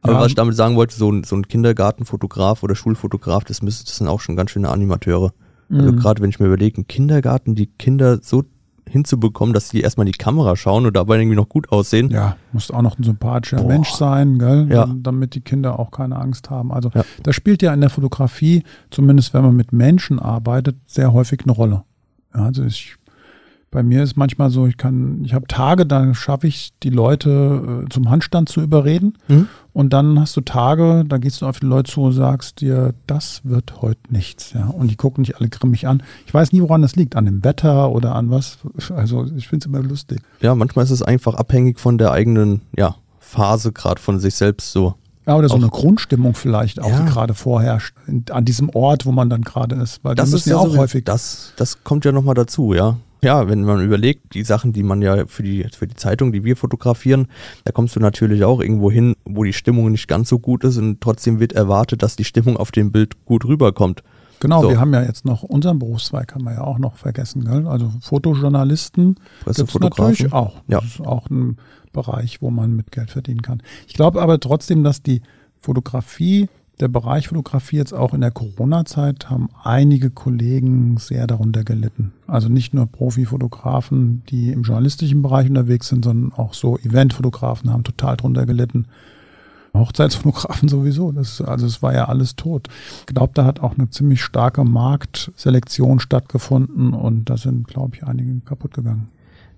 Aber 0.01 0.13
Ja. 0.13 0.19
was 0.21 0.27
ich 0.27 0.35
damit 0.35 0.55
sagen 0.55 0.75
wollte, 0.75 0.95
so 0.95 1.11
ein, 1.11 1.23
so 1.23 1.35
ein 1.35 1.47
Kindergartenfotograf 1.47 2.61
oder 2.63 2.75
Schulfotograf, 2.75 3.43
das 3.43 3.61
müsste, 3.63 3.85
das 3.85 3.97
sind 3.97 4.07
auch 4.07 4.21
schon 4.21 4.35
ganz 4.35 4.51
schöne 4.51 4.69
Animateure. 4.69 5.33
Also 5.71 5.91
mm. 5.91 5.97
gerade 5.97 6.21
wenn 6.21 6.29
ich 6.29 6.39
mir 6.39 6.45
überlege, 6.45 6.79
ein 6.81 6.87
Kindergarten, 6.87 7.55
die 7.55 7.67
Kinder 7.67 8.19
so 8.21 8.43
hinzubekommen, 8.89 9.53
dass 9.53 9.69
sie 9.69 9.81
erstmal 9.81 10.05
die 10.05 10.11
Kamera 10.11 10.55
schauen 10.55 10.85
und 10.85 10.95
dabei 10.95 11.17
irgendwie 11.19 11.35
noch 11.35 11.47
gut 11.49 11.71
aussehen. 11.71 12.09
Ja, 12.09 12.35
muss 12.51 12.71
auch 12.71 12.81
noch 12.81 12.97
ein 12.99 13.03
sympathischer 13.03 13.57
Boah. 13.57 13.67
Mensch 13.67 13.91
sein, 13.91 14.39
gell? 14.39 14.67
Ja. 14.69 14.87
damit 14.93 15.35
die 15.35 15.41
Kinder 15.41 15.79
auch 15.79 15.91
keine 15.91 16.17
Angst 16.17 16.49
haben. 16.49 16.71
Also 16.71 16.89
Ja. 16.93 17.03
das 17.23 17.35
spielt 17.35 17.61
ja 17.61 17.73
in 17.73 17.81
der 17.81 17.89
Fotografie, 17.89 18.63
zumindest 18.91 19.33
wenn 19.33 19.43
man 19.43 19.55
mit 19.55 19.71
Menschen 19.73 20.19
arbeitet, 20.19 20.77
sehr 20.87 21.13
häufig 21.13 21.41
eine 21.43 21.51
Rolle. 21.51 21.83
Ja, 22.35 22.43
also 22.45 22.63
ich, 22.63 22.95
bei 23.71 23.83
mir 23.83 24.01
ist 24.03 24.17
manchmal 24.17 24.49
so, 24.49 24.65
ich 24.65 24.77
kann, 24.77 25.23
ich 25.23 25.33
habe 25.33 25.45
Tage, 25.47 25.85
da 25.85 26.13
schaffe 26.15 26.47
ich 26.47 26.71
die 26.81 26.89
Leute 26.89 27.83
äh, 27.85 27.89
zum 27.89 28.09
Handstand 28.09 28.49
zu 28.49 28.61
überreden. 28.61 29.13
Mhm. 29.27 29.47
Und 29.73 29.93
dann 29.93 30.19
hast 30.19 30.35
du 30.35 30.41
Tage, 30.41 31.05
da 31.07 31.17
gehst 31.19 31.41
du 31.41 31.45
auf 31.45 31.59
die 31.59 31.67
Leute 31.67 31.91
zu 31.91 32.01
und 32.01 32.13
sagst 32.13 32.61
dir, 32.61 32.93
das 33.07 33.41
wird 33.43 33.81
heute 33.81 33.99
nichts. 34.09 34.53
Ja, 34.53 34.67
und 34.67 34.89
die 34.89 34.95
gucken 34.95 35.23
dich 35.23 35.37
alle 35.37 35.49
grimmig 35.49 35.87
an. 35.87 36.01
Ich 36.25 36.33
weiß 36.33 36.51
nie, 36.51 36.61
woran 36.61 36.81
das 36.81 36.95
liegt, 36.95 37.15
an 37.15 37.25
dem 37.25 37.43
Wetter 37.43 37.91
oder 37.91 38.15
an 38.15 38.29
was. 38.31 38.57
Also 38.95 39.25
ich 39.37 39.47
finde 39.47 39.63
es 39.63 39.67
immer 39.67 39.81
lustig. 39.87 40.21
Ja, 40.41 40.55
manchmal 40.55 40.85
ist 40.85 40.91
es 40.91 41.03
einfach 41.03 41.35
abhängig 41.35 41.79
von 41.79 41.97
der 41.97 42.11
eigenen 42.11 42.61
ja, 42.75 42.95
Phase, 43.19 43.71
gerade 43.71 44.01
von 44.01 44.19
sich 44.19 44.33
selbst 44.35 44.71
so. 44.71 44.95
Ja, 45.27 45.35
oder 45.35 45.47
so 45.47 45.53
Auch- 45.55 45.59
eine 45.59 45.69
Grundstimmung 45.69 46.33
vielleicht 46.33 46.81
auch, 46.81 46.89
Ja. 46.89 47.01
die 47.01 47.05
gerade 47.05 47.35
vorherrscht, 47.35 47.93
an 48.31 48.45
diesem 48.45 48.69
Ort, 48.69 49.05
wo 49.05 49.11
man 49.11 49.29
dann 49.29 49.43
gerade 49.43 49.75
ist. 49.75 50.03
Weil 50.03 50.15
Das 50.15 50.33
ist 50.33 50.47
ja 50.47 50.57
auch 50.57 50.71
so- 50.71 50.77
häufig. 50.79 51.05
Das, 51.05 51.53
das 51.55 51.83
kommt 51.83 52.03
ja 52.03 52.11
nochmal 52.11 52.33
dazu, 52.33 52.73
ja. 52.73 52.97
Ja, 53.21 53.49
wenn 53.49 53.63
man 53.63 53.83
überlegt, 53.83 54.33
die 54.33 54.43
Sachen, 54.43 54.71
die 54.71 54.83
man 54.83 55.01
ja 55.01 55.25
für 55.27 55.43
die, 55.43 55.65
für 55.75 55.87
die 55.87 55.95
Zeitung, 55.95 56.31
die 56.31 56.43
wir 56.43 56.55
fotografieren, 56.55 57.27
da 57.65 57.71
kommst 57.71 57.95
du 57.95 57.99
natürlich 57.99 58.43
auch 58.45 58.61
irgendwo 58.61 58.89
hin, 58.89 59.15
wo 59.25 59.43
die 59.43 59.53
Stimmung 59.53 59.91
nicht 59.91 60.07
ganz 60.07 60.29
so 60.29 60.39
gut 60.39 60.63
ist 60.63 60.77
und 60.77 61.01
trotzdem 61.01 61.39
wird 61.39 61.53
erwartet, 61.53 62.01
dass 62.01 62.15
die 62.15 62.23
Stimmung 62.23 62.55
auf 62.57 62.71
dem 62.71 62.91
Bild 62.91 63.25
gut 63.25 63.43
rüberkommt. 63.45 64.03
Genau, 64.39 64.61
So. 64.61 64.69
wir 64.69 64.79
haben 64.79 64.93
ja 64.93 65.03
jetzt 65.03 65.25
noch 65.25 65.43
unseren 65.43 65.79
Berufszweig, 65.79 66.33
haben 66.33 66.45
wir 66.45 66.53
ja 66.53 66.61
auch 66.61 66.79
noch 66.79 66.95
vergessen. 66.95 67.43
Gell? 67.43 67.67
Also 67.67 67.91
Fotojournalisten 68.01 69.15
Pressefotografen. 69.43 70.11
natürlich 70.11 70.33
auch. 70.33 70.55
Ja. 70.67 70.79
Das 70.79 70.85
ist 70.91 71.01
auch 71.01 71.29
ein 71.29 71.57
Bereich, 71.91 72.41
wo 72.41 72.49
man 72.49 72.73
mit 72.73 72.91
Geld 72.91 73.11
verdienen 73.11 73.41
kann. 73.41 73.61
Ich 73.87 73.95
glaube 73.95 74.21
aber 74.21 74.39
trotzdem, 74.39 74.83
dass 74.83 75.03
die 75.03 75.21
Fotografie 75.57 76.47
der 76.79 76.87
Bereich 76.87 77.27
Fotografie 77.27 77.77
jetzt 77.77 77.93
auch 77.93 78.13
in 78.13 78.21
der 78.21 78.31
Corona-Zeit 78.31 79.29
haben 79.29 79.49
einige 79.63 80.09
Kollegen 80.09 80.97
sehr 80.97 81.27
darunter 81.27 81.63
gelitten. 81.63 82.13
Also 82.25 82.47
nicht 82.47 82.73
nur 82.73 82.85
Profifotografen, 82.85 84.23
die 84.29 84.51
im 84.51 84.63
journalistischen 84.63 85.21
Bereich 85.21 85.49
unterwegs 85.49 85.89
sind, 85.89 86.05
sondern 86.05 86.31
auch 86.31 86.53
so 86.53 86.77
Eventfotografen 86.77 87.71
haben 87.71 87.83
total 87.83 88.15
darunter 88.15 88.45
gelitten. 88.45 88.87
Hochzeitsfotografen 89.73 90.69
sowieso. 90.69 91.11
Das, 91.11 91.41
also 91.41 91.65
es 91.65 91.81
war 91.81 91.93
ja 91.93 92.05
alles 92.05 92.35
tot. 92.37 92.69
Ich 93.01 93.13
glaube, 93.13 93.33
da 93.33 93.43
hat 93.45 93.59
auch 93.59 93.77
eine 93.77 93.89
ziemlich 93.89 94.23
starke 94.23 94.63
Marktselektion 94.63 95.99
stattgefunden 95.99 96.93
und 96.93 97.25
da 97.29 97.37
sind, 97.37 97.67
glaube 97.67 97.95
ich, 97.95 98.03
einige 98.05 98.39
kaputt 98.39 98.73
gegangen. 98.73 99.09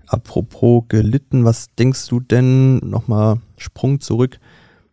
Apropos 0.07 0.83
gelitten, 0.89 1.45
was 1.45 1.73
denkst 1.75 2.07
du 2.07 2.19
denn, 2.19 2.77
nochmal 2.77 3.39
Sprung 3.57 4.01
zurück, 4.01 4.39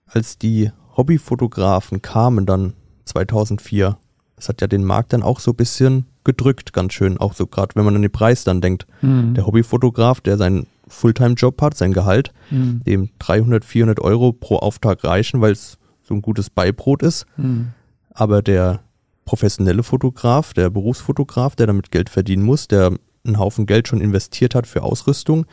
als 0.06 0.38
die 0.38 0.70
Hobbyfotografen 0.98 2.02
kamen 2.02 2.44
dann 2.44 2.74
2004. 3.04 3.96
Das 4.36 4.48
hat 4.48 4.60
ja 4.60 4.66
den 4.66 4.84
Markt 4.84 5.12
dann 5.12 5.22
auch 5.22 5.40
so 5.40 5.52
ein 5.52 5.56
bisschen 5.56 6.06
gedrückt, 6.24 6.72
ganz 6.72 6.92
schön. 6.92 7.18
Auch 7.18 7.32
so 7.32 7.46
gerade, 7.46 7.74
wenn 7.76 7.84
man 7.84 7.96
an 7.96 8.02
den 8.02 8.12
Preis 8.12 8.44
dann 8.44 8.60
denkt. 8.60 8.86
Mhm. 9.00 9.34
Der 9.34 9.46
Hobbyfotograf, 9.46 10.20
der 10.20 10.36
seinen 10.36 10.66
Fulltime-Job 10.88 11.62
hat, 11.62 11.76
sein 11.76 11.92
Gehalt, 11.92 12.32
mhm. 12.50 12.82
dem 12.84 13.10
300, 13.20 13.64
400 13.64 14.00
Euro 14.00 14.32
pro 14.32 14.56
Auftrag 14.56 15.04
reichen, 15.04 15.40
weil 15.40 15.52
es 15.52 15.78
so 16.02 16.14
ein 16.14 16.22
gutes 16.22 16.50
Beibrot 16.50 17.02
ist. 17.02 17.26
Mhm. 17.36 17.68
Aber 18.10 18.42
der 18.42 18.80
professionelle 19.24 19.82
Fotograf, 19.82 20.52
der 20.52 20.68
Berufsfotograf, 20.70 21.54
der 21.54 21.68
damit 21.68 21.90
Geld 21.90 22.10
verdienen 22.10 22.42
muss, 22.42 22.66
der 22.66 22.92
einen 23.24 23.38
Haufen 23.38 23.66
Geld 23.66 23.86
schon 23.86 24.00
investiert 24.00 24.54
hat 24.54 24.66
für 24.66 24.82
Ausrüstung, 24.82 25.46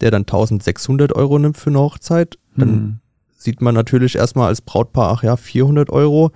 der 0.00 0.10
dann 0.10 0.22
1600 0.22 1.14
Euro 1.14 1.38
nimmt 1.38 1.56
für 1.56 1.70
eine 1.70 1.80
Hochzeit, 1.80 2.38
dann 2.56 2.70
mhm 2.70 3.00
sieht 3.38 3.62
man 3.62 3.74
natürlich 3.74 4.16
erstmal 4.16 4.48
als 4.48 4.60
Brautpaar, 4.60 5.12
ach 5.12 5.22
ja, 5.22 5.36
400 5.36 5.88
Euro. 5.90 6.32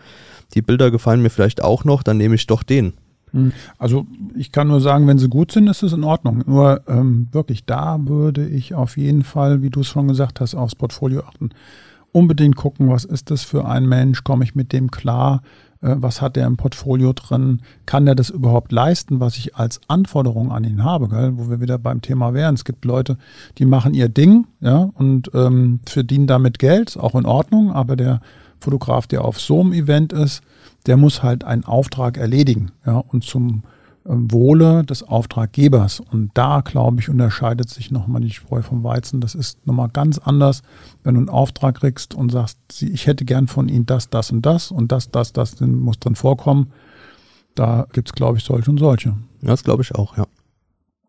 Die 0.54 0.62
Bilder 0.62 0.90
gefallen 0.90 1.20
mir 1.20 1.30
vielleicht 1.30 1.62
auch 1.62 1.84
noch, 1.84 2.02
dann 2.02 2.16
nehme 2.16 2.36
ich 2.36 2.46
doch 2.46 2.62
den. 2.62 2.94
Hm. 3.32 3.52
Also 3.78 4.06
ich 4.36 4.52
kann 4.52 4.68
nur 4.68 4.80
sagen, 4.80 5.06
wenn 5.06 5.18
sie 5.18 5.28
gut 5.28 5.52
sind, 5.52 5.66
ist 5.66 5.82
es 5.82 5.92
in 5.92 6.04
Ordnung. 6.04 6.44
Nur 6.46 6.82
ähm, 6.86 7.28
wirklich, 7.32 7.66
da 7.66 7.98
würde 8.00 8.46
ich 8.46 8.74
auf 8.74 8.96
jeden 8.96 9.24
Fall, 9.24 9.62
wie 9.62 9.70
du 9.70 9.80
es 9.80 9.88
schon 9.88 10.08
gesagt 10.08 10.40
hast, 10.40 10.54
aufs 10.54 10.76
Portfolio 10.76 11.22
achten. 11.22 11.50
Unbedingt 12.12 12.56
gucken, 12.56 12.88
was 12.88 13.04
ist 13.04 13.30
das 13.30 13.42
für 13.42 13.66
ein 13.66 13.86
Mensch, 13.86 14.22
komme 14.22 14.44
ich 14.44 14.54
mit 14.54 14.72
dem 14.72 14.90
klar, 14.90 15.42
was 15.82 16.22
hat 16.22 16.36
er 16.36 16.46
im 16.46 16.56
Portfolio 16.56 17.12
drin, 17.12 17.60
kann 17.86 18.06
er 18.06 18.14
das 18.14 18.30
überhaupt 18.30 18.70
leisten, 18.70 19.18
was 19.18 19.36
ich 19.36 19.56
als 19.56 19.80
Anforderung 19.88 20.52
an 20.52 20.64
ihn 20.64 20.84
habe, 20.84 21.08
gell? 21.08 21.32
wo 21.36 21.50
wir 21.50 21.60
wieder 21.60 21.76
beim 21.76 22.00
Thema 22.00 22.34
wären. 22.34 22.54
Es 22.54 22.64
gibt 22.64 22.84
Leute, 22.84 23.18
die 23.58 23.64
machen 23.64 23.92
ihr 23.92 24.08
Ding 24.08 24.46
ja, 24.60 24.90
und 24.94 25.30
ähm, 25.34 25.80
verdienen 25.84 26.28
damit 26.28 26.60
Geld, 26.60 26.96
auch 26.96 27.16
in 27.16 27.26
Ordnung, 27.26 27.72
aber 27.72 27.96
der 27.96 28.20
Fotograf, 28.60 29.08
der 29.08 29.24
auf 29.24 29.40
so 29.40 29.60
einem 29.60 29.72
Event 29.72 30.12
ist, 30.12 30.42
der 30.86 30.96
muss 30.96 31.22
halt 31.22 31.42
einen 31.42 31.64
Auftrag 31.64 32.16
erledigen 32.16 32.70
ja, 32.86 32.98
und 32.98 33.24
zum 33.24 33.64
Wohle 34.04 34.84
des 34.84 35.02
Auftraggebers. 35.02 36.00
Und 36.00 36.30
da, 36.34 36.60
glaube 36.60 37.00
ich, 37.00 37.08
unterscheidet 37.08 37.68
sich 37.70 37.90
nochmal 37.90 38.22
die 38.22 38.30
Spreu 38.30 38.62
vom 38.62 38.82
Weizen. 38.84 39.20
Das 39.20 39.34
ist 39.34 39.66
nochmal 39.66 39.88
ganz 39.88 40.18
anders, 40.18 40.62
wenn 41.02 41.14
du 41.14 41.20
einen 41.20 41.28
Auftrag 41.28 41.76
kriegst 41.76 42.14
und 42.14 42.32
sagst, 42.32 42.58
ich 42.82 43.06
hätte 43.06 43.24
gern 43.24 43.48
von 43.48 43.68
Ihnen 43.68 43.86
das, 43.86 44.10
das 44.10 44.30
und 44.30 44.44
das 44.44 44.70
und 44.70 44.92
das, 44.92 45.10
das, 45.10 45.32
das 45.32 45.60
muss 45.60 45.98
drin 45.98 46.16
vorkommen. 46.16 46.72
Da 47.54 47.86
gibt 47.92 48.08
es, 48.08 48.12
glaube 48.12 48.38
ich, 48.38 48.44
solche 48.44 48.70
und 48.70 48.78
solche. 48.78 49.10
Ja, 49.40 49.48
das 49.48 49.64
glaube 49.64 49.82
ich 49.82 49.94
auch, 49.94 50.16
ja. 50.16 50.26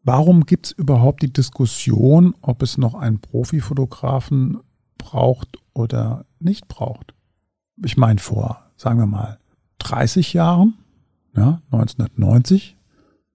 Warum 0.04 0.46
gibt 0.46 0.66
es 0.66 0.72
überhaupt 0.74 1.22
die 1.22 1.32
Diskussion, 1.32 2.36
ob 2.42 2.62
es 2.62 2.78
noch 2.78 2.94
einen 2.94 3.20
Profifotografen 3.20 4.60
braucht 4.98 5.58
oder 5.74 6.26
nicht 6.40 6.68
braucht? 6.68 7.14
Ich 7.84 7.96
meine, 7.96 8.20
vor, 8.20 8.66
sagen 8.76 9.00
wir 9.00 9.06
mal, 9.06 9.40
30 9.80 10.34
Jahren, 10.34 10.76
ja, 11.36 11.62
1990, 11.72 12.76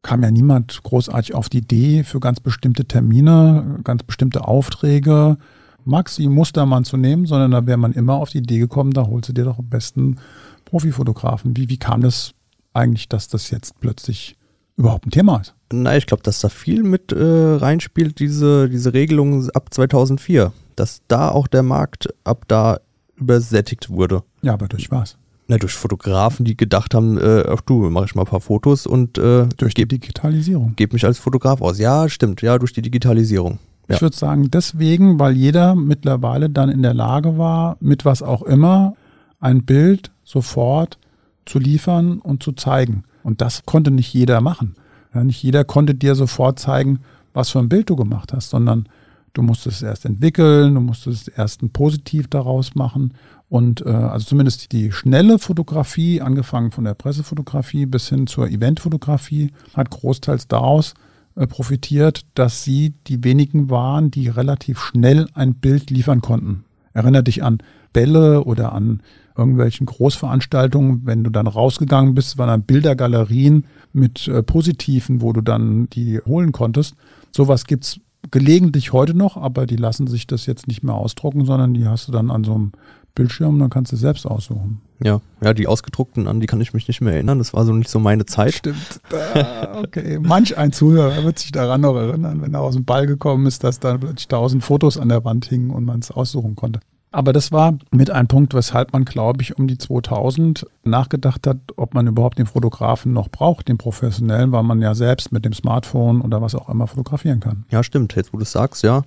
kam 0.02 0.22
ja 0.22 0.30
niemand 0.30 0.82
großartig 0.82 1.34
auf 1.34 1.48
die 1.48 1.58
Idee 1.58 2.04
für 2.04 2.20
ganz 2.20 2.40
bestimmte 2.40 2.84
Termine, 2.84 3.80
ganz 3.84 4.02
bestimmte 4.02 4.46
Aufträge, 4.46 5.38
Maxi 5.84 6.28
Mustermann 6.28 6.84
zu 6.84 6.96
nehmen, 6.96 7.26
sondern 7.26 7.50
da 7.50 7.66
wäre 7.66 7.78
man 7.78 7.92
immer 7.92 8.14
auf 8.14 8.30
die 8.30 8.38
Idee 8.38 8.58
gekommen, 8.58 8.92
da 8.92 9.06
holst 9.06 9.30
du 9.30 9.32
dir 9.32 9.44
doch 9.44 9.58
am 9.58 9.68
besten 9.68 10.16
Profifotografen. 10.64 11.56
Wie, 11.56 11.68
wie 11.68 11.78
kam 11.78 12.02
das 12.02 12.34
eigentlich, 12.74 13.08
dass 13.08 13.28
das 13.28 13.50
jetzt 13.50 13.80
plötzlich 13.80 14.36
überhaupt 14.76 15.06
ein 15.06 15.10
Thema 15.10 15.38
ist? 15.40 15.54
Na, 15.72 15.96
ich 15.96 16.06
glaube, 16.06 16.22
dass 16.22 16.40
da 16.40 16.48
viel 16.48 16.82
mit 16.82 17.12
äh, 17.12 17.16
reinspielt, 17.22 18.18
diese, 18.20 18.68
diese 18.68 18.92
Regelung 18.92 19.48
ab 19.50 19.72
2004, 19.72 20.52
dass 20.76 21.00
da 21.08 21.30
auch 21.30 21.46
der 21.46 21.62
Markt 21.62 22.08
ab 22.24 22.44
da 22.48 22.80
übersättigt 23.16 23.90
wurde. 23.90 24.22
Ja, 24.42 24.54
aber 24.54 24.68
durch 24.68 24.90
was? 24.90 25.16
Na, 25.50 25.56
durch 25.56 25.72
Fotografen, 25.72 26.44
die 26.44 26.58
gedacht 26.58 26.94
haben, 26.94 27.16
äh, 27.16 27.42
ach 27.48 27.62
du, 27.62 27.88
mach 27.88 28.04
ich 28.04 28.14
mal 28.14 28.22
ein 28.22 28.28
paar 28.28 28.42
Fotos 28.42 28.86
und 28.86 29.16
äh, 29.16 29.46
durch 29.56 29.72
die 29.72 29.88
Digitalisierung. 29.88 30.74
Gebe 30.76 30.92
mich 30.92 31.06
als 31.06 31.18
Fotograf 31.18 31.62
aus. 31.62 31.78
Ja, 31.78 32.06
stimmt, 32.10 32.42
ja, 32.42 32.58
durch 32.58 32.74
die 32.74 32.82
Digitalisierung. 32.82 33.58
Ja. 33.88 33.94
Ich 33.94 34.02
würde 34.02 34.14
sagen, 34.14 34.50
deswegen, 34.50 35.18
weil 35.18 35.34
jeder 35.34 35.74
mittlerweile 35.74 36.50
dann 36.50 36.68
in 36.68 36.82
der 36.82 36.92
Lage 36.92 37.38
war, 37.38 37.78
mit 37.80 38.04
was 38.04 38.22
auch 38.22 38.42
immer 38.42 38.94
ein 39.40 39.64
Bild 39.64 40.10
sofort 40.22 40.98
zu 41.46 41.58
liefern 41.58 42.18
und 42.18 42.42
zu 42.42 42.52
zeigen. 42.52 43.04
Und 43.22 43.40
das 43.40 43.64
konnte 43.64 43.90
nicht 43.90 44.12
jeder 44.12 44.42
machen. 44.42 44.74
Ja, 45.14 45.24
nicht 45.24 45.42
jeder 45.42 45.64
konnte 45.64 45.94
dir 45.94 46.14
sofort 46.14 46.58
zeigen, 46.58 46.98
was 47.32 47.48
für 47.48 47.60
ein 47.60 47.70
Bild 47.70 47.88
du 47.88 47.96
gemacht 47.96 48.34
hast, 48.34 48.50
sondern 48.50 48.86
du 49.32 49.40
musstest 49.40 49.78
es 49.78 49.82
erst 49.82 50.04
entwickeln, 50.04 50.74
du 50.74 50.82
musstest 50.82 51.32
erst 51.34 51.62
ein 51.62 51.70
Positiv 51.70 52.28
daraus 52.28 52.74
machen 52.74 53.14
und 53.48 53.84
äh, 53.84 53.88
also 53.88 54.26
zumindest 54.26 54.72
die 54.72 54.92
schnelle 54.92 55.38
Fotografie, 55.38 56.20
angefangen 56.20 56.70
von 56.70 56.84
der 56.84 56.94
Pressefotografie 56.94 57.86
bis 57.86 58.08
hin 58.08 58.26
zur 58.26 58.48
Eventfotografie, 58.48 59.52
hat 59.74 59.90
großteils 59.90 60.48
daraus 60.48 60.94
äh, 61.34 61.46
profitiert, 61.46 62.22
dass 62.34 62.64
sie 62.64 62.94
die 63.06 63.24
wenigen 63.24 63.70
waren, 63.70 64.10
die 64.10 64.28
relativ 64.28 64.80
schnell 64.80 65.28
ein 65.34 65.54
Bild 65.54 65.90
liefern 65.90 66.20
konnten. 66.20 66.64
Erinner 66.92 67.22
dich 67.22 67.42
an 67.42 67.58
Bälle 67.92 68.44
oder 68.44 68.72
an 68.72 69.02
irgendwelchen 69.36 69.86
Großveranstaltungen, 69.86 71.02
wenn 71.06 71.24
du 71.24 71.30
dann 71.30 71.46
rausgegangen 71.46 72.14
bist, 72.14 72.36
waren 72.38 72.48
dann 72.48 72.62
Bildergalerien 72.62 73.64
mit 73.92 74.28
äh, 74.28 74.42
Positiven, 74.42 75.22
wo 75.22 75.32
du 75.32 75.40
dann 75.40 75.88
die 75.90 76.20
holen 76.20 76.52
konntest. 76.52 76.96
Sowas 77.34 77.64
gibt's 77.64 78.00
gelegentlich 78.30 78.92
heute 78.92 79.14
noch, 79.14 79.36
aber 79.36 79.66
die 79.66 79.76
lassen 79.76 80.06
sich 80.06 80.26
das 80.26 80.46
jetzt 80.46 80.66
nicht 80.66 80.82
mehr 80.82 80.94
ausdrucken, 80.94 81.44
sondern 81.44 81.72
die 81.72 81.86
hast 81.86 82.08
du 82.08 82.12
dann 82.12 82.30
an 82.30 82.44
so 82.44 82.54
einem 82.54 82.72
Bildschirm, 83.18 83.58
dann 83.58 83.68
kannst 83.68 83.90
du 83.90 83.96
selbst 83.96 84.26
aussuchen. 84.26 84.80
Ja, 85.02 85.20
ja, 85.40 85.52
die 85.52 85.66
ausgedruckten, 85.66 86.28
an 86.28 86.38
die 86.38 86.46
kann 86.46 86.60
ich 86.60 86.72
mich 86.72 86.86
nicht 86.86 87.00
mehr 87.00 87.14
erinnern. 87.14 87.38
Das 87.38 87.52
war 87.52 87.64
so 87.64 87.72
nicht 87.72 87.90
so 87.90 87.98
meine 87.98 88.26
Zeit. 88.26 88.54
Stimmt. 88.54 89.00
Ah, 89.34 89.80
okay. 89.80 90.20
Manch 90.20 90.56
ein 90.56 90.72
Zuhörer 90.72 91.24
wird 91.24 91.40
sich 91.40 91.50
daran 91.50 91.80
noch 91.80 91.96
erinnern, 91.96 92.40
wenn 92.40 92.54
er 92.54 92.60
aus 92.60 92.74
dem 92.74 92.84
Ball 92.84 93.06
gekommen 93.06 93.46
ist, 93.46 93.64
dass 93.64 93.80
da 93.80 93.98
plötzlich 93.98 94.28
tausend 94.28 94.62
Fotos 94.62 94.98
an 94.98 95.08
der 95.08 95.24
Wand 95.24 95.46
hingen 95.46 95.70
und 95.70 95.84
man 95.84 95.98
es 95.98 96.12
aussuchen 96.12 96.54
konnte. 96.54 96.78
Aber 97.10 97.32
das 97.32 97.50
war 97.50 97.76
mit 97.90 98.10
ein 98.10 98.28
Punkt, 98.28 98.54
weshalb 98.54 98.92
man, 98.92 99.04
glaube 99.04 99.42
ich, 99.42 99.58
um 99.58 99.66
die 99.66 99.78
2000 99.78 100.66
nachgedacht 100.84 101.46
hat, 101.46 101.56
ob 101.76 101.94
man 101.94 102.06
überhaupt 102.06 102.38
den 102.38 102.46
Fotografen 102.46 103.12
noch 103.12 103.28
braucht, 103.28 103.68
den 103.68 103.78
professionellen, 103.78 104.52
weil 104.52 104.62
man 104.62 104.80
ja 104.80 104.94
selbst 104.94 105.32
mit 105.32 105.44
dem 105.44 105.54
Smartphone 105.54 106.20
oder 106.20 106.42
was 106.42 106.54
auch 106.54 106.68
immer 106.68 106.86
fotografieren 106.86 107.40
kann. 107.40 107.64
Ja, 107.70 107.82
stimmt. 107.82 108.14
Jetzt, 108.14 108.32
wo 108.32 108.36
du 108.36 108.44
es 108.44 108.52
sagst, 108.52 108.84
ja. 108.84 109.02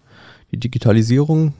Die 0.51 0.57
Digitalisierung 0.57 1.53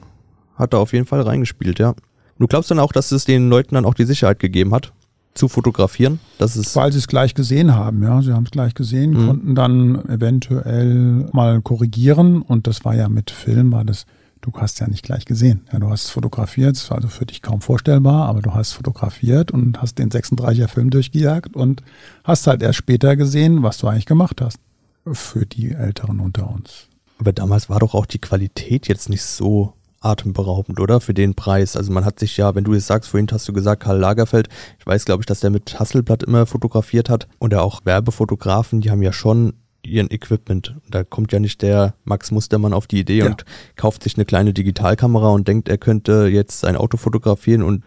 hat 0.56 0.72
da 0.72 0.78
auf 0.78 0.92
jeden 0.92 1.06
Fall 1.06 1.20
reingespielt, 1.20 1.78
ja. 1.78 1.94
Du 2.38 2.46
glaubst 2.46 2.70
dann 2.70 2.78
auch, 2.78 2.92
dass 2.92 3.12
es 3.12 3.24
den 3.24 3.48
Leuten 3.48 3.74
dann 3.74 3.84
auch 3.84 3.94
die 3.94 4.04
Sicherheit 4.04 4.38
gegeben 4.38 4.74
hat, 4.74 4.92
zu 5.34 5.48
fotografieren? 5.48 6.20
Dass 6.38 6.56
es 6.56 6.76
Weil 6.76 6.92
sie 6.92 6.98
es 6.98 7.08
gleich 7.08 7.34
gesehen 7.34 7.74
haben, 7.74 8.02
ja. 8.02 8.20
Sie 8.22 8.32
haben 8.32 8.44
es 8.44 8.50
gleich 8.50 8.74
gesehen, 8.74 9.12
mhm. 9.12 9.26
konnten 9.26 9.54
dann 9.54 10.08
eventuell 10.08 11.28
mal 11.32 11.60
korrigieren 11.62 12.42
und 12.42 12.66
das 12.66 12.84
war 12.84 12.94
ja 12.94 13.08
mit 13.08 13.30
Film, 13.30 13.72
war 13.72 13.84
das, 13.84 14.06
du 14.40 14.52
hast 14.54 14.80
ja 14.80 14.88
nicht 14.88 15.04
gleich 15.04 15.24
gesehen. 15.24 15.62
Ja, 15.72 15.78
du 15.78 15.88
hast 15.88 16.10
fotografiert, 16.10 16.86
also 16.90 17.08
für 17.08 17.26
dich 17.26 17.42
kaum 17.42 17.60
vorstellbar, 17.60 18.28
aber 18.28 18.42
du 18.42 18.54
hast 18.54 18.72
fotografiert 18.72 19.50
und 19.50 19.80
hast 19.80 19.98
den 19.98 20.10
36er 20.10 20.68
Film 20.68 20.90
durchgejagt 20.90 21.56
und 21.56 21.82
hast 22.24 22.46
halt 22.46 22.62
erst 22.62 22.78
später 22.78 23.16
gesehen, 23.16 23.62
was 23.62 23.78
du 23.78 23.88
eigentlich 23.88 24.06
gemacht 24.06 24.40
hast. 24.40 24.58
Für 25.04 25.46
die 25.46 25.72
Älteren 25.72 26.20
unter 26.20 26.48
uns. 26.48 26.88
Aber 27.18 27.32
damals 27.32 27.68
war 27.68 27.80
doch 27.80 27.94
auch 27.94 28.06
die 28.06 28.20
Qualität 28.20 28.86
jetzt 28.88 29.08
nicht 29.08 29.22
so 29.22 29.74
atemberaubend, 30.02 30.80
oder? 30.80 31.00
Für 31.00 31.14
den 31.14 31.34
Preis. 31.34 31.76
Also 31.76 31.92
man 31.92 32.04
hat 32.04 32.18
sich 32.18 32.36
ja, 32.36 32.54
wenn 32.54 32.64
du 32.64 32.74
es 32.74 32.86
sagst, 32.86 33.10
vorhin 33.10 33.28
hast 33.30 33.48
du 33.48 33.52
gesagt, 33.52 33.84
Karl 33.84 33.98
Lagerfeld, 33.98 34.48
ich 34.78 34.86
weiß, 34.86 35.04
glaube 35.04 35.22
ich, 35.22 35.26
dass 35.26 35.40
der 35.40 35.50
mit 35.50 35.78
Hasselblatt 35.78 36.22
immer 36.22 36.46
fotografiert 36.46 37.08
hat. 37.08 37.28
Und 37.38 37.54
auch 37.54 37.80
Werbefotografen, 37.84 38.80
die 38.80 38.90
haben 38.90 39.02
ja 39.02 39.12
schon 39.12 39.54
ihren 39.84 40.10
Equipment. 40.10 40.76
Da 40.90 41.04
kommt 41.04 41.32
ja 41.32 41.40
nicht 41.40 41.62
der 41.62 41.94
Max 42.04 42.30
Mustermann 42.30 42.72
auf 42.72 42.86
die 42.86 43.00
Idee 43.00 43.18
ja. 43.18 43.26
und 43.26 43.44
kauft 43.76 44.02
sich 44.02 44.16
eine 44.16 44.24
kleine 44.24 44.52
Digitalkamera 44.52 45.30
und 45.30 45.48
denkt, 45.48 45.68
er 45.68 45.78
könnte 45.78 46.28
jetzt 46.28 46.64
ein 46.64 46.76
Auto 46.76 46.96
fotografieren 46.96 47.62
und 47.62 47.84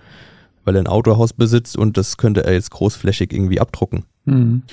weil 0.63 0.75
er 0.75 0.81
ein 0.81 0.87
Autohaus 0.87 1.33
besitzt 1.33 1.77
und 1.77 1.95
das 1.95 2.17
könnte 2.17 2.43
er 2.43 2.53
jetzt 2.53 2.71
großflächig 2.71 3.31
irgendwie 3.31 3.59
abdrucken. 3.59 4.03
Mhm. 4.25 4.63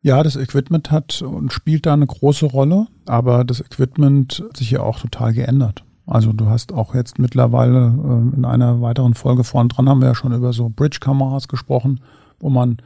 Ja, 0.00 0.22
das 0.24 0.34
Equipment 0.34 0.90
hat 0.90 1.22
und 1.22 1.52
spielt 1.52 1.86
da 1.86 1.92
eine 1.92 2.06
große 2.06 2.46
Rolle, 2.46 2.88
aber 3.06 3.44
das 3.44 3.60
Equipment 3.60 4.42
hat 4.48 4.56
sich 4.56 4.72
ja 4.72 4.80
auch 4.80 4.98
total 4.98 5.32
geändert. 5.32 5.84
Also 6.06 6.32
du 6.32 6.46
hast 6.46 6.72
auch 6.72 6.94
jetzt 6.94 7.18
mittlerweile 7.18 7.86
äh, 7.86 8.36
in 8.36 8.44
einer 8.44 8.80
weiteren 8.80 9.14
Folge 9.14 9.44
vorn 9.44 9.68
dran 9.68 9.88
haben 9.88 10.00
wir 10.00 10.08
ja 10.08 10.14
schon 10.14 10.32
über 10.32 10.52
so 10.52 10.68
Bridge-Kameras 10.68 11.48
gesprochen, 11.48 12.00
wo 12.40 12.50
man 12.50 12.78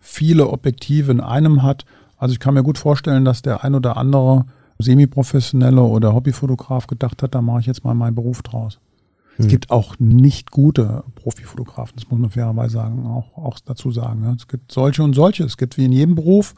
viele 0.00 0.48
Objektive 0.48 1.12
in 1.12 1.20
einem 1.20 1.62
hat. 1.62 1.84
Also 2.16 2.32
ich 2.32 2.40
kann 2.40 2.54
mir 2.54 2.62
gut 2.62 2.78
vorstellen, 2.78 3.24
dass 3.24 3.42
der 3.42 3.62
ein 3.64 3.74
oder 3.74 3.96
andere 3.96 4.46
Semiprofessionelle 4.78 5.82
oder 5.82 6.14
Hobbyfotograf 6.14 6.86
gedacht 6.86 7.22
hat, 7.22 7.34
da 7.34 7.42
mache 7.42 7.60
ich 7.60 7.66
jetzt 7.66 7.84
mal 7.84 7.94
meinen 7.94 8.14
Beruf 8.14 8.42
draus. 8.42 8.78
Es 9.38 9.44
Hm. 9.44 9.48
gibt 9.50 9.70
auch 9.70 9.94
nicht 9.98 10.50
gute 10.50 11.04
Profifotografen, 11.14 11.94
das 11.96 12.10
muss 12.10 12.18
man 12.18 12.30
fairerweise 12.30 12.74
sagen, 12.74 13.06
auch, 13.06 13.36
auch 13.36 13.58
dazu 13.64 13.90
sagen. 13.90 14.24
Ja. 14.24 14.32
Es 14.32 14.48
gibt 14.48 14.72
solche 14.72 15.02
und 15.02 15.14
solche. 15.14 15.44
Es 15.44 15.56
gibt 15.56 15.76
wie 15.78 15.84
in 15.84 15.92
jedem 15.92 16.14
Beruf 16.14 16.54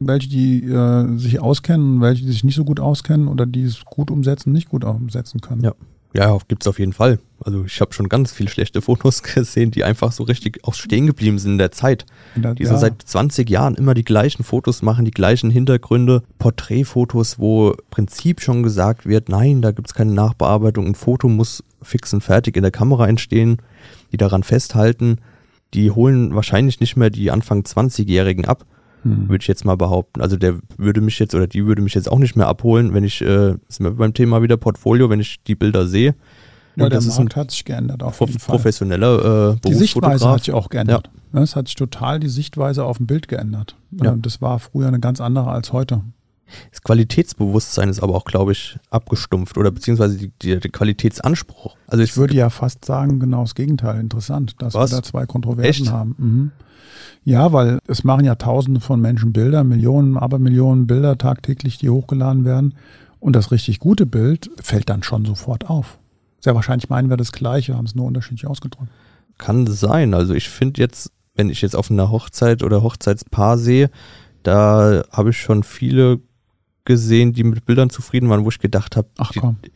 welche, 0.00 0.28
die 0.28 0.64
äh, 0.64 1.16
sich 1.18 1.40
auskennen 1.40 2.00
welche, 2.00 2.24
die 2.24 2.32
sich 2.32 2.44
nicht 2.44 2.54
so 2.56 2.64
gut 2.64 2.80
auskennen 2.80 3.28
oder 3.28 3.46
die 3.46 3.62
es 3.64 3.84
gut 3.84 4.10
umsetzen, 4.10 4.52
nicht 4.52 4.68
gut 4.68 4.84
umsetzen 4.84 5.40
können. 5.40 5.62
Ja. 5.62 5.72
Ja, 6.14 6.38
gibt's 6.48 6.66
auf 6.66 6.78
jeden 6.78 6.94
Fall. 6.94 7.18
Also 7.44 7.64
ich 7.66 7.82
habe 7.82 7.92
schon 7.92 8.08
ganz 8.08 8.32
viele 8.32 8.48
schlechte 8.48 8.80
Fotos 8.82 9.22
gesehen, 9.22 9.70
die 9.70 9.84
einfach 9.84 10.10
so 10.10 10.22
richtig 10.22 10.64
auch 10.64 10.72
stehen 10.72 11.06
geblieben 11.06 11.38
sind 11.38 11.52
in 11.52 11.58
der 11.58 11.70
Zeit. 11.70 12.06
Der- 12.34 12.54
Die 12.54 12.64
so 12.64 12.72
ja. 12.72 12.78
seit 12.78 13.02
20 13.02 13.48
Jahren 13.50 13.74
immer 13.74 13.92
die 13.92 14.04
gleichen 14.04 14.42
Fotos 14.42 14.80
machen, 14.80 15.04
die 15.04 15.10
gleichen 15.10 15.50
Hintergründe, 15.50 16.22
Porträtfotos, 16.38 17.38
wo 17.38 17.70
im 17.72 17.76
Prinzip 17.90 18.40
schon 18.40 18.62
gesagt 18.62 19.04
wird, 19.06 19.28
nein, 19.28 19.60
da 19.60 19.70
gibt's 19.70 19.92
keine 19.94 20.12
Nachbearbeitung, 20.12 20.86
ein 20.86 20.94
Foto 20.94 21.28
muss 21.28 21.62
fix 21.82 22.12
und 22.14 22.22
fertig 22.22 22.56
in 22.56 22.62
der 22.62 22.72
Kamera 22.72 23.06
entstehen, 23.06 23.58
die 24.10 24.16
daran 24.16 24.42
festhalten. 24.42 25.18
Die 25.74 25.90
holen 25.90 26.34
wahrscheinlich 26.34 26.80
nicht 26.80 26.96
mehr 26.96 27.10
die 27.10 27.30
Anfang 27.30 27.60
20-Jährigen 27.62 28.46
ab, 28.46 28.64
Hm. 29.04 29.28
würde 29.28 29.42
ich 29.42 29.48
jetzt 29.48 29.64
mal 29.64 29.76
behaupten. 29.76 30.20
Also 30.20 30.36
der 30.36 30.58
würde 30.76 31.00
mich 31.00 31.18
jetzt 31.18 31.34
oder 31.34 31.46
die 31.46 31.64
würde 31.66 31.82
mich 31.82 31.94
jetzt 31.94 32.10
auch 32.10 32.18
nicht 32.18 32.34
mehr 32.36 32.48
abholen, 32.48 32.94
wenn 32.94 33.04
ich, 33.04 33.20
äh, 33.22 33.54
sind 33.68 33.84
wir 33.84 33.90
beim 33.92 34.12
Thema 34.14 34.42
wieder 34.42 34.56
Portfolio, 34.56 35.08
wenn 35.10 35.20
ich 35.20 35.42
die 35.44 35.54
Bilder 35.54 35.86
sehe. 35.86 36.14
Ja, 36.76 36.84
Und 36.84 36.90
der 36.92 36.98
das 36.98 37.06
ist 37.06 37.18
ein 37.18 37.24
Markt 37.24 37.36
hat 37.36 37.50
sich 37.50 37.64
geändert 37.64 38.02
auf 38.02 38.20
jeden 38.20 38.38
Fall. 38.38 38.56
professioneller 38.56 39.52
äh, 39.54 39.68
Die 39.68 39.74
Sichtweise 39.74 40.28
hat 40.28 40.44
sich 40.44 40.52
auch 40.54 40.68
geändert. 40.68 41.10
Ja. 41.32 41.42
Es 41.42 41.56
hat 41.56 41.66
sich 41.68 41.74
total 41.74 42.20
die 42.20 42.28
Sichtweise 42.28 42.84
auf 42.84 42.98
dem 42.98 43.06
Bild 43.06 43.28
geändert. 43.28 43.76
Ja. 43.90 44.12
Äh, 44.14 44.18
Das 44.20 44.40
war 44.40 44.58
früher 44.58 44.88
eine 44.88 45.00
ganz 45.00 45.20
andere 45.20 45.50
als 45.50 45.72
heute. 45.72 46.02
Das 46.70 46.82
Qualitätsbewusstsein 46.82 47.88
ist 47.90 48.02
aber 48.02 48.14
auch, 48.14 48.24
glaube 48.24 48.52
ich, 48.52 48.78
abgestumpft 48.90 49.58
oder 49.58 49.70
beziehungsweise 49.70 50.16
die, 50.16 50.32
die, 50.40 50.58
der 50.58 50.70
Qualitätsanspruch. 50.70 51.76
Also 51.86 52.02
ich 52.02 52.10
Ich 52.10 52.16
würde 52.16 52.34
ja 52.34 52.48
fast 52.48 52.84
sagen, 52.84 53.20
genau 53.20 53.42
das 53.42 53.54
Gegenteil. 53.54 54.00
Interessant, 54.00 54.54
dass 54.58 54.74
Was? 54.74 54.90
wir 54.90 54.96
da 54.98 55.02
zwei 55.02 55.26
Kontroversen 55.26 55.84
Echt? 55.84 55.92
haben. 55.92 56.14
Mhm. 56.18 56.50
Ja, 57.24 57.52
weil 57.52 57.78
es 57.86 58.04
machen 58.04 58.24
ja 58.24 58.34
Tausende 58.34 58.80
von 58.80 59.00
Menschen 59.00 59.32
Bilder, 59.32 59.64
Millionen, 59.64 60.16
Abermillionen 60.16 60.86
Bilder 60.86 61.18
tagtäglich, 61.18 61.78
die 61.78 61.90
hochgeladen 61.90 62.44
werden. 62.44 62.74
Und 63.20 63.34
das 63.34 63.50
richtig 63.50 63.80
gute 63.80 64.06
Bild 64.06 64.50
fällt 64.60 64.88
dann 64.88 65.02
schon 65.02 65.24
sofort 65.24 65.68
auf. 65.68 65.98
Sehr 66.40 66.54
wahrscheinlich 66.54 66.88
meinen 66.88 67.10
wir 67.10 67.16
das 67.16 67.32
Gleiche, 67.32 67.76
haben 67.76 67.86
es 67.86 67.94
nur 67.94 68.06
unterschiedlich 68.06 68.46
ausgedrückt. 68.46 68.90
kann 69.38 69.66
sein. 69.66 70.14
Also 70.14 70.34
ich 70.34 70.48
finde 70.48 70.80
jetzt, 70.80 71.10
wenn 71.34 71.50
ich 71.50 71.62
jetzt 71.62 71.76
auf 71.76 71.90
einer 71.90 72.10
Hochzeit 72.10 72.62
oder 72.62 72.82
Hochzeitspaar 72.82 73.58
sehe, 73.58 73.90
da 74.42 75.04
habe 75.10 75.30
ich 75.30 75.40
schon 75.40 75.62
viele 75.62 76.20
gesehen, 76.84 77.34
die 77.34 77.44
mit 77.44 77.66
Bildern 77.66 77.90
zufrieden 77.90 78.30
waren, 78.30 78.44
wo 78.44 78.48
ich 78.48 78.58
gedacht 78.60 78.96
habe, 78.96 79.08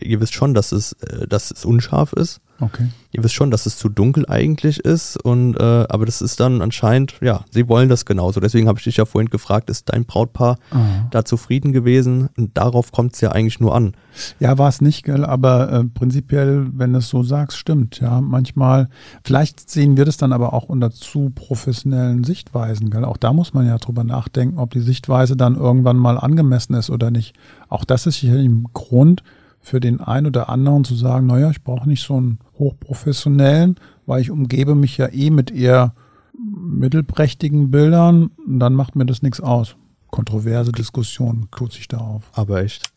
ihr 0.01 0.21
wisst 0.21 0.33
schon, 0.33 0.55
dass 0.55 0.73
es, 0.73 0.95
äh, 0.95 1.29
dass 1.29 1.51
es 1.51 1.65
unscharf 1.65 2.13
ist. 2.15 2.41
Okay. 2.61 2.89
Ihr 3.11 3.25
wisst 3.25 3.35
schon, 3.35 3.51
dass 3.51 3.67
es 3.67 3.77
zu 3.77 3.89
dunkel 3.89 4.25
eigentlich 4.29 4.79
ist 4.79 5.17
und 5.17 5.57
äh, 5.57 5.63
aber 5.89 6.07
das 6.07 6.23
ist 6.23 6.39
dann 6.39 6.63
anscheinend, 6.63 7.15
ja, 7.21 7.45
sie 7.51 7.69
wollen 7.69 7.89
das 7.89 8.05
genauso. 8.05 8.39
Deswegen 8.41 8.69
habe 8.69 8.79
ich 8.79 8.85
dich 8.85 8.99
ja 8.99 9.05
vorhin 9.05 9.31
gefragt, 9.31 9.69
ist 9.69 9.93
dein 9.93 10.05
Brautpaar 10.05 10.59
Ah. 10.71 11.07
da 11.11 11.25
zufrieden 11.25 11.73
gewesen? 11.73 12.29
Und 12.37 12.57
darauf 12.57 12.93
kommt 12.93 13.15
es 13.15 13.21
ja 13.21 13.33
eigentlich 13.33 13.59
nur 13.59 13.75
an. 13.75 13.95
Ja, 14.39 14.59
war 14.59 14.69
es 14.69 14.81
nicht, 14.81 15.05
gell? 15.05 15.25
aber 15.25 15.73
äh, 15.73 15.85
prinzipiell, 15.85 16.67
wenn 16.73 16.93
du 16.93 17.01
es 17.01 17.09
so 17.09 17.23
sagst, 17.23 17.59
stimmt. 17.59 18.01
Ja, 18.01 18.21
manchmal, 18.21 18.89
vielleicht 19.25 19.69
sehen 19.69 19.97
wir 19.97 20.05
das 20.05 20.17
dann 20.17 20.33
aber 20.33 20.53
auch 20.53 20.69
unter 20.69 20.91
zu 20.93 21.31
professionellen 21.35 22.23
Sichtweisen. 22.25 22.91
Gell? 22.91 23.05
Auch 23.05 23.17
da 23.17 23.33
muss 23.33 23.55
man 23.55 23.67
ja 23.67 23.77
drüber 23.79 24.05
nachdenken, 24.05 24.59
ob 24.59 24.71
die 24.71 24.81
Sichtweise 24.81 25.37
dann 25.37 25.57
irgendwann 25.57 25.97
mal 25.97 26.17
angemessen 26.19 26.75
ist 26.75 26.91
oder 26.91 27.11
nicht. 27.11 27.35
Auch 27.69 27.85
das 27.85 28.07
ist 28.07 28.21
sicherlich 28.21 28.47
ein 28.49 28.67
Grund 28.73 29.23
für 29.63 29.81
den 29.81 30.01
einen 30.01 30.27
oder 30.27 30.49
anderen 30.49 30.85
zu 30.85 30.95
sagen, 30.95 31.29
naja, 31.29 31.51
ich 31.51 31.63
brauche 31.63 31.89
nicht 31.89 32.03
so 32.03 32.17
einen 32.17 32.41
hochprofessionellen, 32.59 33.77
weil 34.07 34.21
ich 34.21 34.31
umgebe 34.31 34.75
mich 34.75 34.99
ja 34.99 35.09
eh 35.11 35.31
mit 35.31 35.51
eher 35.51 35.95
mittelprächtigen 36.35 37.71
Bildern 37.71 38.31
und 38.47 38.59
dann 38.59 38.75
macht 38.75 38.97
mir 38.97 39.07
das 39.07 39.23
nichts 39.23 39.41
aus. 39.41 39.77
Kontroverse 40.11 40.73
Diskussion 40.73 41.49
tut 41.53 41.73
sich 41.73 41.89
da 41.89 41.99
auf. 41.99 42.25
Aber 42.35 42.63
echt. 42.63 42.93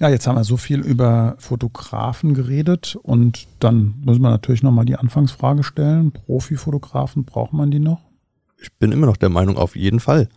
Ja, 0.00 0.08
jetzt 0.08 0.28
haben 0.28 0.36
wir 0.36 0.44
so 0.44 0.56
viel 0.56 0.78
über 0.78 1.34
Fotografen 1.38 2.32
geredet 2.32 2.96
und 3.02 3.48
dann 3.58 3.94
müssen 4.04 4.22
wir 4.22 4.30
natürlich 4.30 4.62
nochmal 4.62 4.84
die 4.84 4.94
Anfangsfrage 4.94 5.64
stellen. 5.64 6.12
Profifotografen, 6.12 7.24
braucht 7.24 7.52
man 7.52 7.72
die 7.72 7.80
noch? 7.80 8.00
Ich 8.60 8.72
bin 8.74 8.92
immer 8.92 9.06
noch 9.06 9.16
der 9.16 9.28
Meinung, 9.28 9.56
auf 9.56 9.74
jeden 9.74 9.98
Fall. 9.98 10.28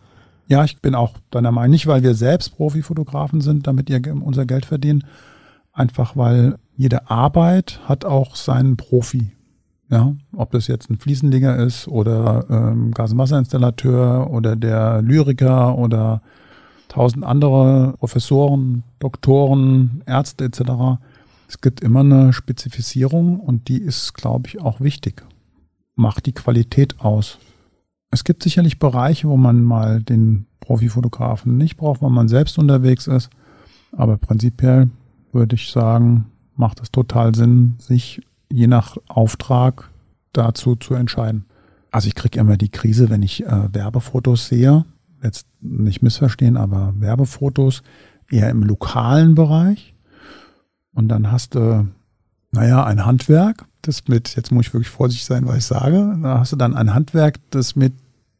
Ja, 0.48 0.64
ich 0.64 0.80
bin 0.80 0.94
auch 0.94 1.14
deiner 1.30 1.52
Meinung, 1.52 1.70
nicht 1.70 1.86
weil 1.86 2.02
wir 2.02 2.14
selbst 2.14 2.56
Profifotografen 2.56 3.40
sind, 3.40 3.66
damit 3.66 3.88
ihr 3.88 4.00
unser 4.22 4.44
Geld 4.44 4.66
verdienen, 4.66 5.04
einfach 5.72 6.16
weil 6.16 6.56
jede 6.76 7.10
Arbeit 7.10 7.80
hat 7.84 8.04
auch 8.04 8.36
seinen 8.36 8.76
Profi. 8.76 9.32
Ja, 9.88 10.14
ob 10.34 10.52
das 10.52 10.68
jetzt 10.68 10.88
ein 10.88 10.98
Fliesenleger 10.98 11.56
ist 11.56 11.86
oder 11.86 12.46
ähm, 12.48 12.92
Gas- 12.92 13.12
und 13.12 13.18
Wasserinstallateur 13.18 14.30
oder 14.30 14.56
der 14.56 15.02
Lyriker 15.02 15.76
oder 15.76 16.22
tausend 16.88 17.24
andere 17.24 17.94
Professoren, 17.98 18.84
Doktoren, 19.00 20.02
Ärzte 20.06 20.44
etc. 20.44 21.00
Es 21.46 21.60
gibt 21.60 21.82
immer 21.82 22.00
eine 22.00 22.32
Spezifizierung 22.32 23.38
und 23.38 23.68
die 23.68 23.82
ist, 23.82 24.14
glaube 24.14 24.48
ich, 24.48 24.62
auch 24.62 24.80
wichtig. 24.80 25.24
Macht 25.94 26.24
die 26.24 26.32
Qualität 26.32 27.00
aus. 27.00 27.38
Es 28.12 28.24
gibt 28.24 28.42
sicherlich 28.42 28.78
Bereiche, 28.78 29.26
wo 29.26 29.36
man 29.36 29.62
mal 29.62 30.02
den 30.02 30.44
Profifotografen 30.60 31.56
nicht 31.56 31.78
braucht, 31.78 32.02
weil 32.02 32.10
man 32.10 32.28
selbst 32.28 32.58
unterwegs 32.58 33.06
ist. 33.06 33.30
Aber 33.90 34.18
prinzipiell 34.18 34.90
würde 35.32 35.56
ich 35.56 35.70
sagen, 35.70 36.26
macht 36.54 36.80
es 36.80 36.90
total 36.90 37.34
Sinn, 37.34 37.74
sich 37.78 38.20
je 38.50 38.66
nach 38.66 38.98
Auftrag 39.08 39.90
dazu 40.34 40.76
zu 40.76 40.94
entscheiden. 40.94 41.46
Also 41.90 42.08
ich 42.08 42.14
kriege 42.14 42.38
immer 42.38 42.58
die 42.58 42.68
Krise, 42.68 43.08
wenn 43.08 43.22
ich 43.22 43.44
äh, 43.44 43.74
Werbefotos 43.74 44.46
sehe. 44.46 44.84
Jetzt 45.22 45.46
nicht 45.60 46.02
missverstehen, 46.02 46.56
aber 46.56 46.92
Werbefotos 46.98 47.82
eher 48.30 48.50
im 48.50 48.62
lokalen 48.62 49.34
Bereich. 49.34 49.94
Und 50.92 51.08
dann 51.08 51.32
hast 51.32 51.54
du, 51.54 51.86
naja, 52.50 52.84
ein 52.84 53.06
Handwerk, 53.06 53.64
das 53.82 54.08
mit, 54.08 54.36
jetzt 54.36 54.52
muss 54.52 54.66
ich 54.66 54.74
wirklich 54.74 54.90
vorsichtig 54.90 55.26
sein, 55.26 55.46
was 55.46 55.56
ich 55.56 55.64
sage, 55.64 56.18
da 56.22 56.40
hast 56.40 56.52
du 56.52 56.56
dann 56.56 56.74
ein 56.74 56.94
Handwerk, 56.94 57.38
das 57.50 57.76
mit 57.76 57.94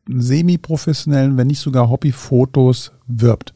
semi-professionellen, 0.06 1.36
wenn 1.36 1.46
nicht 1.46 1.60
sogar 1.60 1.88
Hobbyfotos 1.88 2.92
wirbt. 3.06 3.54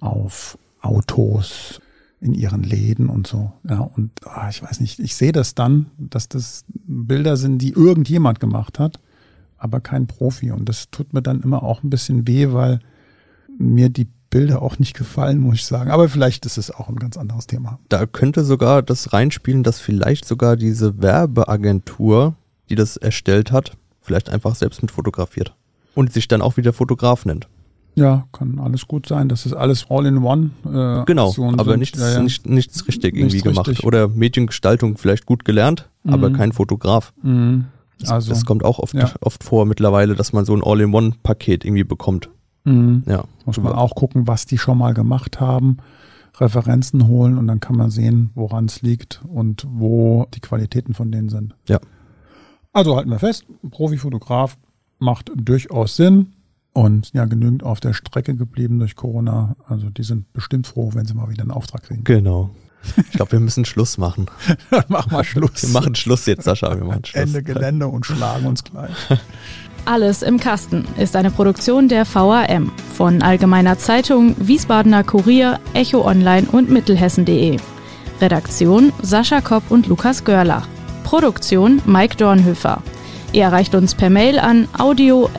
Auf 0.00 0.58
Autos, 0.80 1.80
in 2.22 2.34
ihren 2.34 2.62
Läden 2.62 3.08
und 3.08 3.26
so. 3.26 3.52
Ja, 3.68 3.80
und 3.80 4.10
ah, 4.24 4.48
ich 4.48 4.62
weiß 4.62 4.80
nicht, 4.80 5.00
ich 5.00 5.16
sehe 5.16 5.32
das 5.32 5.54
dann, 5.54 5.86
dass 5.98 6.28
das 6.28 6.64
Bilder 6.68 7.36
sind, 7.36 7.58
die 7.58 7.72
irgendjemand 7.72 8.38
gemacht 8.40 8.78
hat, 8.78 9.00
aber 9.58 9.80
kein 9.80 10.06
Profi. 10.06 10.52
Und 10.52 10.68
das 10.68 10.90
tut 10.90 11.12
mir 11.12 11.22
dann 11.22 11.42
immer 11.42 11.62
auch 11.64 11.82
ein 11.82 11.90
bisschen 11.90 12.26
weh, 12.28 12.52
weil 12.52 12.80
mir 13.58 13.88
die 13.88 14.06
Bilder 14.30 14.62
auch 14.62 14.78
nicht 14.78 14.96
gefallen, 14.96 15.40
muss 15.40 15.56
ich 15.56 15.66
sagen. 15.66 15.90
Aber 15.90 16.08
vielleicht 16.08 16.46
ist 16.46 16.58
es 16.58 16.70
auch 16.70 16.88
ein 16.88 16.96
ganz 16.96 17.16
anderes 17.16 17.48
Thema. 17.48 17.80
Da 17.88 18.06
könnte 18.06 18.44
sogar 18.44 18.82
das 18.82 19.12
reinspielen, 19.12 19.62
dass 19.64 19.80
vielleicht 19.80 20.24
sogar 20.24 20.56
diese 20.56 21.02
Werbeagentur, 21.02 22.34
die 22.70 22.76
das 22.76 22.96
erstellt 22.96 23.52
hat, 23.52 23.76
vielleicht 24.02 24.28
einfach 24.30 24.54
selbst 24.54 24.82
mit 24.82 24.90
fotografiert. 24.90 25.54
Und 25.94 26.12
sich 26.12 26.28
dann 26.28 26.42
auch 26.42 26.56
wieder 26.56 26.72
Fotograf 26.72 27.24
nennt. 27.24 27.48
Ja, 27.94 28.26
kann 28.32 28.58
alles 28.58 28.88
gut 28.88 29.06
sein. 29.06 29.28
Das 29.28 29.44
ist 29.44 29.52
alles 29.52 29.86
All-in-One. 29.90 30.50
Äh, 30.64 31.04
Genau, 31.04 31.26
Aktionen 31.28 31.60
aber 31.60 31.72
sind. 31.72 31.80
nichts, 31.80 32.00
Ja, 32.00 32.12
ja. 32.12 32.22
Nicht, 32.22 32.46
nichts 32.46 32.86
richtig 32.88 33.14
irgendwie 33.14 33.34
Nichts 33.36 33.42
gemacht. 33.48 33.68
richtig. 33.68 33.84
Oder 33.86 34.08
Mediengestaltung 34.08 34.96
vielleicht 34.96 35.26
gut 35.26 35.44
gelernt, 35.44 35.90
aber 36.06 36.30
Mhm. 36.30 36.34
kein 36.36 36.52
Fotograf. 36.52 37.12
Mhm. 37.22 37.66
Das, 38.00 38.10
Also, 38.10 38.30
das 38.30 38.46
kommt 38.46 38.64
auch 38.64 38.78
oft, 38.78 38.94
ja. 38.94 39.10
oft 39.20 39.44
vor 39.44 39.66
mittlerweile, 39.66 40.14
dass 40.14 40.32
man 40.32 40.46
so 40.46 40.54
ein 40.56 40.62
All-in-One-Paket 40.64 41.64
irgendwie 41.66 41.84
bekommt. 41.84 42.30
mhm. 42.64 43.02
Ja. 43.06 43.24
muss 43.44 43.58
man 43.60 43.72
auch 43.74 43.94
gucken, 43.96 44.26
was 44.28 44.46
die 44.46 44.56
schon 44.56 44.78
mal 44.78 44.94
gemacht 44.94 45.40
haben, 45.40 45.78
Referenzen 46.38 47.06
holen 47.08 47.36
und 47.38 47.46
dann 47.48 47.60
kann 47.60 47.76
man 47.76 47.90
sehen, 47.90 48.30
woran 48.34 48.64
es 48.66 48.82
liegt 48.82 49.20
und 49.28 49.66
wo 49.68 50.26
die 50.34 50.40
Qualitäten 50.40 50.94
von 50.94 51.10
denen 51.12 51.28
sind. 51.28 51.54
Ja. 51.68 51.78
Also 52.72 52.96
halten 52.96 53.10
wir 53.10 53.18
fest, 53.18 53.44
Profifotograf 53.70 54.56
macht 54.98 55.30
durchaus 55.34 55.96
Sinn 55.96 56.32
und 56.72 57.12
ja 57.12 57.26
genügend 57.26 57.62
auf 57.62 57.80
der 57.80 57.92
Strecke 57.92 58.34
geblieben 58.34 58.78
durch 58.78 58.96
Corona. 58.96 59.56
Also 59.66 59.90
die 59.90 60.04
sind 60.04 60.32
bestimmt 60.32 60.66
froh, 60.66 60.90
wenn 60.94 61.04
sie 61.04 61.14
mal 61.14 61.28
wieder 61.28 61.42
einen 61.42 61.50
Auftrag 61.50 61.82
kriegen. 61.82 62.04
Genau. 62.04 62.50
Ich 62.96 63.12
glaube, 63.12 63.32
wir 63.32 63.40
müssen 63.40 63.64
Schluss 63.64 63.98
machen. 63.98 64.26
Dann 64.70 64.84
machen 64.88 65.12
wir 65.12 65.22
Schluss. 65.22 65.62
Wir 65.62 65.80
machen 65.80 65.94
Schluss 65.94 66.26
jetzt, 66.26 66.44
Sascha. 66.44 66.76
Wir 66.76 66.84
machen 66.84 67.04
Schluss. 67.04 67.22
Ende 67.22 67.42
Gelände 67.42 67.86
und 67.86 68.06
schlagen 68.06 68.46
uns 68.46 68.64
gleich. 68.64 68.90
Alles 69.84 70.22
im 70.22 70.38
Kasten 70.38 70.84
ist 70.96 71.16
eine 71.16 71.30
Produktion 71.30 71.88
der 71.88 72.06
VAM 72.06 72.70
von 72.94 73.20
Allgemeiner 73.20 73.78
Zeitung, 73.78 74.34
Wiesbadener 74.38 75.02
Kurier, 75.02 75.58
Echo 75.74 76.06
Online 76.06 76.46
und 76.50 76.70
Mittelhessen.de. 76.70 77.58
Redaktion 78.20 78.92
Sascha 79.02 79.40
Kopp 79.40 79.70
und 79.70 79.88
Lukas 79.88 80.24
Görlach. 80.24 80.66
Produktion 81.04 81.82
Mike 81.84 82.16
Dornhöfer. 82.16 82.82
Ihr 83.32 83.44
erreicht 83.44 83.74
uns 83.74 83.94
per 83.94 84.10
Mail 84.10 84.38
an 84.38 84.68
audio.vm.de. 84.78 85.32